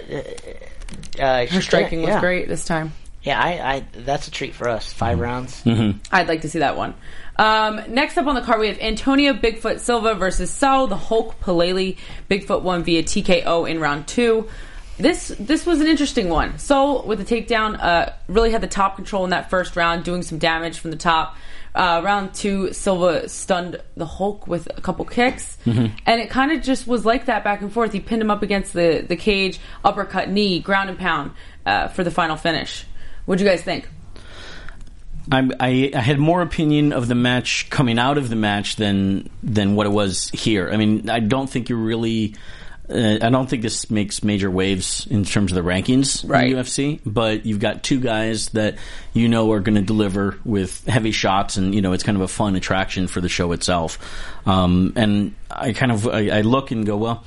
uh, 1.20 1.22
uh, 1.24 1.46
her 1.48 1.62
striking 1.62 2.04
was 2.04 2.16
great 2.22 2.48
this 2.48 2.64
time. 2.66 2.94
Yeah, 3.24 3.40
I, 3.40 3.50
I 3.76 3.86
that's 3.94 4.28
a 4.28 4.32
treat 4.32 4.56
for 4.56 4.68
us. 4.70 4.92
5 4.94 5.18
Mm-hmm. 5.18 5.22
rounds. 5.22 5.64
I'd 6.12 6.28
like 6.30 6.42
to 6.42 6.50
see 6.50 6.60
that 6.60 6.78
one. 6.78 6.94
Um, 7.38 7.82
next 7.88 8.18
up 8.18 8.28
on 8.28 8.36
the 8.36 8.42
card, 8.42 8.60
we 8.60 8.68
have 8.68 8.80
Antonio 8.80 9.34
Bigfoot 9.34 9.80
Silva 9.80 10.16
versus 10.16 10.52
Soa 10.52 10.88
the 10.88 10.98
Hulk 10.98 11.40
Palelei. 11.40 11.98
Bigfoot 12.30 12.62
won 12.62 12.84
via 12.84 13.04
TKO 13.04 13.70
in 13.70 13.80
round 13.80 14.08
two. 14.08 14.48
This 14.98 15.30
this 15.40 15.66
was 15.66 15.82
an 15.82 15.88
interesting 15.88 16.30
one. 16.30 16.60
Soul 16.60 17.04
with 17.04 17.26
the 17.26 17.42
takedown 17.42 17.82
uh, 17.82 18.12
really 18.28 18.52
had 18.52 18.62
the 18.62 18.68
top 18.68 18.96
control 18.96 19.24
in 19.24 19.32
that 19.32 19.50
first 19.50 19.76
round, 19.76 20.04
doing 20.04 20.22
some 20.22 20.38
damage 20.38 20.78
from 20.80 20.92
the 20.92 20.98
top. 20.98 21.36
Uh, 21.74 22.02
round 22.04 22.34
two, 22.34 22.74
Silva 22.74 23.28
stunned 23.30 23.82
the 23.96 24.06
Hulk 24.06 24.46
with 24.46 24.68
a 24.78 24.82
couple 24.82 25.06
kicks, 25.06 25.58
and 26.06 26.22
it 26.22 26.30
kind 26.30 26.52
of 26.52 26.62
just 26.62 26.86
was 26.86 27.06
like 27.06 27.26
that 27.26 27.44
back 27.44 27.62
and 27.62 27.72
forth. 27.72 27.94
He 27.94 28.00
pinned 28.02 28.22
him 28.22 28.30
up 28.30 28.44
against 28.44 28.74
the 28.74 29.04
the 29.08 29.16
cage, 29.16 29.60
uppercut, 29.84 30.30
knee, 30.30 30.60
ground 30.60 30.90
and 30.90 31.00
pound 31.00 31.32
uh, 31.66 31.88
for 31.88 32.04
the 32.04 32.12
final 32.12 32.36
finish. 32.36 32.86
What'd 33.26 33.42
you 33.42 33.48
guys 33.48 33.64
think? 33.64 33.88
I'm, 35.32 35.52
I, 35.60 35.92
I 35.96 36.00
had 36.00 36.20
more 36.20 36.42
opinion 36.42 36.92
of 36.94 37.08
the 37.08 37.16
match 37.16 37.70
coming 37.70 37.98
out 37.98 38.18
of 38.18 38.30
the 38.30 38.36
match 38.36 38.76
than 38.76 39.30
than 39.42 39.76
what 39.76 39.86
it 39.88 39.92
was 39.92 40.30
here. 40.30 40.70
I 40.70 40.78
mean, 40.78 41.10
I 41.10 41.20
don't 41.20 41.50
think 41.50 41.70
you 41.70 41.76
really. 41.78 42.36
Uh, 42.90 43.20
I 43.22 43.30
don't 43.30 43.50
think 43.50 43.62
this 43.62 43.90
makes 43.90 44.22
major 44.22 44.52
waves 44.52 45.08
in 45.10 45.24
terms 45.24 45.54
of 45.54 45.56
the 45.56 45.62
rankings 45.62 46.28
Right. 46.28 46.48
in 46.50 46.58
the 46.58 46.62
UFC, 46.62 47.00
but 47.06 47.46
you've 47.46 47.60
got 47.62 47.84
two 47.84 48.02
guys 48.02 48.50
that 48.50 48.80
you 49.14 49.30
know 49.30 49.50
are 49.54 49.62
going 49.62 49.76
to 49.76 49.82
deliver 49.82 50.38
with 50.44 50.86
heavy 50.88 51.12
shots, 51.14 51.56
and 51.56 51.74
you 51.74 51.82
know 51.82 51.94
it's 51.94 52.04
kind 52.04 52.18
of 52.18 52.22
a 52.22 52.28
fun 52.28 52.58
attraction 52.58 53.08
for 53.08 53.22
the 53.22 53.30
show 53.30 53.54
itself. 53.54 53.98
Um, 54.46 54.92
and 54.98 55.36
I 55.50 55.72
kind 55.72 55.94
of 55.94 56.06
I, 56.08 56.40
I 56.40 56.42
look 56.42 56.72
and 56.72 56.86
go, 56.86 56.98
well, 56.98 57.24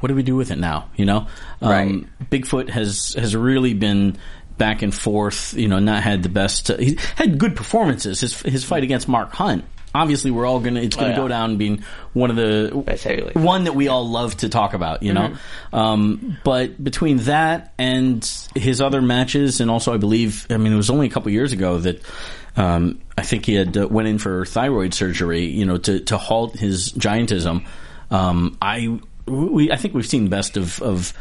what 0.00 0.08
do 0.08 0.16
we 0.16 0.24
do 0.24 0.34
with 0.34 0.50
it 0.50 0.58
now? 0.58 0.88
You 0.96 1.04
know, 1.04 1.28
um, 1.62 1.70
Right. 1.70 2.30
Bigfoot 2.30 2.70
has 2.70 3.14
has 3.14 3.36
really 3.36 3.74
been 3.74 4.16
back 4.58 4.82
and 4.82 4.94
forth. 4.94 5.54
You 5.54 5.68
know, 5.68 5.78
not 5.78 6.02
had 6.02 6.22
the 6.22 6.28
best. 6.28 6.70
Uh, 6.70 6.76
he 6.76 6.98
had 7.16 7.38
good 7.38 7.56
performances. 7.56 8.20
His 8.20 8.40
his 8.42 8.64
fight 8.64 8.82
against 8.82 9.08
Mark 9.08 9.32
Hunt. 9.32 9.64
Obviously, 9.94 10.32
we're 10.32 10.46
all 10.46 10.58
gonna. 10.58 10.80
It's 10.80 10.96
gonna 10.96 11.10
yeah. 11.10 11.16
go 11.16 11.28
down 11.28 11.56
being 11.56 11.84
one 12.12 12.30
of 12.30 12.36
the 12.36 13.30
one 13.34 13.64
that 13.64 13.74
we 13.74 13.86
all 13.86 14.08
love 14.08 14.36
to 14.38 14.48
talk 14.48 14.74
about. 14.74 15.04
You 15.04 15.12
know, 15.12 15.36
um, 15.72 16.36
but 16.44 16.82
between 16.82 17.18
that 17.18 17.74
and 17.78 18.24
his 18.56 18.80
other 18.80 19.00
matches, 19.00 19.60
and 19.60 19.70
also 19.70 19.94
I 19.94 19.98
believe, 19.98 20.46
I 20.50 20.56
mean, 20.56 20.72
it 20.72 20.76
was 20.76 20.90
only 20.90 21.06
a 21.06 21.10
couple 21.10 21.30
years 21.30 21.52
ago 21.52 21.78
that. 21.78 22.02
Um, 22.56 23.00
I 23.18 23.22
think 23.22 23.46
he 23.46 23.54
had 23.54 23.76
uh, 23.76 23.88
went 23.88 24.06
in 24.06 24.18
for 24.18 24.46
thyroid 24.46 24.94
surgery, 24.94 25.46
you 25.46 25.66
know, 25.66 25.76
to, 25.76 25.98
to 25.98 26.16
halt 26.16 26.56
his 26.56 26.92
giantism. 26.92 27.66
Um, 28.12 28.56
I 28.62 29.00
we 29.26 29.72
I 29.72 29.76
think 29.76 29.94
we've 29.94 30.06
seen 30.06 30.24
the 30.24 30.30
best 30.30 30.56
of 30.56 30.80
of, 30.82 31.12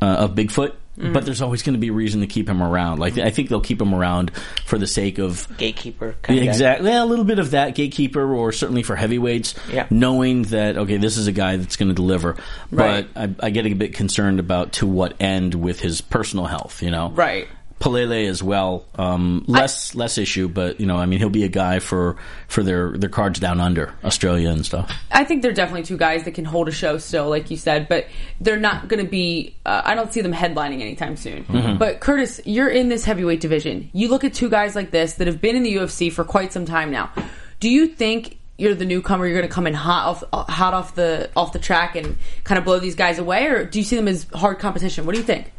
uh, 0.00 0.06
of 0.06 0.34
Bigfoot, 0.34 0.74
Mm. 0.98 1.12
but 1.12 1.24
there's 1.24 1.40
always 1.42 1.62
going 1.62 1.74
to 1.74 1.78
be 1.78 1.88
a 1.88 1.92
reason 1.92 2.20
to 2.22 2.26
keep 2.26 2.48
him 2.48 2.62
around. 2.62 2.98
Like 2.98 3.16
I 3.18 3.30
think 3.30 3.48
they'll 3.48 3.60
keep 3.60 3.80
him 3.80 3.94
around 3.94 4.32
for 4.64 4.78
the 4.78 4.86
sake 4.86 5.18
of 5.18 5.46
Gatekeeper. 5.56 6.16
Kind 6.22 6.38
yeah, 6.38 6.42
of 6.44 6.48
exactly. 6.48 6.88
Well, 6.90 7.04
a 7.04 7.06
little 7.06 7.24
bit 7.24 7.38
of 7.38 7.52
that 7.52 7.74
gatekeeper, 7.74 8.34
or 8.34 8.52
certainly 8.52 8.82
for 8.82 8.96
heavyweights, 8.96 9.54
Yeah. 9.72 9.86
knowing 9.90 10.42
that 10.44 10.76
okay, 10.76 10.96
this 10.96 11.16
is 11.16 11.26
a 11.26 11.32
guy 11.32 11.56
that's 11.56 11.76
going 11.76 11.88
to 11.88 11.94
deliver. 11.94 12.36
Right. 12.70 13.06
But 13.14 13.34
I, 13.40 13.46
I 13.46 13.50
get 13.50 13.66
a 13.66 13.74
bit 13.74 13.94
concerned 13.94 14.40
about 14.40 14.72
to 14.74 14.86
what 14.86 15.14
end 15.20 15.54
with 15.54 15.80
his 15.80 16.00
personal 16.00 16.46
health. 16.46 16.82
You 16.82 16.90
know, 16.90 17.10
Right. 17.10 17.48
Palelei 17.80 18.28
as 18.28 18.42
well. 18.42 18.84
Um, 18.96 19.44
less 19.46 19.94
less 19.94 20.18
issue, 20.18 20.48
but 20.48 20.80
you 20.80 20.86
know, 20.86 20.96
I 20.96 21.06
mean, 21.06 21.18
he'll 21.18 21.30
be 21.30 21.44
a 21.44 21.48
guy 21.48 21.78
for 21.78 22.16
for 22.48 22.62
their 22.62 22.96
their 22.98 23.08
cards 23.08 23.38
down 23.38 23.60
under 23.60 23.94
Australia 24.04 24.50
and 24.50 24.64
stuff. 24.66 24.92
I 25.12 25.24
think 25.24 25.42
they're 25.42 25.52
definitely 25.52 25.84
two 25.84 25.96
guys 25.96 26.24
that 26.24 26.32
can 26.32 26.44
hold 26.44 26.68
a 26.68 26.72
show 26.72 26.98
still, 26.98 27.28
like 27.28 27.50
you 27.50 27.56
said, 27.56 27.88
but 27.88 28.06
they're 28.40 28.58
not 28.58 28.88
going 28.88 29.04
to 29.04 29.08
be. 29.08 29.54
Uh, 29.64 29.82
I 29.84 29.94
don't 29.94 30.12
see 30.12 30.20
them 30.20 30.32
headlining 30.32 30.80
anytime 30.80 31.16
soon. 31.16 31.44
But 31.78 32.00
Curtis, 32.00 32.40
you're 32.44 32.68
in 32.68 32.88
this 32.88 33.04
heavyweight 33.04 33.40
division. 33.40 33.90
You 33.92 34.08
look 34.08 34.24
at 34.24 34.34
two 34.34 34.48
guys 34.48 34.74
like 34.74 34.90
this 34.90 35.14
that 35.14 35.26
have 35.26 35.40
been 35.40 35.56
in 35.56 35.62
the 35.62 35.74
UFC 35.76 36.12
for 36.12 36.24
quite 36.24 36.52
some 36.52 36.64
time 36.64 36.90
now. 36.90 37.12
Do 37.60 37.68
you 37.68 37.86
think 37.88 38.38
you're 38.56 38.74
the 38.74 38.84
newcomer? 38.84 39.26
You're 39.26 39.36
going 39.36 39.48
to 39.48 39.54
come 39.54 39.66
in 39.66 39.74
hot 39.74 40.24
off 40.32 40.48
hot 40.48 40.74
off 40.74 40.94
the 40.94 41.30
off 41.36 41.52
the 41.52 41.58
track 41.58 41.94
and 41.96 42.16
kind 42.44 42.58
of 42.58 42.64
blow 42.64 42.78
these 42.80 42.96
guys 42.96 43.18
away, 43.18 43.46
or 43.46 43.64
do 43.64 43.78
you 43.78 43.84
see 43.84 43.96
them 43.96 44.08
as 44.08 44.26
hard 44.34 44.58
competition? 44.58 45.06
What 45.06 45.12
do 45.14 45.18
you 45.20 45.26
think? 45.26 45.52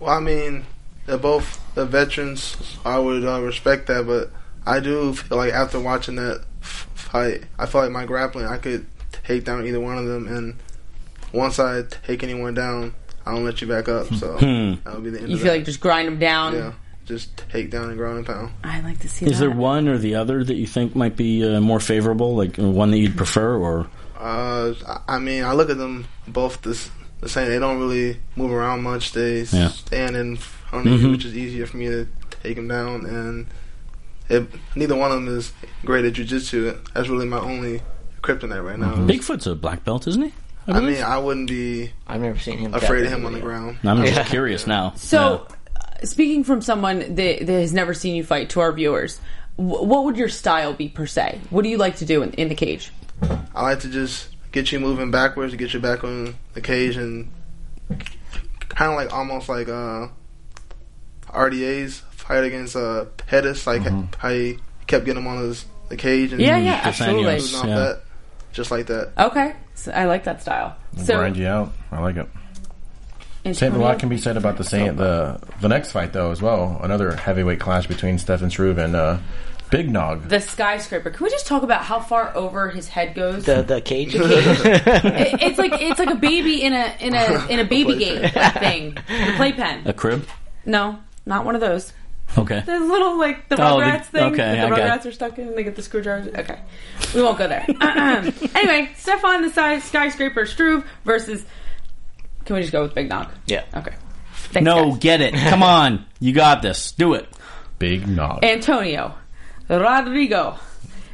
Well, 0.00 0.10
I 0.10 0.20
mean, 0.20 0.64
they're 1.06 1.18
both 1.18 1.60
the 1.74 1.84
veterans. 1.86 2.56
I 2.84 2.98
would 2.98 3.24
uh, 3.24 3.40
respect 3.42 3.86
that, 3.88 4.06
but 4.06 4.30
I 4.66 4.80
do 4.80 5.12
feel 5.14 5.38
like 5.38 5.52
after 5.52 5.78
watching 5.80 6.16
that 6.16 6.44
fight, 6.60 7.44
I 7.58 7.66
feel 7.66 7.82
like 7.82 7.90
my 7.90 8.04
grappling, 8.06 8.46
I 8.46 8.58
could 8.58 8.86
take 9.24 9.44
down 9.44 9.66
either 9.66 9.80
one 9.80 9.98
of 9.98 10.06
them, 10.06 10.26
and 10.28 10.56
once 11.32 11.58
I 11.58 11.82
take 12.06 12.22
anyone 12.22 12.54
down, 12.54 12.94
I 13.26 13.32
don't 13.34 13.44
let 13.44 13.60
you 13.60 13.66
back 13.68 13.88
up. 13.88 14.06
So 14.14 14.36
that 14.38 14.94
would 14.94 15.04
be 15.04 15.10
the 15.10 15.20
end 15.20 15.28
You 15.28 15.34
of 15.36 15.40
feel 15.42 15.52
that. 15.52 15.58
like 15.58 15.64
just 15.64 15.80
grind 15.80 16.06
them 16.08 16.18
down. 16.18 16.54
yeah, 16.54 16.72
just 17.06 17.36
take 17.50 17.70
down 17.70 17.88
and 17.88 17.96
ground 17.98 18.18
and 18.18 18.26
pound. 18.26 18.52
I 18.62 18.80
like 18.80 18.98
to 19.00 19.08
see 19.08 19.26
Is 19.26 19.38
that. 19.38 19.46
there 19.46 19.50
one 19.56 19.88
or 19.88 19.98
the 19.98 20.14
other 20.16 20.42
that 20.44 20.54
you 20.54 20.66
think 20.66 20.94
might 20.94 21.16
be 21.16 21.44
uh, 21.44 21.60
more 21.60 21.80
favorable, 21.80 22.34
like 22.36 22.56
one 22.56 22.90
that 22.90 22.98
you'd 22.98 23.16
prefer, 23.16 23.56
or 23.56 23.86
Uh, 24.18 24.74
I- 24.86 25.16
I 25.16 25.18
mean, 25.18 25.44
I 25.44 25.52
look 25.52 25.68
at 25.70 25.76
them 25.78 26.06
both 26.28 26.62
the, 26.62 26.78
the 27.20 27.28
same. 27.28 27.48
They 27.48 27.58
don't 27.58 27.78
really 27.78 28.18
move 28.36 28.52
around 28.52 28.82
much. 28.82 29.12
They 29.12 29.42
Yeah. 29.42 29.68
stand 29.68 30.16
in 30.16 30.38
front 30.82 30.94
of 30.96 31.02
you, 31.02 31.10
which 31.10 31.24
is 31.24 31.36
easier 31.36 31.66
for 31.66 31.76
me 31.76 31.86
to 31.86 32.06
take 32.42 32.56
him 32.58 32.68
down. 32.68 33.06
And 33.06 33.46
it, 34.28 34.46
neither 34.74 34.96
one 34.96 35.10
of 35.12 35.22
them 35.24 35.36
is 35.36 35.52
great 35.84 36.04
at 36.04 36.14
jujitsu. 36.14 36.78
That's 36.92 37.08
really 37.08 37.26
my 37.26 37.38
only 37.40 37.80
kryptonite 38.22 38.64
right 38.64 38.78
now. 38.78 38.94
Bigfoot's 38.94 39.46
a 39.46 39.54
black 39.54 39.84
belt, 39.84 40.06
isn't 40.06 40.22
he? 40.22 40.32
I 40.66 40.80
mean, 40.80 41.02
I 41.02 41.18
wouldn't 41.18 41.48
be 41.50 41.92
I've 42.06 42.22
never 42.22 42.38
seen 42.38 42.56
him. 42.58 42.72
afraid 42.72 43.04
of 43.04 43.12
him 43.12 43.26
on 43.26 43.34
the 43.34 43.40
ground. 43.40 43.78
I'm 43.84 44.02
just 44.02 44.14
Yeah. 44.16 44.24
curious 44.24 44.66
now. 44.66 44.94
So, 44.96 45.46
uh, 45.76 46.06
speaking 46.06 46.42
from 46.42 46.62
someone 46.62 47.00
that, 47.00 47.16
that 47.16 47.48
has 47.48 47.74
never 47.74 47.92
seen 47.92 48.14
you 48.14 48.24
fight 48.24 48.48
to 48.50 48.60
our 48.60 48.72
viewers, 48.72 49.18
wh- 49.56 49.60
what 49.84 50.04
would 50.04 50.16
your 50.16 50.30
style 50.30 50.72
be 50.72 50.88
per 50.88 51.04
se? 51.06 51.38
What 51.50 51.64
do 51.64 51.68
you 51.68 51.76
like 51.76 51.96
to 51.96 52.06
do 52.06 52.22
in, 52.22 52.32
in 52.32 52.48
the 52.48 52.54
cage? 52.54 52.90
I 53.54 53.62
like 53.62 53.80
to 53.80 53.88
just 53.90 54.28
get 54.52 54.72
you 54.72 54.80
moving 54.80 55.10
backwards, 55.10 55.52
to 55.52 55.58
get 55.58 55.74
you 55.74 55.80
back 55.80 56.02
on 56.02 56.34
the 56.54 56.62
cage, 56.62 56.96
and 56.96 57.30
kind 58.70 58.90
of 58.90 58.96
like 58.96 59.12
almost 59.12 59.50
like 59.50 59.68
uh, 59.68 60.08
RDA's 61.34 61.98
fight 62.12 62.44
against 62.44 62.76
uh, 62.76 63.04
Pettis, 63.16 63.66
like 63.66 63.82
how 64.16 64.30
he 64.30 64.58
kept 64.86 65.04
getting 65.04 65.22
him 65.22 65.26
on 65.28 65.38
his 65.42 65.64
the 65.88 65.96
cage 65.96 66.32
and 66.32 66.40
Yeah, 66.40 66.56
yeah, 66.58 66.80
Castaños. 66.80 66.86
absolutely. 67.44 67.68
Yeah. 67.70 67.76
that, 67.76 68.00
just 68.52 68.70
like 68.70 68.86
that. 68.86 69.12
Okay, 69.18 69.54
so 69.74 69.92
I 69.92 70.04
like 70.04 70.24
that 70.24 70.40
style. 70.42 70.76
So 71.02 71.16
grind 71.18 71.36
you 71.36 71.46
out. 71.46 71.72
I 71.92 72.00
like 72.00 72.16
it. 72.16 72.28
Same 73.54 73.74
a 73.74 73.78
lot 73.78 73.98
can 73.98 74.08
be 74.08 74.16
said 74.16 74.38
about 74.38 74.56
the 74.56 74.64
same 74.64 74.96
the 74.96 75.38
the 75.60 75.68
next 75.68 75.92
fight 75.92 76.14
though 76.14 76.30
as 76.30 76.40
well. 76.40 76.80
Another 76.82 77.14
heavyweight 77.14 77.60
clash 77.60 77.86
between 77.86 78.16
Stefan 78.18 78.48
Struve 78.48 78.78
and 78.78 78.96
uh, 78.96 79.18
Big 79.70 79.90
Nog. 79.90 80.28
the 80.30 80.40
skyscraper. 80.40 81.10
Can 81.10 81.24
we 81.24 81.30
just 81.30 81.46
talk 81.46 81.62
about 81.62 81.82
how 81.82 82.00
far 82.00 82.34
over 82.34 82.70
his 82.70 82.88
head 82.88 83.14
goes? 83.14 83.44
The 83.44 83.62
the 83.62 83.82
cage. 83.82 84.12
cage. 84.12 84.22
It- 84.24 85.42
it's 85.42 85.58
like 85.58 85.72
it's 85.74 85.98
like 85.98 86.08
a 86.10 86.14
baby 86.14 86.62
in 86.62 86.72
a 86.72 86.94
in 87.00 87.14
a 87.14 87.46
in 87.50 87.58
a 87.60 87.64
baby 87.64 87.96
game 87.96 88.22
like, 88.22 88.54
thing. 88.60 88.94
The 88.94 89.32
playpen. 89.36 89.86
A 89.88 89.92
crib? 89.92 90.26
No, 90.64 90.98
not 91.26 91.44
one 91.44 91.54
of 91.54 91.60
those. 91.60 91.92
Okay. 92.38 92.60
The 92.64 92.80
little 92.80 93.18
like 93.18 93.48
the 93.48 93.56
Oh, 93.62 93.78
the- 93.78 93.84
Rugrats 93.86 94.04
thing. 94.06 94.22
okay, 94.32 94.36
that 94.36 94.68
the 94.70 94.74
I 94.74 94.78
Rugrats 94.78 94.86
got- 95.04 95.06
are 95.06 95.12
stuck 95.12 95.38
in. 95.38 95.48
and 95.48 95.56
They 95.56 95.62
get 95.64 95.76
the 95.76 95.82
screwdrivers. 95.82 96.34
Okay, 96.34 96.58
we 97.14 97.22
won't 97.22 97.38
go 97.38 97.46
there. 97.46 97.64
anyway, 97.80 98.90
Stefan 98.96 99.42
the 99.42 99.50
sky, 99.50 99.78
skyscraper 99.78 100.46
Struve 100.46 100.84
versus. 101.04 101.44
Can 102.44 102.56
we 102.56 102.62
just 102.62 102.72
go 102.72 102.82
with 102.82 102.94
Big 102.94 103.08
Nog? 103.08 103.28
yeah. 103.46 103.62
Okay. 103.74 103.94
Thanks, 104.52 104.64
No, 104.64 104.90
guys. 104.90 104.98
get 104.98 105.20
it. 105.20 105.34
Come 105.34 105.62
on. 105.62 106.04
You 106.20 106.32
got 106.32 106.60
this. 106.62 106.92
Do 106.92 107.14
it. 107.14 107.28
Big 107.78 108.06
Nog. 108.06 108.44
Antonio, 108.44 109.14
Rodrigo, 109.68 110.58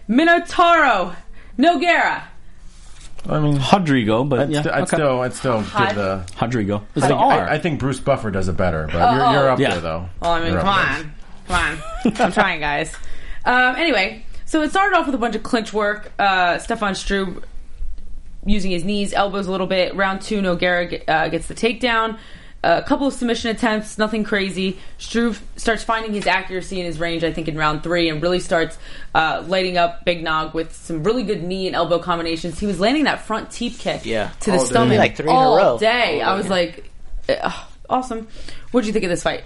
Minotauro, 0.08 1.14
Nogueira. 1.58 2.22
I 3.28 3.38
mean, 3.38 3.60
Rodrigo, 3.72 4.24
but 4.24 4.40
I'd, 4.40 4.50
yeah. 4.50 4.62
st- 4.62 4.74
I'd 4.74 4.82
okay. 4.84 4.96
still 4.96 5.20
I'd 5.20 5.34
still 5.34 5.60
Hod- 5.60 5.88
give 5.88 5.96
the. 5.96 6.26
Rodrigo. 6.40 6.84
It's 6.94 7.04
I 7.04 7.08
an 7.08 7.12
think, 7.12 7.20
R. 7.20 7.48
I, 7.48 7.54
I 7.54 7.58
think 7.58 7.78
Bruce 7.80 8.00
Buffer 8.00 8.30
does 8.30 8.48
it 8.48 8.56
better, 8.56 8.86
but 8.86 8.94
you're, 8.94 9.22
Oh, 9.26 9.32
you're 9.32 9.48
up 9.50 9.58
yeah. 9.58 9.70
there 9.72 9.80
though. 9.80 10.08
Well, 10.20 10.30
I 10.32 10.40
mean, 10.40 10.52
You're 10.52 10.60
come 10.60 10.68
up 10.68 10.98
there. 10.98 11.06
on, 11.06 11.14
come 11.46 11.78
on. 12.14 12.20
I'm 12.26 12.32
trying, 12.32 12.60
guys. 12.60 12.94
Um, 13.44 13.76
anyway, 13.76 14.24
so 14.46 14.62
it 14.62 14.70
started 14.70 14.96
off 14.96 15.06
with 15.06 15.14
a 15.14 15.18
bunch 15.18 15.34
of 15.36 15.42
clinch 15.42 15.72
work. 15.72 16.12
Uh, 16.18 16.58
Stefan 16.58 16.94
Struve 16.94 17.44
using 18.46 18.70
his 18.70 18.84
knees, 18.84 19.12
elbows 19.12 19.46
a 19.46 19.50
little 19.50 19.66
bit. 19.66 19.94
Round 19.94 20.20
two, 20.22 20.40
Nogueira 20.40 21.02
uh, 21.08 21.28
gets 21.28 21.46
the 21.46 21.54
takedown. 21.54 22.18
A 22.62 22.82
couple 22.82 23.06
of 23.06 23.14
submission 23.14 23.50
attempts, 23.50 23.96
nothing 23.98 24.22
crazy. 24.24 24.78
Struve 24.98 25.42
starts 25.56 25.82
finding 25.82 26.12
his 26.12 26.26
accuracy 26.26 26.78
and 26.78 26.86
his 26.86 26.98
range, 27.00 27.24
I 27.24 27.32
think, 27.32 27.48
in 27.48 27.56
round 27.56 27.82
three, 27.82 28.08
and 28.10 28.20
really 28.22 28.40
starts 28.40 28.76
uh, 29.14 29.42
lighting 29.46 29.78
up 29.78 30.04
Big 30.04 30.22
Nog 30.22 30.52
with 30.52 30.74
some 30.74 31.02
really 31.02 31.22
good 31.22 31.42
knee 31.42 31.66
and 31.66 31.74
elbow 31.74 31.98
combinations. 31.98 32.58
He 32.58 32.66
was 32.66 32.78
landing 32.78 33.04
that 33.04 33.22
front 33.22 33.50
teep 33.50 33.78
kick 33.78 34.04
Yeah. 34.04 34.30
to 34.40 34.50
the 34.50 34.56
All 34.58 34.64
day. 34.64 34.70
stomach 34.70 34.98
Like 34.98 35.16
three 35.16 35.30
in 35.30 35.34
a 35.36 35.38
all 35.38 35.56
row. 35.56 35.78
day. 35.78 36.20
All 36.20 36.32
I 36.32 36.36
was 36.36 36.44
day. 36.46 36.50
like, 36.50 36.90
uh, 37.42 37.64
awesome. 37.88 38.26
What 38.72 38.80
would 38.80 38.86
you 38.86 38.92
think 38.92 39.04
of 39.04 39.10
this 39.10 39.22
fight? 39.22 39.44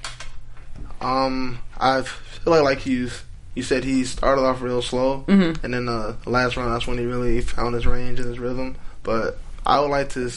Um, 1.00 1.59
I 1.79 2.03
feel 2.03 2.53
like 2.53 2.62
like 2.62 2.87
you 2.87 3.11
you 3.55 3.62
said 3.62 3.85
he 3.85 4.05
started 4.05 4.42
off 4.42 4.61
real 4.62 4.83
slow, 4.83 5.24
Mm-hmm. 5.29 5.64
and 5.64 5.74
then 5.74 5.88
uh, 5.88 6.16
the 6.24 6.31
last 6.31 6.57
round 6.57 6.72
that's 6.72 6.87
when 6.87 6.98
he 6.98 7.05
really 7.07 7.40
found 7.40 7.74
his 7.74 7.87
range 7.87 8.18
and 8.18 8.29
his 8.29 8.38
rhythm. 8.38 8.77
But 9.03 9.38
I 9.66 9.81
would 9.81 9.90
like 9.90 10.11
to 10.11 10.31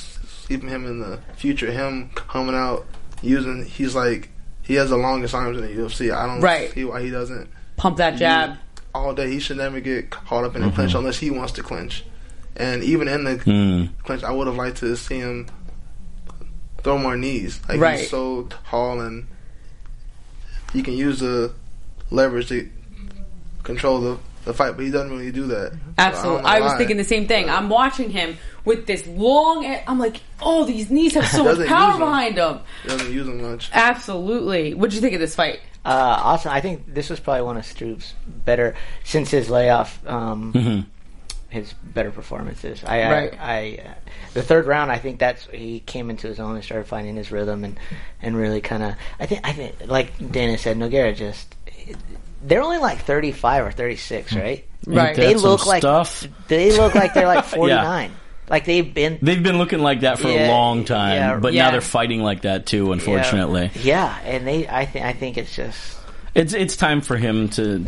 s- 0.49 0.61
see 0.61 0.67
him 0.67 0.85
in 0.85 0.99
the 0.99 1.19
future. 1.35 1.71
Him 1.71 2.09
coming 2.15 2.55
out 2.55 2.85
using 3.21 3.65
he's 3.65 3.95
like 3.95 4.29
he 4.61 4.75
has 4.75 4.89
the 4.89 4.97
longest 4.97 5.33
arms 5.33 5.57
in 5.57 5.63
the 5.63 5.69
UFC. 5.73 6.11
I 6.13 6.25
don't 6.27 6.41
Right. 6.41 6.71
see 6.73 6.83
why 6.83 7.01
he 7.01 7.09
doesn't 7.09 7.49
Pump 7.77 7.97
that 7.97 8.17
jab. 8.17 8.57
all 8.93 9.13
day. 9.13 9.29
He 9.31 9.39
should 9.39 9.57
never 9.57 9.79
get 9.79 10.09
caught 10.09 10.43
up 10.43 10.55
in 10.55 10.63
a 10.63 10.71
clinch 10.71 10.93
unless 10.93 11.17
he 11.17 11.29
wants 11.31 11.53
to 11.53 11.63
clinch. 11.63 12.03
And 12.55 12.83
even 12.83 13.07
in 13.07 13.23
the 13.23 13.35
Hmm. 13.37 13.85
clinch, 14.03 14.23
I 14.23 14.31
would 14.31 14.47
have 14.47 14.55
liked 14.55 14.77
to 14.77 14.95
see 14.97 15.19
him 15.19 15.47
throw 16.83 16.97
more 16.97 17.15
knees. 17.15 17.59
Like 17.69 17.79
Right. 17.79 17.99
he's 17.99 18.09
so 18.09 18.49
tall 18.69 18.99
and 18.99 19.27
he 20.73 20.81
can 20.83 20.93
use 20.95 21.19
the 21.19 21.51
leverage 22.11 22.49
to 22.49 22.69
control 23.63 24.01
the, 24.01 24.17
the 24.47 24.53
fight, 24.53 24.75
but 24.75 24.83
he 24.85 24.91
doesn't 24.91 25.11
really 25.11 25.31
do 25.31 25.45
that. 25.47 25.73
Absolutely. 25.97 26.35
don't 26.37 26.43
know 26.43 26.49
I, 26.49 26.59
was 26.61 26.71
why. 26.71 26.77
thinking 26.79 26.97
the 26.97 27.03
same 27.03 27.27
thing. 27.27 27.49
I'm 27.49 27.69
watching 27.69 28.09
him 28.09 28.37
with 28.65 28.87
this 28.87 29.05
long. 29.07 29.65
I'm 29.87 29.99
like, 29.99 30.21
oh, 30.41 30.65
these 30.65 30.89
knees 30.89 31.13
have 31.13 31.27
so 31.29 31.43
much 31.43 31.67
power 31.67 31.97
behind 31.99 32.37
them. 32.37 32.61
He 32.83 32.89
doesn't 32.89 33.11
use 33.13 33.27
them 33.27 33.41
much. 33.41 33.69
Absolutely. 33.73 34.73
What'd 34.73 34.93
you 34.95 35.01
think 35.01 35.13
of 35.13 35.19
this 35.19 35.35
fight? 35.35 35.59
Uh, 35.85 36.19
awesome. 36.23 36.51
I 36.51 36.59
think 36.61 36.93
this 36.93 37.09
was 37.09 37.19
probably 37.19 37.43
one 37.43 37.57
of 37.57 37.65
Struve's 37.65 38.13
better 38.27 38.75
since 39.03 39.29
his 39.31 39.49
layoff. 39.49 40.05
Um, 40.07 40.85
His 41.49 41.71
better 41.81 42.11
performances. 42.11 42.83
I, 42.83 43.01
I- 43.03 43.11
Right. 43.11 43.33
I, 43.39 43.79
uh, 43.87 43.93
the 44.33 44.43
third 44.43 44.65
round. 44.65 44.91
I 44.91 44.97
think 44.97 45.17
that's 45.17 45.45
he 45.45 45.79
came 45.79 46.09
into 46.09 46.27
his 46.27 46.41
own 46.41 46.55
and 46.55 46.63
started 46.63 46.87
finding 46.87 47.15
his 47.15 47.31
rhythm 47.31 47.63
and 47.63 47.79
and 48.21 48.35
really 48.35 48.59
kind 48.59 48.83
of. 48.83 48.95
I 49.17 49.27
think 49.27 49.47
I 49.47 49.53
think 49.53 49.75
like 49.87 50.11
Dana 50.31 50.57
said, 50.57 50.75
Nogueira 50.77 51.15
just. 51.15 51.55
They're 52.41 52.61
only 52.61 52.77
like 52.77 52.99
thirty 52.99 53.31
five 53.31 53.65
or 53.65 53.71
thirty 53.71 53.95
six, 53.95 54.31
hmm. 54.33 54.39
right? 54.39 54.65
Right. 54.85 55.15
They 55.15 55.35
look 55.35 55.65
like 55.65 55.81
stuff. 55.81 56.27
they 56.47 56.77
look 56.77 56.95
like 56.95 57.13
they're 57.13 57.27
like 57.27 57.45
forty 57.55 57.73
nine. 57.73 58.11
Like 58.49 58.63
they've 58.65 58.93
been 58.93 59.19
They've 59.21 59.43
been 59.43 59.57
looking 59.57 59.79
like 59.79 60.01
that 60.01 60.19
for 60.19 60.29
a 60.29 60.33
Yeah, 60.33 60.49
long 60.49 60.85
time, 60.85 61.15
yeah, 61.15 61.37
but 61.37 61.53
yeah. 61.53 61.65
now 61.65 61.71
they're 61.71 61.81
fighting 61.81 62.21
like 62.21 62.43
that 62.43 62.65
too. 62.65 62.93
Unfortunately, 62.93 63.71
Yeah, 63.75 64.17
and 64.23 64.47
they. 64.47 64.67
I 64.67 64.85
think. 64.85 65.05
I 65.05 65.11
think 65.13 65.37
it's 65.37 65.53
just 65.53 65.97
it's 66.33 66.53
it's 66.53 66.77
time 66.77 67.01
for 67.01 67.17
him 67.17 67.49
to 67.49 67.83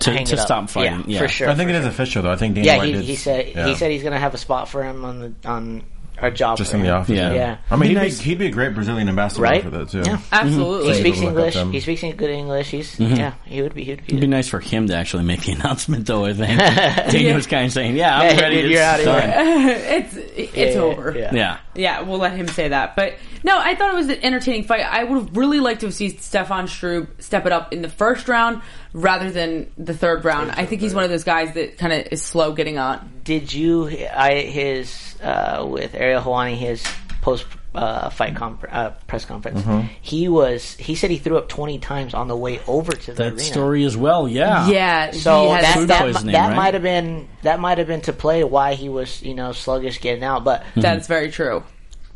to, 0.00 0.10
hang 0.12 0.24
to 0.24 0.32
it 0.32 0.38
up. 0.40 0.46
stop 0.46 0.70
fighting. 0.70 1.04
Yeah, 1.06 1.20
for 1.20 1.28
sure. 1.28 1.48
I 1.48 1.54
think 1.54 1.68
for 1.68 1.74
it 1.76 1.78
is 1.78 1.82
sure. 1.82 1.90
official 1.90 2.22
though. 2.22 2.32
I 2.32 2.36
think 2.36 2.54
Dana 2.56 2.66
Yeah, 2.66 2.76
White 2.78 2.86
he, 2.86 2.92
did- 2.94 3.04
he 3.04 3.14
said 3.14 3.48
yeah. 3.54 3.66
he 3.68 3.74
said 3.76 3.90
he's 3.92 4.02
gonna 4.02 4.18
have 4.18 4.34
a 4.34 4.38
spot 4.38 4.68
for 4.68 4.82
him 4.82 5.04
on 5.04 5.20
the 5.20 5.48
on 5.48 5.84
a 6.22 6.30
job 6.30 6.58
just 6.58 6.70
for 6.70 6.76
in 6.76 6.82
the 6.82 6.90
office. 6.90 7.16
Yeah. 7.16 7.32
Yeah. 7.32 7.56
I 7.70 7.76
mean, 7.76 7.80
Be 7.82 7.88
he'd, 7.88 7.94
nice- 7.94 8.18
be, 8.18 8.24
he'd 8.24 8.38
be 8.38 8.46
a 8.46 8.50
great 8.50 8.74
Brazilian 8.74 9.08
ambassador 9.08 9.42
Right? 9.42 9.62
for 9.62 9.70
that 9.70 9.88
too. 9.90 10.02
Yeah. 10.04 10.18
Absolutely. 10.32 10.92
He 10.94 11.00
speaks 11.00 11.18
English. 11.20 11.54
He 11.54 11.80
speaks 11.80 12.00
good 12.16 12.30
English. 12.30 12.70
He's 12.70 12.96
Mm-hmm. 12.96 13.14
yeah. 13.16 13.34
He 13.44 13.62
would 13.62 13.74
be. 13.74 13.84
He 13.84 13.90
would 13.92 14.00
be. 14.06 14.12
It'd 14.12 14.20
be 14.20 14.26
nice 14.26 14.48
for 14.48 14.60
him 14.60 14.86
to 14.88 14.94
actually 14.96 15.24
make 15.24 15.42
the 15.42 15.52
announcement, 15.60 16.06
though. 16.06 16.24
I 16.24 16.32
think 16.34 16.58
Dana 17.12 17.34
was 17.34 17.46
kind 17.46 17.66
of 17.66 17.72
saying, 17.72 17.96
"Yeah, 17.96 18.18
I'm 18.18 18.36
Yeah, 18.36 18.40
ready. 18.42 18.56
you're 18.56 18.70
it's 18.70 18.80
out 18.80 19.00
of 19.00 19.06
here." 19.06 19.74
it's 19.98 20.16
it's 20.16 20.74
Yeah, 20.76 20.80
over. 20.82 21.14
yeah. 21.16 21.34
Yeah, 21.34 21.58
Yeah, 21.74 22.00
we'll 22.02 22.18
let 22.18 22.32
him 22.32 22.48
say 22.48 22.68
that. 22.68 22.96
But 22.96 23.14
no, 23.44 23.58
I 23.58 23.74
thought 23.74 23.92
it 23.92 23.96
was 23.96 24.08
an 24.08 24.22
entertaining 24.22 24.64
fight. 24.64 24.80
I 24.80 25.04
would 25.04 25.16
have 25.22 25.36
really 25.36 25.60
liked 25.60 25.80
to 25.80 25.86
have 25.86 25.94
seen 25.94 26.18
Stefan 26.18 26.68
Struve 26.68 27.08
step 27.18 27.46
it 27.46 27.52
up 27.52 27.72
in 27.72 27.80
the 27.82 27.88
first 27.88 28.28
round 28.28 28.60
rather 28.92 29.30
than 29.30 29.70
the 29.78 29.94
third 29.94 30.24
round. 30.24 30.50
I 30.50 30.66
think 30.66 30.80
he's 30.80 30.94
one 30.94 31.04
of 31.04 31.10
those 31.10 31.24
guys 31.24 31.54
that 31.54 31.78
kind 31.78 31.92
of 31.92 32.08
is 32.12 32.22
slow 32.22 32.52
getting 32.52 32.76
on. 32.78 33.08
Did 33.30 33.52
you? 33.52 33.86
I 34.12 34.40
his 34.40 35.14
uh, 35.22 35.64
with 35.68 35.94
Ariel 35.94 36.20
Helwani 36.20 36.56
his 36.56 36.82
post 37.20 37.46
uh, 37.76 38.10
fight 38.10 38.34
conf- 38.34 38.64
uh, 38.68 38.90
press 39.06 39.24
conference. 39.24 39.60
Mm-hmm. 39.60 39.86
He 40.00 40.28
was. 40.28 40.74
He 40.74 40.96
said 40.96 41.10
he 41.10 41.18
threw 41.18 41.38
up 41.38 41.48
twenty 41.48 41.78
times 41.78 42.12
on 42.12 42.26
the 42.26 42.36
way 42.36 42.58
over 42.66 42.90
to 42.90 43.12
the 43.12 43.22
that 43.22 43.26
arena. 43.34 43.38
story 43.40 43.84
as 43.84 43.96
well. 43.96 44.26
Yeah, 44.26 44.66
Yeah, 44.68 45.12
So 45.12 45.42
he 45.54 45.60
that 45.60 45.86
that, 45.86 46.02
poisoning, 46.02 46.32
that 46.32 46.48
right? 46.48 46.56
might 46.56 46.74
have 46.74 46.82
been 46.82 47.28
that 47.42 47.60
might 47.60 47.78
have 47.78 47.86
been 47.86 48.00
to 48.00 48.12
play 48.12 48.42
why 48.42 48.74
he 48.74 48.88
was 48.88 49.22
you 49.22 49.34
know 49.34 49.52
sluggish 49.52 50.00
getting 50.00 50.24
out, 50.24 50.42
but 50.42 50.64
That's 50.74 51.06
very 51.06 51.30
true. 51.30 51.62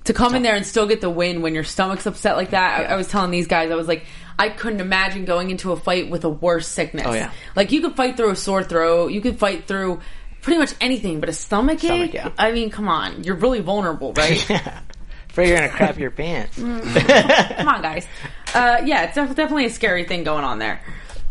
To 0.07 0.13
come 0.13 0.35
in 0.35 0.43
there 0.43 0.57
and 0.57 0.67
still 0.67 0.87
get 0.89 1.01
the 1.01 1.09
win 1.09 1.43
when 1.43 1.55
your 1.55 1.65
stomach's 1.65 2.07
upset 2.07 2.37
like 2.37 2.51
that, 2.51 2.81
I, 2.91 2.93
I 2.93 2.97
was 2.97 3.07
telling 3.09 3.31
these 3.31 3.47
guys, 3.47 3.71
I 3.71 3.75
was 3.75 3.89
like, 3.89 4.05
I 4.39 4.51
couldn't 4.51 4.81
imagine 4.81 5.25
going 5.25 5.51
into 5.51 5.73
a 5.73 5.77
fight 5.77 6.11
with 6.11 6.25
a 6.25 6.29
worse 6.29 6.67
sickness. 6.69 7.07
Oh, 7.07 7.13
yeah. 7.15 7.31
Like 7.57 7.71
you 7.73 7.81
could 7.81 7.95
fight 7.97 8.17
through 8.17 8.31
a 8.31 8.37
sore 8.37 8.65
throat, 8.65 9.13
you 9.13 9.21
could 9.23 9.39
fight 9.39 9.67
through 9.67 10.01
pretty 10.45 10.59
much 10.59 10.75
anything, 10.81 11.21
but 11.21 11.29
a 11.29 11.33
stomach 11.33 11.83
ache. 11.83 12.11
Stomach, 12.11 12.15
yeah. 12.15 12.31
I 12.39 12.53
mean, 12.53 12.71
come 12.71 12.89
on, 12.89 13.25
you're 13.25 13.35
really 13.35 13.61
vulnerable, 13.61 14.13
right? 14.13 14.49
afraid 15.31 15.49
you're 15.49 15.57
gonna 15.57 15.69
crap 15.69 15.99
your 15.99 16.11
pants. 16.11 16.57
come 16.57 17.69
on, 17.69 17.83
guys. 17.83 18.07
Uh, 18.55 18.83
yeah, 18.85 19.05
it's 19.05 19.15
def- 19.15 19.35
definitely 19.35 19.67
a 19.67 19.71
scary 19.71 20.05
thing 20.05 20.23
going 20.23 20.45
on 20.45 20.61
there. 20.61 20.81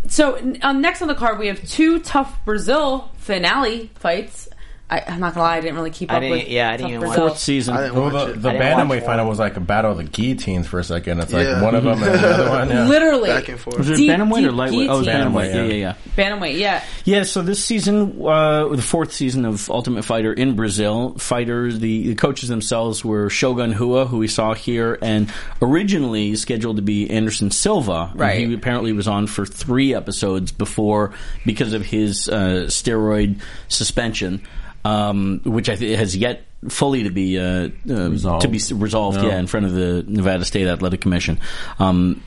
So 0.07 0.37
um, 0.61 0.81
next 0.81 1.01
on 1.01 1.07
the 1.07 1.15
card, 1.15 1.39
we 1.39 1.47
have 1.47 1.65
two 1.65 1.99
tough 1.99 2.43
Brazil 2.43 3.09
finale 3.17 3.89
fights. 3.95 4.49
I, 4.89 5.01
I'm 5.07 5.19
not 5.21 5.33
gonna 5.33 5.45
lie, 5.45 5.57
I 5.57 5.61
didn't 5.61 5.75
really 5.75 5.89
keep 5.89 6.11
I 6.11 6.17
up 6.17 6.21
didn't- 6.21 6.37
with 6.39 6.47
yeah, 6.49 6.69
I 6.69 6.77
didn't 6.77 6.81
tough 6.81 6.89
even 6.89 6.99
Brazil. 6.99 7.23
watch 7.23 7.29
fourth 7.31 7.39
season. 7.41 7.75
I 7.75 7.81
didn't 7.83 7.95
Well, 7.95 8.03
watch 8.11 8.13
the, 8.13 8.33
it. 8.33 8.41
the 8.43 8.49
I 8.49 8.51
didn't 8.53 8.67
watch 8.77 8.77
bantamweight 8.87 8.89
one. 8.89 9.01
final 9.01 9.27
was 9.29 9.39
like 9.39 9.57
a 9.57 9.59
battle 9.59 9.91
of 9.91 9.97
the 9.97 10.03
guillotines 10.03 10.67
for 10.67 10.79
a 10.79 10.83
second. 10.83 11.19
It's 11.21 11.33
like 11.33 11.47
Yeah. 11.47 11.63
one 11.63 11.73
of 11.73 11.83
them 11.83 12.03
and 12.03 12.13
the 12.23 12.27
other 12.27 12.49
one. 12.49 12.69
Yeah. 12.69 12.85
Literally, 12.87 13.29
Back 13.29 13.47
and 13.49 13.59
forth. 13.59 13.77
Was 13.79 13.89
it 13.89 13.95
Deep, 13.95 14.11
bantamweight 14.11 14.43
or 14.45 14.49
deep 14.49 14.53
lightweight? 14.57 14.89
Oh, 14.89 14.93
it 14.93 14.97
was 14.97 15.07
guillotine. 15.07 15.33
bantamweight. 15.33 15.51
Bantamweight, 15.51 15.53
Yeah, 15.53 15.63
yeah. 15.63 15.73
yeah, 15.73 15.95
yeah. 16.15 16.23
bantamweight. 16.35 16.57
Yeah, 16.59 16.83
Yeah, 17.05 17.23
so 17.23 17.41
this 17.41 17.63
season, 17.65 18.21
uh, 18.23 18.67
the 18.67 18.81
fourth 18.83 19.13
season 19.13 19.45
of 19.45 19.67
Ultimate 19.71 20.03
Fighter 20.05 20.31
in 20.33 20.55
Brazil, 20.55 21.15
fighters, 21.17 21.79
the, 21.79 22.09
the 22.09 22.15
coaches 22.15 22.49
themselves 22.49 23.03
were 23.03 23.31
Shogun 23.31 23.71
Rua, 23.71 24.05
who 24.05 24.19
we 24.19 24.27
saw 24.27 24.53
here, 24.53 24.99
and 25.01 25.31
originally 25.61 26.35
scheduled 26.35 26.75
to 26.75 26.81
be 26.83 27.09
Anderson 27.09 27.49
Silva. 27.49 28.09
And 28.11 28.19
Right. 28.19 28.37
He 28.47 28.53
apparently 28.53 28.93
was 28.93 29.07
on 29.07 29.25
for 29.27 29.45
three 29.45 29.95
episodes 29.95 30.51
before 30.51 31.13
because 31.45 31.73
of 31.73 31.83
his 31.85 32.29
uh, 32.29 32.65
steroid 32.67 33.39
suspension. 33.69 34.41
Um, 34.85 35.39
which 35.45 35.69
I 35.69 35.75
think 35.77 35.97
has 35.97 36.15
yet 36.15 36.43
fully 36.67 37.03
to 37.03 37.09
be 37.09 37.39
uh, 37.39 37.69
uh, 37.89 38.39
to 38.39 38.47
be 38.49 38.59
resolved, 38.73 39.17
No. 39.17 39.27
yeah, 39.27 39.39
in 39.39 39.47
front 39.47 39.65
of 39.65 39.73
the 39.73 40.03
Nevada 40.05 40.43
State 40.43 40.67
Athletic 40.67 40.99
Commission. 41.01 41.39
Um, 41.79 42.21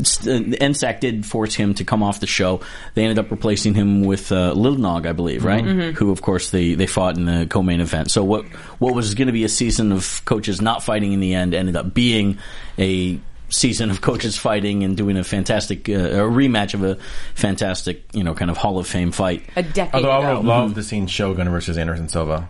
uh, 0.00 0.02
NSAC 0.02 1.00
did 1.00 1.26
force 1.26 1.54
him 1.54 1.74
to 1.74 1.84
come 1.84 2.04
off 2.04 2.20
the 2.20 2.26
show. 2.28 2.60
They 2.94 3.02
ended 3.02 3.18
up 3.18 3.30
replacing 3.32 3.74
him 3.74 4.02
with 4.04 4.30
uh, 4.30 4.52
Lil 4.52 4.76
Nog, 4.76 5.06
I 5.06 5.12
believe, 5.12 5.44
right? 5.44 5.64
Who, 5.64 6.12
of 6.12 6.22
course, 6.22 6.50
they, 6.50 6.74
they 6.74 6.86
fought 6.86 7.16
in 7.16 7.24
the 7.26 7.46
co-main 7.50 7.80
event. 7.80 8.10
So 8.10 8.22
what 8.22 8.44
what 8.78 8.94
was 8.94 9.14
going 9.14 9.26
to 9.26 9.32
be 9.32 9.42
a 9.44 9.48
season 9.48 9.90
of 9.92 10.22
coaches 10.24 10.60
not 10.60 10.82
fighting 10.84 11.12
in 11.12 11.20
the 11.20 11.34
end 11.34 11.52
ended 11.54 11.74
up 11.76 11.94
being 11.94 12.38
a 12.78 13.18
season 13.48 13.90
of 13.90 14.00
coaches 14.00 14.36
fighting 14.36 14.84
and 14.84 14.96
doing 14.96 15.16
a 15.16 15.24
fantastic 15.24 15.88
uh, 15.88 15.92
a 15.92 15.96
rematch 16.28 16.74
of 16.74 16.82
a 16.84 16.96
fantastic, 17.34 18.02
you 18.12 18.22
know, 18.24 18.34
kind 18.34 18.50
of 18.50 18.56
Hall 18.56 18.78
of 18.78 18.86
Fame 18.86 19.12
fight. 19.12 19.44
A 19.56 19.62
decade 19.62 19.94
Although 19.94 20.10
I 20.10 20.18
would 20.18 20.24
ago. 20.26 20.36
have 20.36 20.44
loved 20.44 20.74
to 20.76 20.82
see 20.82 21.06
Shogun 21.06 21.48
versus 21.48 21.78
Anderson 21.78 22.08
Silva. 22.08 22.48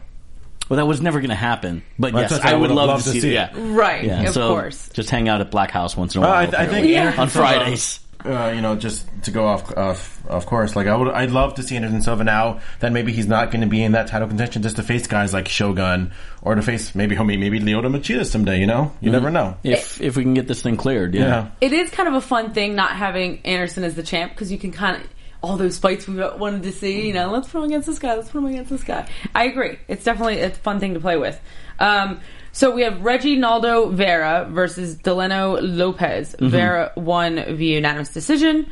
Well, 0.68 0.76
that 0.76 0.86
was 0.86 1.00
never 1.00 1.20
going 1.20 1.30
to 1.30 1.34
happen. 1.36 1.82
But 1.98 2.12
Well, 2.12 2.22
yes, 2.22 2.30
that's 2.32 2.44
what 2.44 2.52
I, 2.52 2.56
I 2.56 2.60
would 2.60 2.70
would've 2.70 2.76
love 2.76 2.98
to 2.98 3.04
to 3.04 3.10
see, 3.10 3.20
see 3.20 3.28
it. 3.28 3.32
it. 3.32 3.34
Yeah. 3.56 3.74
Right, 3.74 4.04
Yeah, 4.04 4.22
of 4.24 4.34
so 4.34 4.48
course. 4.48 4.90
Just 4.92 5.08
hang 5.08 5.26
out 5.28 5.40
at 5.40 5.50
Black 5.50 5.70
House 5.70 5.96
once 5.96 6.14
in 6.14 6.18
a 6.18 6.22
Well, 6.22 6.30
while. 6.30 6.40
I, 6.42 6.44
th- 6.46 6.54
I 6.56 6.66
think 6.66 6.88
Yeah. 6.88 7.14
On 7.16 7.28
Fridays. 7.28 8.00
Uh, 8.24 8.52
you 8.54 8.60
know, 8.60 8.74
just 8.76 9.06
to 9.24 9.30
go 9.30 9.46
off, 9.46 9.76
off, 9.76 10.26
of 10.26 10.46
course. 10.46 10.74
Like 10.74 10.86
I 10.86 10.96
would, 10.96 11.08
I'd 11.08 11.30
love 11.30 11.54
to 11.54 11.62
see 11.62 11.76
Anderson 11.76 12.02
Silva 12.02 12.24
now. 12.24 12.60
Then 12.80 12.92
maybe 12.92 13.12
he's 13.12 13.26
not 13.26 13.50
going 13.50 13.60
to 13.60 13.66
be 13.66 13.82
in 13.82 13.92
that 13.92 14.08
title 14.08 14.28
contention, 14.28 14.62
just 14.62 14.76
to 14.76 14.82
face 14.82 15.06
guys 15.06 15.32
like 15.32 15.48
Shogun 15.48 16.12
or 16.42 16.54
to 16.54 16.62
face 16.62 16.94
maybe 16.94 17.14
homie, 17.14 17.38
maybe 17.38 17.60
Lyoto 17.60 17.94
Machida 17.94 18.26
someday. 18.26 18.58
You 18.60 18.66
know, 18.66 18.92
you 19.00 19.10
never 19.10 19.30
know. 19.30 19.56
if 19.62 20.00
if 20.00 20.16
we 20.16 20.24
can 20.24 20.34
get 20.34 20.48
this 20.48 20.62
thing 20.62 20.76
cleared, 20.76 21.14
yeah. 21.14 21.22
Yeah. 21.22 21.50
it 21.60 21.72
is 21.72 21.90
kind 21.90 22.08
of 22.08 22.14
a 22.14 22.20
fun 22.20 22.52
thing 22.52 22.74
not 22.74 22.92
having 22.92 23.40
Anderson 23.44 23.84
as 23.84 23.94
the 23.94 24.02
champ 24.02 24.32
because 24.32 24.50
you 24.50 24.58
can 24.58 24.72
kind 24.72 24.96
of 24.96 25.08
all 25.40 25.56
those 25.56 25.78
fights 25.78 26.08
we 26.08 26.16
wanted 26.16 26.64
to 26.64 26.72
see. 26.72 27.06
You 27.06 27.14
know, 27.14 27.30
let's 27.30 27.48
put 27.48 27.58
him 27.58 27.64
against 27.64 27.86
this 27.86 27.98
guy. 27.98 28.16
Let's 28.16 28.30
put 28.30 28.38
him 28.38 28.46
against 28.46 28.70
this 28.70 28.84
guy. 28.84 29.08
I 29.34 29.44
agree. 29.44 29.78
It's 29.86 30.04
definitely 30.04 30.40
a 30.40 30.50
fun 30.50 30.80
thing 30.80 30.94
to 30.94 31.00
play 31.00 31.16
with. 31.16 31.40
Um, 31.78 32.20
so 32.58 32.72
we 32.72 32.82
have 32.82 32.94
Reginaldo 32.94 33.94
Vieira 33.94 34.50
versus 34.50 34.96
Dileno 34.96 35.58
Lopes. 35.62 36.34
Mm-hmm. 36.34 36.48
Vieira 36.48 36.96
won 36.96 37.36
via 37.56 37.76
unanimous 37.76 38.08
decision. 38.08 38.66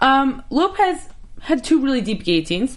Um, 0.00 0.42
Lopes 0.50 1.08
had 1.40 1.64
two 1.64 1.80
really 1.80 2.02
deep 2.02 2.24
guillotines. 2.24 2.76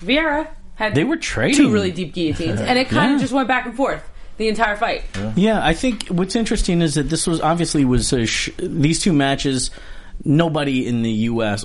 Vieira 0.00 0.48
had 0.76 0.94
They 0.94 1.04
were 1.04 1.18
trading. 1.18 1.56
two 1.56 1.70
really 1.70 1.92
deep 1.92 2.14
guillotines, 2.14 2.60
and 2.60 2.78
it 2.78 2.88
kind 2.96 3.10
Yeah. 3.10 3.14
of 3.16 3.20
just 3.20 3.32
went 3.34 3.46
back 3.48 3.66
and 3.66 3.76
forth 3.76 4.02
the 4.38 4.48
entire 4.48 4.76
fight. 4.76 5.02
Yeah, 5.36 5.60
I 5.62 5.74
think 5.74 6.06
what's 6.08 6.34
interesting 6.34 6.80
is 6.80 6.94
that 6.94 7.10
this 7.10 7.26
was 7.26 7.40
obviously 7.42 7.84
was 7.84 8.14
sh- 8.24 8.48
these 8.58 9.00
two 9.00 9.12
matches. 9.12 9.70
Nobody 10.22 10.86
in 10.86 11.00
the 11.02 11.10
U.S. 11.32 11.64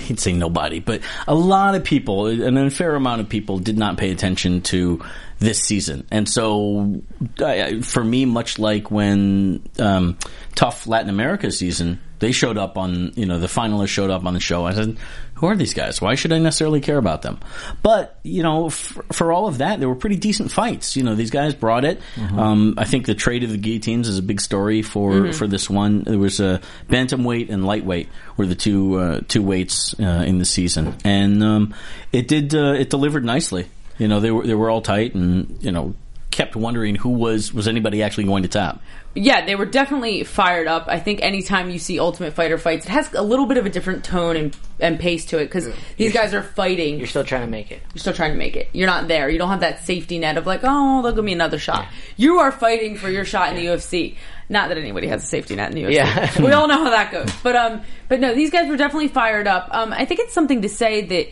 He'd 0.00 0.18
say 0.26 0.32
nobody, 0.32 0.80
but 0.80 1.02
a 1.28 1.34
lot 1.36 1.74
of 1.76 1.84
people, 1.84 2.26
an 2.26 2.56
unfair 2.56 2.94
amount 2.96 3.20
of 3.20 3.28
people, 3.28 3.58
did 3.58 3.78
not 3.78 3.96
pay 3.96 4.10
attention 4.10 4.60
to 4.62 5.00
this 5.42 5.60
season, 5.60 6.06
and 6.10 6.28
so 6.28 7.02
I- 7.40 7.80
for 7.82 8.02
me, 8.04 8.24
much 8.24 8.58
like 8.58 8.90
when 8.90 9.62
um, 9.78 10.16
tough 10.54 10.86
Latin 10.86 11.08
America 11.10 11.50
season, 11.50 12.00
they 12.20 12.32
showed 12.32 12.56
up 12.56 12.78
on 12.78 13.12
you 13.16 13.26
know 13.26 13.38
the 13.38 13.48
finalists 13.48 13.88
showed 13.88 14.10
up 14.10 14.24
on 14.24 14.34
the 14.34 14.40
show. 14.40 14.64
I 14.64 14.72
said, 14.74 14.96
"Who 15.34 15.46
are 15.48 15.56
these 15.56 15.74
guys? 15.74 16.00
Why 16.00 16.14
should 16.14 16.32
I 16.32 16.38
necessarily 16.38 16.80
care 16.80 16.96
about 16.98 17.22
them?" 17.22 17.40
But 17.82 18.20
you 18.22 18.44
know, 18.44 18.66
f- 18.66 18.96
for 19.10 19.32
all 19.32 19.48
of 19.48 19.58
that, 19.58 19.80
there 19.80 19.88
were 19.88 19.96
pretty 19.96 20.16
decent 20.16 20.52
fights. 20.52 20.96
You 20.96 21.02
know, 21.02 21.16
these 21.16 21.30
guys 21.32 21.54
brought 21.54 21.84
it. 21.84 22.00
Um, 22.38 22.74
I 22.78 22.84
think 22.84 23.06
the 23.06 23.14
trade 23.16 23.42
of 23.42 23.50
the 23.50 23.58
guillotines 23.58 24.06
is 24.08 24.18
a 24.18 24.22
big 24.22 24.40
story 24.40 24.82
for 24.82 25.32
for 25.32 25.48
this 25.48 25.68
one. 25.68 26.04
There 26.04 26.18
was 26.18 26.38
a 26.38 26.60
bantamweight 26.88 27.50
and 27.50 27.66
lightweight 27.66 28.08
were 28.36 28.46
the 28.46 28.54
two 28.54 28.94
uh, 29.00 29.20
two 29.26 29.42
weights 29.42 29.94
uh, 29.98 30.24
in 30.24 30.38
the 30.38 30.44
season, 30.44 30.94
and 31.04 31.42
um, 31.42 31.74
it 32.12 32.28
did 32.28 32.54
uh, 32.54 32.74
it 32.74 32.90
delivered 32.90 33.24
nicely. 33.24 33.66
You 34.02 34.08
know, 34.08 34.18
they 34.18 34.32
were 34.32 34.44
they 34.44 34.54
were 34.54 34.68
all 34.68 34.82
tight, 34.82 35.14
and 35.14 35.62
you 35.62 35.70
know, 35.70 35.94
kept 36.32 36.56
wondering 36.56 36.96
who 36.96 37.10
was 37.10 37.54
was 37.54 37.68
anybody 37.68 38.02
actually 38.02 38.24
going 38.24 38.42
to 38.42 38.48
tap. 38.48 38.80
yeah, 39.14 39.44
they 39.46 39.54
were 39.54 39.66
definitely 39.66 40.24
fired 40.24 40.66
up. 40.66 40.86
I 40.88 40.98
think 40.98 41.22
anytime 41.22 41.70
you 41.70 41.78
see 41.78 42.00
Ultimate 42.00 42.32
Fighter 42.32 42.58
fights, 42.58 42.84
it 42.86 42.88
has 42.88 43.12
a 43.12 43.22
little 43.22 43.46
bit 43.46 43.58
of 43.58 43.66
a 43.66 43.70
different 43.70 44.02
tone 44.04 44.36
and, 44.36 44.56
and 44.80 44.98
pace 44.98 45.26
to 45.26 45.38
it 45.38 45.44
because 45.44 45.68
these 45.98 46.12
guys 46.12 46.34
are 46.34 46.42
fighting. 46.42 46.94
You're 46.94 47.00
You're 47.00 47.06
still 47.06 47.22
trying 47.24 47.42
to 47.42 47.50
make 47.50 47.70
it. 47.70 47.80
You're 47.94 48.00
still 48.00 48.12
trying 48.12 48.32
to 48.32 48.38
make 48.38 48.56
it. 48.56 48.70
You're 48.72 48.88
not 48.88 49.06
there. 49.06 49.28
You 49.28 49.38
don't 49.38 49.50
have 49.50 49.60
that 49.60 49.84
safety 49.84 50.18
net 50.18 50.36
of 50.36 50.46
like, 50.46 50.62
oh, 50.64 51.02
they'll 51.02 51.12
give 51.12 51.24
me 51.24 51.32
another 51.32 51.60
shot. 51.60 51.86
You 52.16 52.38
are 52.40 52.50
fighting 52.50 52.96
for 52.96 53.08
your 53.08 53.24
shot 53.24 53.50
in 53.50 53.56
the 53.56 53.66
UFC. 53.66 54.16
Not 54.48 54.68
that 54.68 54.78
anybody 54.78 55.06
has 55.06 55.22
a 55.22 55.26
safety 55.26 55.54
net 55.54 55.68
in 55.70 55.76
the 55.76 55.84
UFC. 55.84 55.92
Yeah. 55.94 56.42
we 56.42 56.50
all 56.52 56.66
know 56.66 56.82
how 56.82 56.90
that 56.90 57.12
goes. 57.12 57.30
But 57.42 57.54
um, 57.54 57.82
but 58.08 58.18
no, 58.20 58.34
these 58.34 58.50
guys 58.50 58.68
were 58.68 58.76
definitely 58.76 59.08
fired 59.08 59.46
up. 59.46 59.68
Um, 59.70 59.92
I 59.92 60.06
think 60.06 60.20
it's 60.20 60.32
something 60.32 60.62
to 60.62 60.68
say 60.68 61.02
that 61.02 61.28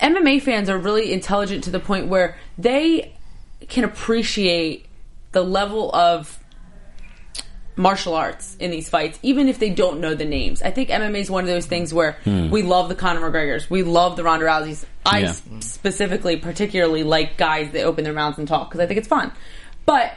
MMA 0.00 0.42
fans 0.42 0.68
are 0.68 0.78
really 0.78 1.12
intelligent 1.12 1.64
to 1.64 1.70
the 1.70 1.80
point 1.80 2.08
where 2.08 2.36
they 2.58 3.14
can 3.68 3.84
appreciate 3.84 4.86
the 5.32 5.42
level 5.42 5.94
of 5.94 6.38
martial 7.76 8.14
arts 8.14 8.56
in 8.60 8.70
these 8.70 8.88
fights, 8.88 9.18
even 9.22 9.48
if 9.48 9.58
they 9.58 9.70
don't 9.70 10.00
know 10.00 10.14
the 10.14 10.24
names. 10.24 10.62
I 10.62 10.70
think 10.70 10.90
MMA 10.90 11.18
is 11.18 11.30
one 11.30 11.42
of 11.44 11.48
those 11.48 11.66
things 11.66 11.92
where 11.92 12.12
hmm. 12.24 12.50
we 12.50 12.62
love 12.62 12.88
the 12.88 12.94
Conor 12.94 13.20
McGregors, 13.20 13.68
we 13.68 13.82
love 13.82 14.16
the 14.16 14.22
Ronda 14.22 14.46
Rouseys. 14.46 14.84
I 15.04 15.20
Yeah. 15.20 15.34
specifically, 15.60 16.36
particularly 16.36 17.02
like 17.02 17.36
guys 17.36 17.72
that 17.72 17.82
open 17.82 18.04
their 18.04 18.12
mouths 18.12 18.38
and 18.38 18.46
talk 18.46 18.70
because 18.70 18.80
I 18.80 18.86
think 18.86 18.98
it's 18.98 19.08
fun. 19.08 19.32
But 19.86 20.12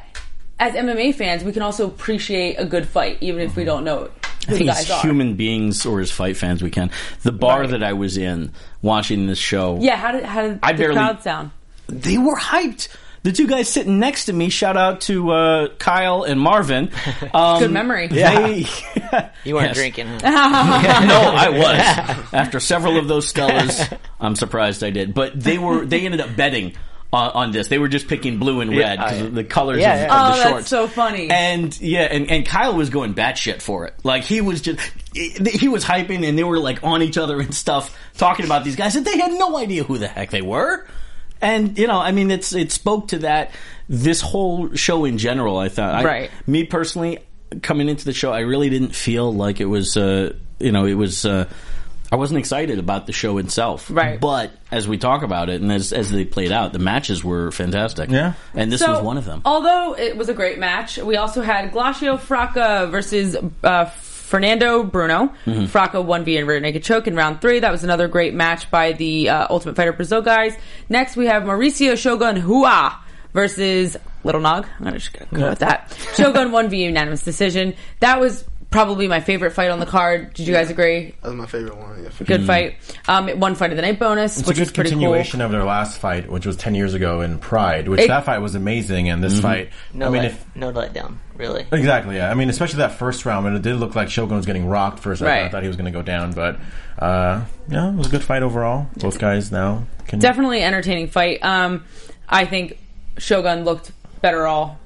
as 0.59 0.73
MMA 0.73 1.13
fans, 1.13 1.43
we 1.43 1.51
can 1.51 1.61
also 1.61 1.88
appreciate 1.88 2.55
a 2.55 2.65
good 2.65 2.88
fight, 2.88 3.17
even 3.21 3.41
if 3.41 3.55
we 3.55 3.63
hmm. 3.63 3.67
don't 3.67 3.84
know 3.84 4.09
who 4.48 4.56
I 4.56 4.58
the 4.58 4.58
think 4.60 4.70
guys 4.70 4.80
as 4.86 4.91
are. 4.91 5.02
human 5.02 5.36
beings 5.36 5.86
or 5.86 6.00
as 6.00 6.12
fight 6.12 6.38
fans, 6.38 6.62
we 6.64 6.70
can. 6.72 6.89
The 7.24 7.32
bar 7.32 7.62
Right. 7.62 7.70
that 7.72 7.84
I 7.84 7.93
was 7.93 8.18
in 8.18 8.52
watching 8.82 9.28
this 9.28 9.39
show, 9.39 9.78
Yeah, 9.82 9.95
how 9.98 10.12
did 10.12 10.24
how 10.24 10.41
did 10.41 10.60
I 10.64 10.72
the 10.74 10.78
barely- 10.78 10.95
crowd 10.95 11.22
sound? 11.24 11.52
they 11.88 12.18
were 12.18 12.36
hyped. 12.38 12.88
The 13.24 13.32
two 13.34 13.48
guys 13.48 13.68
sitting 13.68 14.00
next 14.00 14.26
to 14.26 14.34
me, 14.34 14.48
shout 14.50 14.78
out 14.78 15.02
to 15.02 15.32
uh, 15.32 15.68
Kyle 15.80 16.24
and 16.24 16.39
Marvin. 16.39 16.91
Um, 17.34 17.60
Good 17.60 17.72
memory. 17.72 18.08
They, 18.08 18.66
You 19.43 19.56
weren't 19.56 19.68
Yes. 19.68 19.76
drinking, 19.76 20.08
huh? 20.08 20.20
no, 21.06 21.34
I 21.36 21.50
was. 21.50 22.34
After 22.34 22.60
several 22.62 22.98
of 22.98 23.08
those 23.10 23.32
Stellas, 23.32 23.98
I'm 24.22 24.36
surprised 24.36 24.84
I 24.84 24.91
did. 24.91 25.14
But 25.14 25.38
they 25.38 25.58
were 25.58 25.86
they 25.86 26.06
ended 26.06 26.22
up 26.22 26.36
betting 26.38 26.74
on, 27.18 27.32
on 27.32 27.51
this. 27.51 27.68
They 27.68 27.80
were 27.80 27.88
just 27.88 28.07
picking 28.07 28.38
blue 28.38 28.61
and 28.61 28.76
red 28.76 28.97
because 28.97 29.22
yeah. 29.22 29.30
the 29.30 29.43
colors 29.43 29.80
Yeah, 29.80 29.93
of, 29.93 29.99
yeah. 29.99 30.05
of 30.05 30.34
Oh, 30.34 30.38
the 30.38 30.55
that's 30.55 30.70
so 30.70 30.88
funny. 30.88 31.30
And 31.30 31.80
yeah, 31.82 32.01
and, 32.03 32.30
and 32.30 32.45
Kyle 32.45 32.76
was 32.76 32.89
going 32.89 33.13
batshit 33.15 33.61
for 33.61 33.86
it. 33.86 33.95
Like 34.03 34.24
he 34.24 34.41
was 34.41 34.61
just 34.61 34.80
he 35.13 35.68
was 35.68 35.84
hyping, 35.84 36.28
and 36.28 36.38
they 36.38 36.43
were 36.43 36.59
like 36.59 36.84
on 36.84 37.01
each 37.01 37.18
other 37.18 37.39
and 37.39 37.53
stuff, 37.53 37.97
talking 38.18 38.45
about 38.45 38.63
these 38.63 38.76
guys, 38.76 38.95
and 38.95 39.05
they 39.05 39.18
had 39.18 39.32
no 39.32 39.57
idea 39.57 39.84
who 39.84 39.97
the 39.97 40.07
heck 40.07 40.30
they 40.30 40.41
were. 40.41 40.86
And 41.41 41.78
you 41.78 41.88
know, 41.88 41.99
I 41.99 42.11
mean, 42.11 42.32
it's 42.32 42.53
it 42.53 42.72
spoke 42.72 43.09
to 43.09 43.20
that. 43.20 43.51
This 43.89 44.22
whole 44.22 44.76
show 44.76 45.05
in 45.05 45.18
general, 45.18 45.57
I 45.57 45.70
thought. 45.70 45.95
I, 45.95 46.03
Right. 46.03 46.32
Me 46.45 46.65
personally, 46.65 47.20
coming 47.61 47.88
into 47.88 48.05
the 48.05 48.13
show, 48.13 48.34
I 48.34 48.39
really 48.39 48.70
didn't 48.70 48.95
feel 48.95 49.34
like 49.34 49.61
it 49.61 49.65
was. 49.65 49.95
Uh, 49.97 50.34
you 50.59 50.72
know, 50.72 50.86
it 50.86 50.95
was. 50.95 51.26
Uh, 51.26 51.47
I 52.12 52.16
wasn't 52.16 52.39
excited 52.39 52.80
about 52.80 53.05
the 53.05 53.14
show 53.14 53.38
itself. 53.38 53.89
Right. 53.91 54.20
But 54.20 54.51
as 54.72 54.88
we 54.88 54.97
talk 54.97 55.24
about 55.24 55.49
it, 55.49 55.62
and 55.62 55.72
as 55.72 55.91
as 55.91 56.10
they 56.12 56.24
played 56.26 56.51
out, 56.51 56.72
the 56.74 56.80
matches 56.80 57.24
were 57.24 57.51
fantastic. 57.51 58.10
Yeah. 58.10 58.34
And 58.53 58.72
this 58.72 58.80
So, 58.82 58.93
was 58.93 59.01
one 59.03 59.18
of 59.18 59.26
them. 59.26 59.41
Although 59.45 59.95
it 59.97 60.16
was 60.16 60.30
a 60.30 60.34
great 60.34 60.58
match, 60.60 60.97
we 60.97 61.18
also 61.18 61.41
had 61.41 61.72
Glaico 61.72 62.18
França 62.18 62.89
versus 62.89 63.36
uh, 63.64 63.86
Fernando 63.86 64.84
Bruno. 64.84 65.34
Mm-hmm. 65.45 65.66
França 65.66 66.03
won 66.03 66.24
via 66.24 66.45
rear 66.45 66.60
naked 66.60 66.84
choke 66.84 67.08
in 67.08 67.16
round 67.16 67.41
three. 67.41 67.60
That 67.60 67.72
was 67.72 67.84
another 67.84 68.08
great 68.08 68.34
match 68.34 68.72
by 68.72 68.93
the 68.93 69.30
uh, 69.30 69.47
Ultimate 69.49 69.76
Fighter 69.76 69.93
Brazil 69.93 70.22
guys. 70.22 70.55
Next, 70.89 71.16
we 71.18 71.26
have 71.28 71.43
Mauricio 71.43 71.97
Shogun 71.97 72.45
Rua 72.45 72.99
versus 73.34 73.97
Little 74.24 74.41
Nog. 74.41 74.66
I'm 74.80 74.84
gonna 74.86 74.97
just 74.99 75.14
go 75.34 75.49
with 75.49 75.60
that. 75.60 75.95
Shogun 76.16 76.51
won 76.51 76.70
via 76.70 76.88
unanimous 76.88 77.24
decision. 77.24 77.74
That 77.99 78.20
was 78.20 78.43
probably 78.70 79.07
my 79.07 79.20
favorite 79.22 79.51
fight 79.51 79.70
on 79.72 79.80
the 79.80 79.86
card. 79.86 80.34
Did 80.34 80.47
you 80.47 80.53
guys 80.53 80.70
agree? 80.70 81.15
That 81.22 81.30
was 81.30 81.36
my 81.36 81.45
favorite 81.45 81.78
one. 81.78 82.03
Yeah, 82.03 82.09
for 82.09 82.24
Good 82.26 82.45
fight. 82.45 82.76
Um, 83.07 83.30
it 83.30 83.38
won 83.38 83.55
fight 83.55 83.72
of 83.72 83.76
the 83.78 83.82
night 83.82 83.97
bonus, 83.99 84.39
It's 84.39 84.47
which 84.47 84.59
a 84.59 84.63
is 84.63 84.68
good 84.70 84.76
pretty 84.76 84.89
continuation 84.91 85.41
of 85.41 85.51
their 85.51 85.63
last 85.63 85.99
fight, 85.99 86.30
which 86.30 86.45
was 86.45 86.55
ten 86.57 86.76
years 86.76 86.93
ago 86.93 87.22
in 87.22 87.39
Pride. 87.39 87.88
Which 87.88 88.01
It- 88.01 88.07
that 88.09 88.26
fight 88.26 88.39
was 88.39 88.55
amazing, 88.55 89.09
and 89.09 89.24
this 89.24 89.39
fight, 89.39 89.70
No, 89.93 90.07
I 90.07 90.09
mean, 90.09 90.22
let, 90.24 90.32
if, 90.32 90.45
no 90.55 90.72
letdown, 90.72 91.15
really. 91.36 91.65
exactly, 91.72 92.18
yeah. 92.18 92.30
I 92.30 92.34
mean, 92.34 92.49
especially 92.49 92.80
that 92.80 92.93
first 92.93 93.26
round 93.26 93.45
when 93.45 93.55
it 93.55 93.61
did 93.61 93.76
look 93.78 93.95
like 93.95 94.09
Shogun 94.09 94.36
was 94.38 94.45
getting 94.45 94.68
rocked 94.68 94.99
first. 94.99 95.22
I 95.22 95.26
thought- 95.26 95.32
I 95.32 95.41
Right. 95.43 95.51
thought 95.51 95.61
he 95.63 95.68
was 95.70 95.78
going 95.78 95.91
to 95.91 95.97
go 95.97 96.01
down, 96.01 96.34
but 96.34 96.57
uh, 96.99 97.41
yeah, 97.70 97.89
it 97.89 97.95
was 97.95 98.07
a 98.07 98.09
good 98.11 98.24
fight 98.24 98.43
overall. 98.43 98.88
Both 98.97 99.18
guys 99.20 99.51
now 99.51 99.86
can 100.07 100.20
definitely 100.20 100.61
entertaining 100.63 101.07
fight. 101.07 101.43
Um, 101.43 101.84
I 102.28 102.45
think 102.45 102.78
Shogun 103.18 103.63
looked 103.63 103.91
better 104.22 104.45
all 104.47 104.80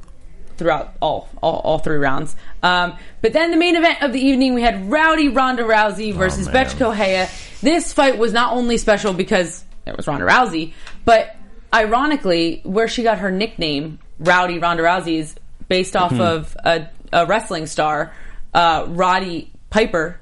throughout 0.62 0.94
all 1.02 1.28
all, 1.42 1.56
all 1.64 1.80
three 1.80 1.98
rounds. 1.98 2.36
Um, 2.62 2.96
but 3.22 3.34
then 3.34 3.50
the 3.50 3.58
main 3.58 3.76
event 3.76 4.04
of 4.04 4.14
the 4.14 4.20
evening, 4.20 4.54
we 4.54 4.62
had 4.62 4.92
Rowdy 4.92 5.28
Ronda 5.30 5.64
Rousey 5.64 6.14
versus 6.14 6.46
man. 6.46 6.54
Bethe 6.68 6.78
Correia. 6.78 7.28
This 7.62 7.92
fight 7.94 8.20
was 8.20 8.32
not 8.32 8.54
only 8.54 8.78
special 8.78 9.14
because 9.14 9.64
it 9.88 9.98
was 9.98 10.06
Ronda 10.08 10.26
Rousey, 10.28 10.74
but 11.04 11.36
ironically, 11.74 12.62
where 12.64 12.88
she 12.88 13.02
got 13.02 13.18
her 13.20 13.32
nickname, 13.32 13.98
Rowdy 14.20 14.60
Ronda 14.60 14.84
Rousey, 14.84 15.18
is 15.20 15.36
based 15.68 15.96
off 15.96 16.14
of 16.14 16.56
a, 16.64 16.88
a 17.12 17.26
wrestling 17.26 17.66
star, 17.66 18.14
uh, 18.54 18.86
Roddy 18.90 19.52
Piper. 19.72 20.20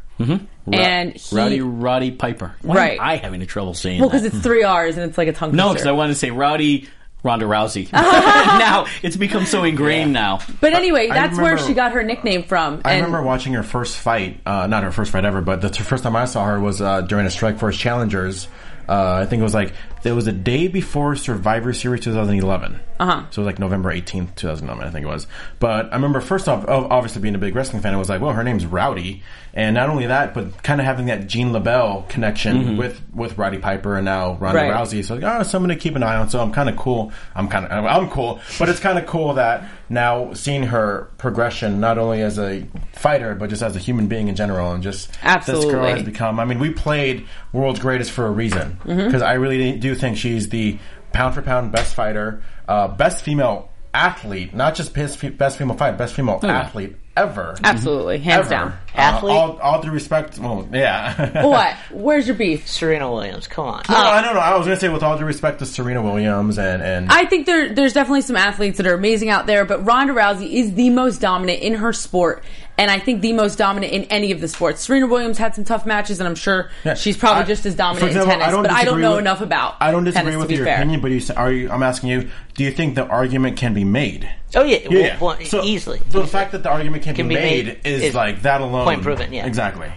And 0.71 1.13
he, 1.15 1.35
Rowdy 1.35 1.61
Roddy 1.61 2.11
Piper. 2.11 2.53
Why 2.61 2.75
Right. 2.75 2.99
am 2.99 3.05
I 3.05 3.15
having 3.17 3.45
trouble 3.47 3.73
saying 3.73 3.99
well, 3.99 4.09
because 4.09 4.23
it's 4.25 4.37
three 4.39 4.63
R's 4.63 4.95
and 4.97 5.09
it's 5.09 5.17
like 5.17 5.27
a 5.27 5.33
tongue 5.33 5.55
no, 5.55 5.69
because 5.73 5.87
I 5.87 5.91
wanted 5.93 6.13
to 6.13 6.19
say 6.19 6.29
Rowdy 6.31 6.87
Ronda 7.23 7.45
Rousey. 7.45 7.91
now 7.93 8.85
it's 9.03 9.17
become 9.17 9.45
so 9.45 9.63
ingrained 9.63 10.13
now. 10.13 10.39
But 10.61 10.73
anyway, 10.73 11.09
I 11.09 11.13
that's 11.13 11.37
where 11.37 11.51
remember- 11.51 11.67
she 11.67 11.73
got 11.73 11.91
her 11.93 12.03
nickname 12.03 12.43
from. 12.43 12.81
I 12.85 12.93
and 12.93 13.05
remember 13.05 13.25
watching 13.25 13.53
her 13.53 13.63
first 13.63 13.97
fight, 13.97 14.39
uh, 14.45 14.67
not 14.67 14.83
her 14.83 14.91
first 14.91 15.11
fight 15.11 15.25
ever, 15.25 15.41
but 15.41 15.61
the 15.61 15.69
t- 15.69 15.83
first 15.83 16.03
time 16.03 16.15
I 16.15 16.25
saw 16.25 16.45
her 16.45 16.59
was 16.59 16.81
uh, 16.81 17.01
during 17.01 17.25
a 17.25 17.29
Strikeforce 17.29 17.77
Challengers. 17.77 18.47
Uh, 18.87 19.19
I 19.21 19.25
think 19.27 19.41
it 19.41 19.43
was 19.43 19.53
like 19.53 19.73
It 20.03 20.13
was 20.13 20.25
the 20.25 20.31
day 20.31 20.67
before 20.67 21.15
Survivor 21.15 21.73
Series 21.73 22.01
2011. 22.01 22.79
Uh-huh. 22.99 23.25
So 23.29 23.41
it 23.41 23.45
was 23.45 23.45
like 23.45 23.59
November 23.59 23.93
18th, 23.93 24.35
2011, 24.35 24.85
I 24.85 24.91
think 24.91 25.05
it 25.05 25.09
was. 25.09 25.25
But 25.59 25.91
I 25.91 25.95
remember 25.95 26.19
first 26.19 26.49
off, 26.49 26.65
obviously 26.67 27.21
being 27.21 27.35
a 27.35 27.39
big 27.39 27.55
wrestling 27.55 27.81
fan, 27.81 27.93
I 27.93 27.97
was 27.97 28.09
like, 28.09 28.19
well, 28.19 28.33
her 28.33 28.43
name's 28.43 28.65
Rowdy. 28.65 29.23
And 29.53 29.73
not 29.73 29.89
only 29.89 30.05
that, 30.07 30.33
but 30.33 30.61
kind 30.63 30.79
of 30.79 30.85
having 30.85 31.07
that 31.07 31.27
Gene 31.27 31.51
LeBell 31.51 32.07
connection 32.07 32.77
with, 32.77 33.01
with 33.13 33.37
Roddy 33.37 33.57
Piper 33.57 33.95
and 33.95 34.05
now 34.05 34.33
Ronda 34.33 34.61
Right. 34.61 34.71
Rousey. 34.71 35.03
So 35.03 35.15
like, 35.15 35.23
oh, 35.23 35.43
someone 35.43 35.69
to 35.69 35.75
keep 35.75 35.95
an 35.95 36.03
eye 36.03 36.17
on. 36.17 36.29
So 36.29 36.39
I'm 36.39 36.51
kind 36.51 36.69
of 36.69 36.75
cool. 36.75 37.11
I'm 37.33 37.47
kind 37.47 37.65
of, 37.65 37.85
I'm 37.85 38.09
cool. 38.09 38.41
But 38.59 38.69
it's 38.69 38.79
kind 38.79 38.99
of 38.99 39.05
cool 39.05 39.33
that 39.35 39.67
now 39.89 40.33
seeing 40.33 40.63
her 40.63 41.09
progression, 41.17 41.79
not 41.79 41.97
only 41.97 42.21
as 42.21 42.37
a 42.37 42.67
fighter, 42.93 43.33
but 43.33 43.49
just 43.49 43.63
as 43.63 43.75
a 43.75 43.79
human 43.79 44.07
being 44.07 44.27
in 44.27 44.35
general. 44.35 44.71
And 44.71 44.83
just 44.83 45.11
this 45.45 45.65
girl 45.65 45.85
has 45.85 46.03
become, 46.03 46.39
I 46.39 46.45
mean, 46.45 46.59
we 46.59 46.71
played 46.71 47.25
World's 47.51 47.79
Greatest 47.79 48.11
for 48.11 48.27
a 48.27 48.31
reason. 48.31 48.77
Mm-hmm. 48.83 49.05
Because 49.05 49.21
I 49.21 49.33
really 49.33 49.57
didn't 49.57 49.79
do 49.79 49.88
think 49.95 50.17
she's 50.17 50.49
the 50.49 50.77
pound 51.13 51.35
for 51.35 51.41
pound 51.41 51.71
best 51.71 51.95
fighter, 51.95 52.43
uh, 52.67 52.87
best 52.87 53.23
female 53.23 53.69
athlete, 53.93 54.53
not 54.53 54.75
just 54.75 54.93
best, 54.93 55.37
best 55.37 55.57
female 55.57 55.75
fighter, 55.75 55.97
best 55.97 56.13
female 56.13 56.39
athlete 56.43 56.95
ever. 57.19 57.55
Absolutely, 57.63 58.19
hands 58.19 58.45
Ever. 58.45 58.49
down. 58.49 58.67
Uh, 58.69 58.75
Athlete? 58.95 59.35
all, 59.35 59.57
all 59.59 59.81
due 59.81 59.91
respect. 59.91 60.39
Well, 60.39 60.67
yeah. 60.71 61.43
What? 61.49 61.75
Where's 61.91 62.27
your 62.27 62.35
beef? 62.35 62.67
Serena 62.67 63.11
Williams, 63.11 63.47
come 63.47 63.65
on. 63.65 63.83
No, 63.89 63.95
I 63.95 64.21
don't 64.21 64.33
know. 64.35 64.39
I 64.39 64.55
was 64.57 64.65
going 64.65 64.77
to 64.77 64.81
say 64.81 64.89
with 64.89 65.03
all 65.03 65.17
due 65.17 65.25
respect 65.25 65.59
to 65.59 65.65
Serena 65.65 66.01
Williams 66.01 66.57
and 66.57 66.81
and 66.81 67.09
I 67.09 67.25
think 67.25 67.45
there, 67.45 67.73
there's 67.73 67.93
definitely 67.93 68.21
some 68.21 68.35
athletes 68.35 68.77
that 68.77 68.87
are 68.87 68.93
amazing 68.93 69.29
out 69.29 69.47
there, 69.47 69.65
but 69.65 69.85
Ronda 69.85 70.13
Rousey 70.13 70.51
is 70.53 70.73
the 70.75 70.89
most 70.89 71.19
dominant 71.19 71.61
in 71.61 71.75
her 71.75 71.91
sport, 71.93 72.43
and 72.79 72.89
I 72.89 72.97
think 72.97 73.21
the 73.21 73.33
most 73.33 73.57
dominant 73.57 73.91
in 73.91 74.03
any 74.05 74.31
of 74.31 74.39
the 74.39 74.47
sports. 74.47 74.81
Serena 74.81 75.05
Williams 75.05 75.37
had 75.37 75.53
some 75.53 75.65
tough 75.65 75.85
matches, 75.85 76.19
and 76.19 76.27
I'm 76.29 76.33
sure 76.35 76.71
Yeah. 76.85 76.93
she's 76.93 77.17
probably 77.17 77.43
I- 77.43 77.47
just 77.47 77.65
as 77.65 77.75
dominant 77.75 78.07
example, 78.07 78.31
in 78.31 78.39
tennis. 78.39 78.55
but 78.55 78.71
I 78.71 78.85
don't 78.85 79.01
know 79.01 79.11
with- 79.11 79.19
enough 79.19 79.41
about. 79.41 79.75
I 79.81 79.91
don't 79.91 80.05
disagree 80.05 80.31
tennis, 80.31 80.35
to 80.35 80.39
with 80.39 80.47
be 80.49 80.55
your 80.55 80.65
fair. 80.65 80.75
opinion, 80.77 81.01
but 81.01 81.11
you, 81.11 81.21
are 81.35 81.51
you, 81.51 81.69
I'm 81.69 81.83
asking 81.83 82.09
you: 82.09 82.29
Do 82.55 82.63
you 82.63 82.71
think 82.71 82.95
the 82.95 83.05
argument 83.05 83.57
can 83.57 83.73
be 83.73 83.83
made? 83.83 84.29
oh 84.55 84.63
yeah, 84.63 84.79
well, 84.89 84.97
Yeah. 84.97 85.17
well, 85.19 85.37
so, 85.45 85.61
easily. 85.63 85.99
So 86.09 86.21
the 86.21 86.27
fact 86.27 86.53
that 86.53 86.63
the 86.63 86.69
argument 86.71 87.03
can, 87.03 87.13
Can 87.15 87.27
be, 87.27 87.35
be 87.35 87.41
made, 87.41 87.65
made 87.67 87.79
is, 87.83 88.01
is 88.01 88.15
like 88.15 88.41
that 88.43 88.61
alone. 88.61 88.85
point 88.85 89.03
proven, 89.03 89.31
yeah. 89.33 89.45
Exactly. 89.45 89.91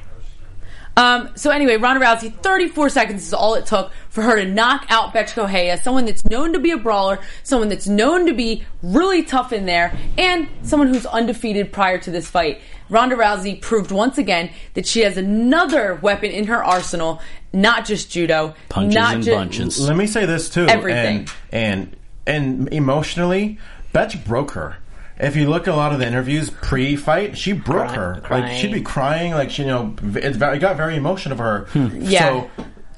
Um, 0.97 1.31
so 1.37 1.51
anyway, 1.51 1.77
Ronda 1.77 2.05
Rousey, 2.05 2.33
34 2.33 2.91
seconds 2.91 3.27
is 3.27 3.33
all 3.33 3.55
it 3.55 3.65
took 3.67 3.93
for 4.11 4.23
her 4.23 4.37
to 4.37 4.45
knock 4.45 4.85
out 4.91 5.13
Bethe 5.13 5.31
Correia, 5.33 5.79
someone 5.79 6.05
that's 6.05 6.25
known 6.27 6.53
to 6.53 6.59
be 6.59 6.71
a 6.71 6.77
brawler, 6.77 7.19
someone 7.43 7.69
that's 7.71 7.87
known 7.87 8.27
to 8.27 8.35
be 8.35 8.65
really 8.83 9.23
tough 9.23 9.53
in 9.53 9.65
there, 9.65 9.97
and 10.19 10.49
someone 10.63 10.89
who's 10.89 11.07
undefeated 11.07 11.73
prior 11.73 11.99
to 11.99 12.11
this 12.11 12.29
fight. 12.29 12.61
Ronda 12.91 13.17
Rousey 13.17 13.59
proved 13.61 13.91
once 13.91 14.19
again 14.19 14.51
that 14.75 14.87
she 14.87 15.01
has 15.01 15.17
another 15.17 15.95
weapon 16.03 16.31
in 16.31 16.47
her 16.49 16.63
arsenal, 16.63 17.23
not 17.55 17.87
just 17.87 18.11
judo, 18.11 18.55
Punches 18.69 18.95
not 18.95 19.15
and 19.15 19.25
ju- 19.25 19.35
bunches. 19.35 19.81
Let 19.81 19.97
me 19.97 20.07
say 20.07 20.27
this 20.27 20.51
too. 20.51 20.67
Everything. 20.67 21.29
And, 21.51 21.97
and 21.97 21.97
and 22.25 22.73
emotionally, 22.73 23.59
Bethe 23.93 24.25
broke 24.25 24.53
her. 24.53 24.77
If 25.19 25.37
you 25.37 25.49
look 25.49 25.69
at 25.69 25.75
a 25.75 25.77
lot 25.77 25.93
of 25.93 25.99
the 25.99 26.07
interviews 26.07 26.51
pre-fight, 26.51 27.37
she 27.37 27.53
broke 27.53 27.89
Cry- 27.89 27.97
her. 27.97 28.23
Like 28.31 28.53
she'd 28.57 28.73
be 28.73 28.83
crying. 28.83 29.33
Like 29.33 29.51
she, 29.51 29.63
you 29.63 29.69
know, 29.69 29.95
it, 30.15 30.41
it 30.41 30.59
got 30.59 30.77
very 30.77 30.97
emotional 30.97 31.37
for 31.37 31.43
her. 31.43 31.65
Hmm. 31.67 32.01
Yeah. 32.01 32.21
So 32.21 32.51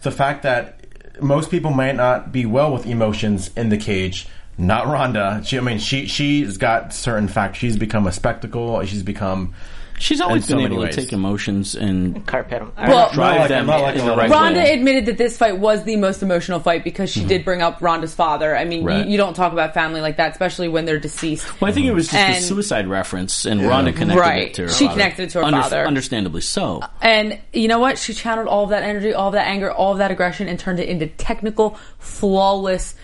the 0.02 0.10
fact 0.10 0.42
that 0.44 0.80
most 1.22 1.50
people 1.50 1.70
might 1.70 1.96
not 1.96 2.32
be 2.32 2.46
well 2.46 2.72
with 2.72 2.86
emotions 2.86 3.50
in 3.56 3.68
the 3.68 3.76
cage. 3.76 4.28
Not 4.56 4.86
Ronda. 4.86 5.42
She, 5.44 5.58
I 5.58 5.60
mean, 5.60 5.78
she 5.78 6.06
she's 6.06 6.58
got 6.58 6.94
certain 6.94 7.26
facts. 7.26 7.58
She's 7.58 7.76
become 7.76 8.06
a 8.06 8.12
spectacle. 8.12 8.84
She's 8.84 9.02
become 9.02 9.54
She's 9.98 10.20
always 10.20 10.42
In 10.44 10.48
so 10.48 10.56
been 10.56 10.72
able 10.72 10.82
ways. 10.82 10.94
to 10.96 11.00
take 11.02 11.12
emotions 11.12 11.74
and 11.76 12.26
Carpet 12.26 12.60
'em. 12.62 12.72
Well- 12.76 13.10
drive 13.12 13.40
like- 13.40 13.48
them 13.48 13.66
not 13.66 13.80
like 13.82 13.94
in 13.94 14.00
a 14.00 14.04
the 14.04 14.16
right 14.16 14.26
of- 14.26 14.30
Ronda 14.32 14.58
way. 14.60 14.72
admitted 14.72 15.06
that 15.06 15.18
this 15.18 15.36
fight 15.36 15.58
was 15.58 15.84
the 15.84 15.96
most 15.96 16.22
emotional 16.22 16.58
fight 16.60 16.82
because 16.84 17.10
she 17.10 17.24
did 17.24 17.44
bring 17.44 17.62
up 17.62 17.78
Ronda's 17.80 18.12
father. 18.14 18.56
I 18.56 18.64
mean, 18.64 18.84
Right. 18.84 19.06
you, 19.06 19.12
you 19.12 19.16
don't 19.16 19.34
talk 19.34 19.52
about 19.52 19.72
family 19.72 20.00
like 20.00 20.16
that, 20.16 20.32
especially 20.32 20.68
when 20.68 20.84
they're 20.84 20.98
deceased. 20.98 21.60
Well, 21.60 21.70
I 21.70 21.74
think 21.74 21.86
it 21.86 21.92
was 21.94 22.06
just 22.06 22.16
And- 22.16 22.34
the 22.36 22.40
suicide 22.40 22.86
reference, 22.88 23.44
and 23.46 23.62
Ronda 23.66 23.92
connected 23.92 24.20
Right. 24.20 24.42
it 24.48 24.54
to 24.54 24.62
her 24.62 24.68
She 24.68 24.86
father. 24.86 24.98
connected 25.00 25.22
it 25.24 25.30
to 25.30 25.44
her 25.44 25.50
father. 25.50 25.86
Understandably 25.86 26.40
so. 26.40 26.80
And 27.00 27.38
you 27.52 27.68
know 27.68 27.78
what? 27.78 27.98
She 27.98 28.12
channeled 28.14 28.48
all 28.48 28.64
of 28.64 28.70
that 28.70 28.82
energy, 28.82 29.14
all 29.14 29.28
of 29.28 29.34
that 29.34 29.46
anger, 29.46 29.70
all 29.70 29.92
of 29.92 29.98
that 29.98 30.10
aggression, 30.10 30.48
and 30.48 30.58
turned 30.58 30.80
it 30.80 30.88
into 30.88 31.06
technical, 31.06 31.78
flawless, 32.00 32.94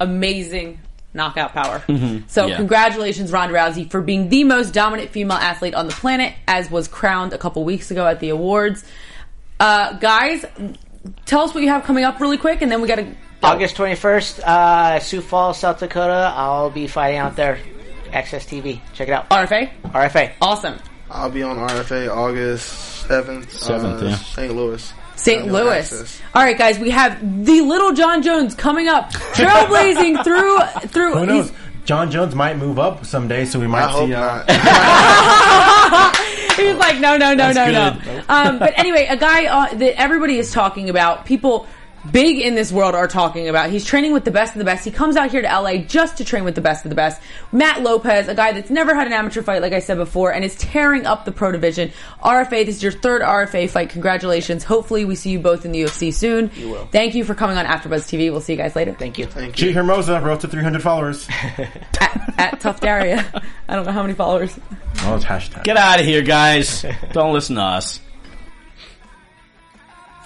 amazing 0.00 0.78
knockout 1.14 1.52
power. 1.52 1.82
So, 2.28 2.46
Yeah. 2.46 2.56
congratulations, 2.56 3.32
Ronda 3.32 3.54
Rousey, 3.54 3.90
for 3.90 4.00
being 4.00 4.28
the 4.28 4.44
most 4.44 4.72
dominant 4.74 5.10
female 5.10 5.38
athlete 5.38 5.74
on 5.74 5.86
the 5.86 5.92
planet, 5.92 6.34
as 6.46 6.70
was 6.70 6.88
crowned 6.88 7.32
a 7.32 7.38
couple 7.38 7.64
weeks 7.64 7.90
ago 7.90 8.06
at 8.06 8.20
the 8.20 8.28
awards. 8.30 8.84
Uh, 9.60 9.94
guys, 9.98 10.44
tell 11.26 11.40
us 11.42 11.54
what 11.54 11.62
you 11.62 11.68
have 11.70 11.84
coming 11.84 12.04
up 12.04 12.20
really 12.20 12.36
quick, 12.38 12.62
and 12.62 12.70
then 12.70 12.80
we 12.80 12.88
got 12.88 12.96
to. 12.96 13.06
August 13.42 13.76
21st, 13.76 14.40
uh, 14.40 14.98
Sioux 14.98 15.20
Falls, 15.20 15.58
South 15.58 15.78
Dakota. 15.78 16.32
I'll 16.36 16.70
be 16.70 16.86
fighting 16.88 17.18
out 17.18 17.36
there. 17.36 17.58
Access 18.12 18.44
TV. 18.44 18.80
Check 18.94 19.06
it 19.08 19.12
out. 19.12 19.28
RFA. 19.30 19.70
RFA. 19.84 20.32
Awesome. 20.40 20.78
I'll 21.10 21.30
be 21.30 21.42
on 21.42 21.56
RFA 21.56 22.08
August 22.14 23.06
7th. 23.08 23.46
7th, 23.46 24.02
uh, 24.02 24.06
yeah. 24.06 24.14
St. 24.16 24.54
Louis. 24.54 24.92
St. 25.18 25.46
No 25.46 25.52
Louis. 25.52 25.78
access. 25.78 26.20
All 26.34 26.42
right, 26.42 26.56
guys, 26.56 26.78
we 26.78 26.90
have 26.90 27.44
the 27.44 27.60
little 27.60 27.92
Jon 27.92 28.22
Jones 28.22 28.54
coming 28.54 28.88
up, 28.88 29.12
trailblazing 29.12 30.22
through 30.24 30.58
through. 30.88 31.14
Who 31.14 31.26
knows? 31.26 31.52
Jon 31.84 32.10
Jones 32.10 32.34
might 32.34 32.56
move 32.58 32.78
up 32.78 33.04
someday, 33.06 33.44
so 33.44 33.58
we 33.58 33.66
might 33.66 33.84
I 33.84 33.88
hope 33.88 34.08
see. 34.08 34.14
Uh, 34.14 34.44
not. 35.88 36.16
He 36.58 36.64
was 36.64 36.76
like, 36.78 36.98
no, 36.98 37.16
no, 37.16 37.34
no, 37.34 37.52
no, 37.52 37.52
That's 37.54 38.04
no. 38.04 38.22
Um, 38.28 38.58
but 38.58 38.76
anyway, 38.76 39.06
a 39.06 39.16
guy 39.16 39.46
uh, 39.46 39.72
that 39.74 40.00
everybody 40.00 40.38
is 40.38 40.50
talking 40.50 40.90
about, 40.90 41.24
people 41.24 41.68
big 42.10 42.38
in 42.38 42.54
this 42.54 42.72
world 42.72 42.94
are 42.94 43.08
talking 43.08 43.48
about. 43.48 43.70
He's 43.70 43.84
training 43.84 44.12
with 44.12 44.24
the 44.24 44.30
best 44.30 44.54
of 44.54 44.58
the 44.58 44.64
best. 44.64 44.84
He 44.84 44.90
comes 44.90 45.16
out 45.16 45.30
here 45.30 45.42
to 45.42 45.48
LA 45.48 45.78
just 45.78 46.18
to 46.18 46.24
train 46.24 46.44
with 46.44 46.54
the 46.54 46.60
best 46.60 46.84
of 46.84 46.88
the 46.90 46.94
best. 46.94 47.20
Matt 47.52 47.82
Lopez, 47.82 48.28
a 48.28 48.34
guy 48.34 48.52
that's 48.52 48.70
never 48.70 48.94
had 48.94 49.06
an 49.06 49.12
amateur 49.12 49.42
fight, 49.42 49.62
like 49.62 49.72
I 49.72 49.80
said 49.80 49.96
before, 49.96 50.32
and 50.32 50.44
is 50.44 50.56
tearing 50.56 51.06
up 51.06 51.24
the 51.24 51.32
pro 51.32 51.52
division. 51.52 51.92
RFA, 52.22 52.64
this 52.66 52.76
is 52.76 52.82
your 52.82 52.92
third 52.92 53.22
RFA 53.22 53.68
fight. 53.68 53.90
Congratulations. 53.90 54.64
Hopefully, 54.64 55.04
we 55.04 55.14
see 55.14 55.30
you 55.30 55.38
both 55.38 55.64
in 55.64 55.72
the 55.72 55.82
UFC 55.82 56.12
soon. 56.12 56.50
You 56.54 56.70
will. 56.70 56.86
Thank 56.86 57.14
you 57.14 57.24
for 57.24 57.34
coming 57.34 57.56
on 57.56 57.66
AfterBuzz 57.66 58.08
TV. 58.08 58.30
We'll 58.30 58.40
see 58.40 58.52
you 58.54 58.58
guys 58.58 58.76
later. 58.76 58.92
Thank 58.92 59.18
you. 59.18 59.26
Thank 59.26 59.58
you. 59.58 59.68
G. 59.68 59.72
Hermosa 59.72 60.20
rose 60.20 60.40
to 60.40 60.48
300 60.48 60.82
followers. 60.82 61.28
at, 62.00 62.34
at 62.38 62.60
Tough 62.60 62.80
Daria. 62.80 63.24
I 63.68 63.76
don't 63.76 63.86
know 63.86 63.92
how 63.92 64.02
many 64.02 64.14
followers. 64.14 64.58
Oh, 65.02 65.16
it's 65.16 65.24
hashtag. 65.24 65.64
Get 65.64 65.76
out 65.76 66.00
of 66.00 66.06
here, 66.06 66.22
guys. 66.22 66.84
Don't 67.12 67.32
listen 67.32 67.56
to 67.56 67.62
us. 67.62 68.00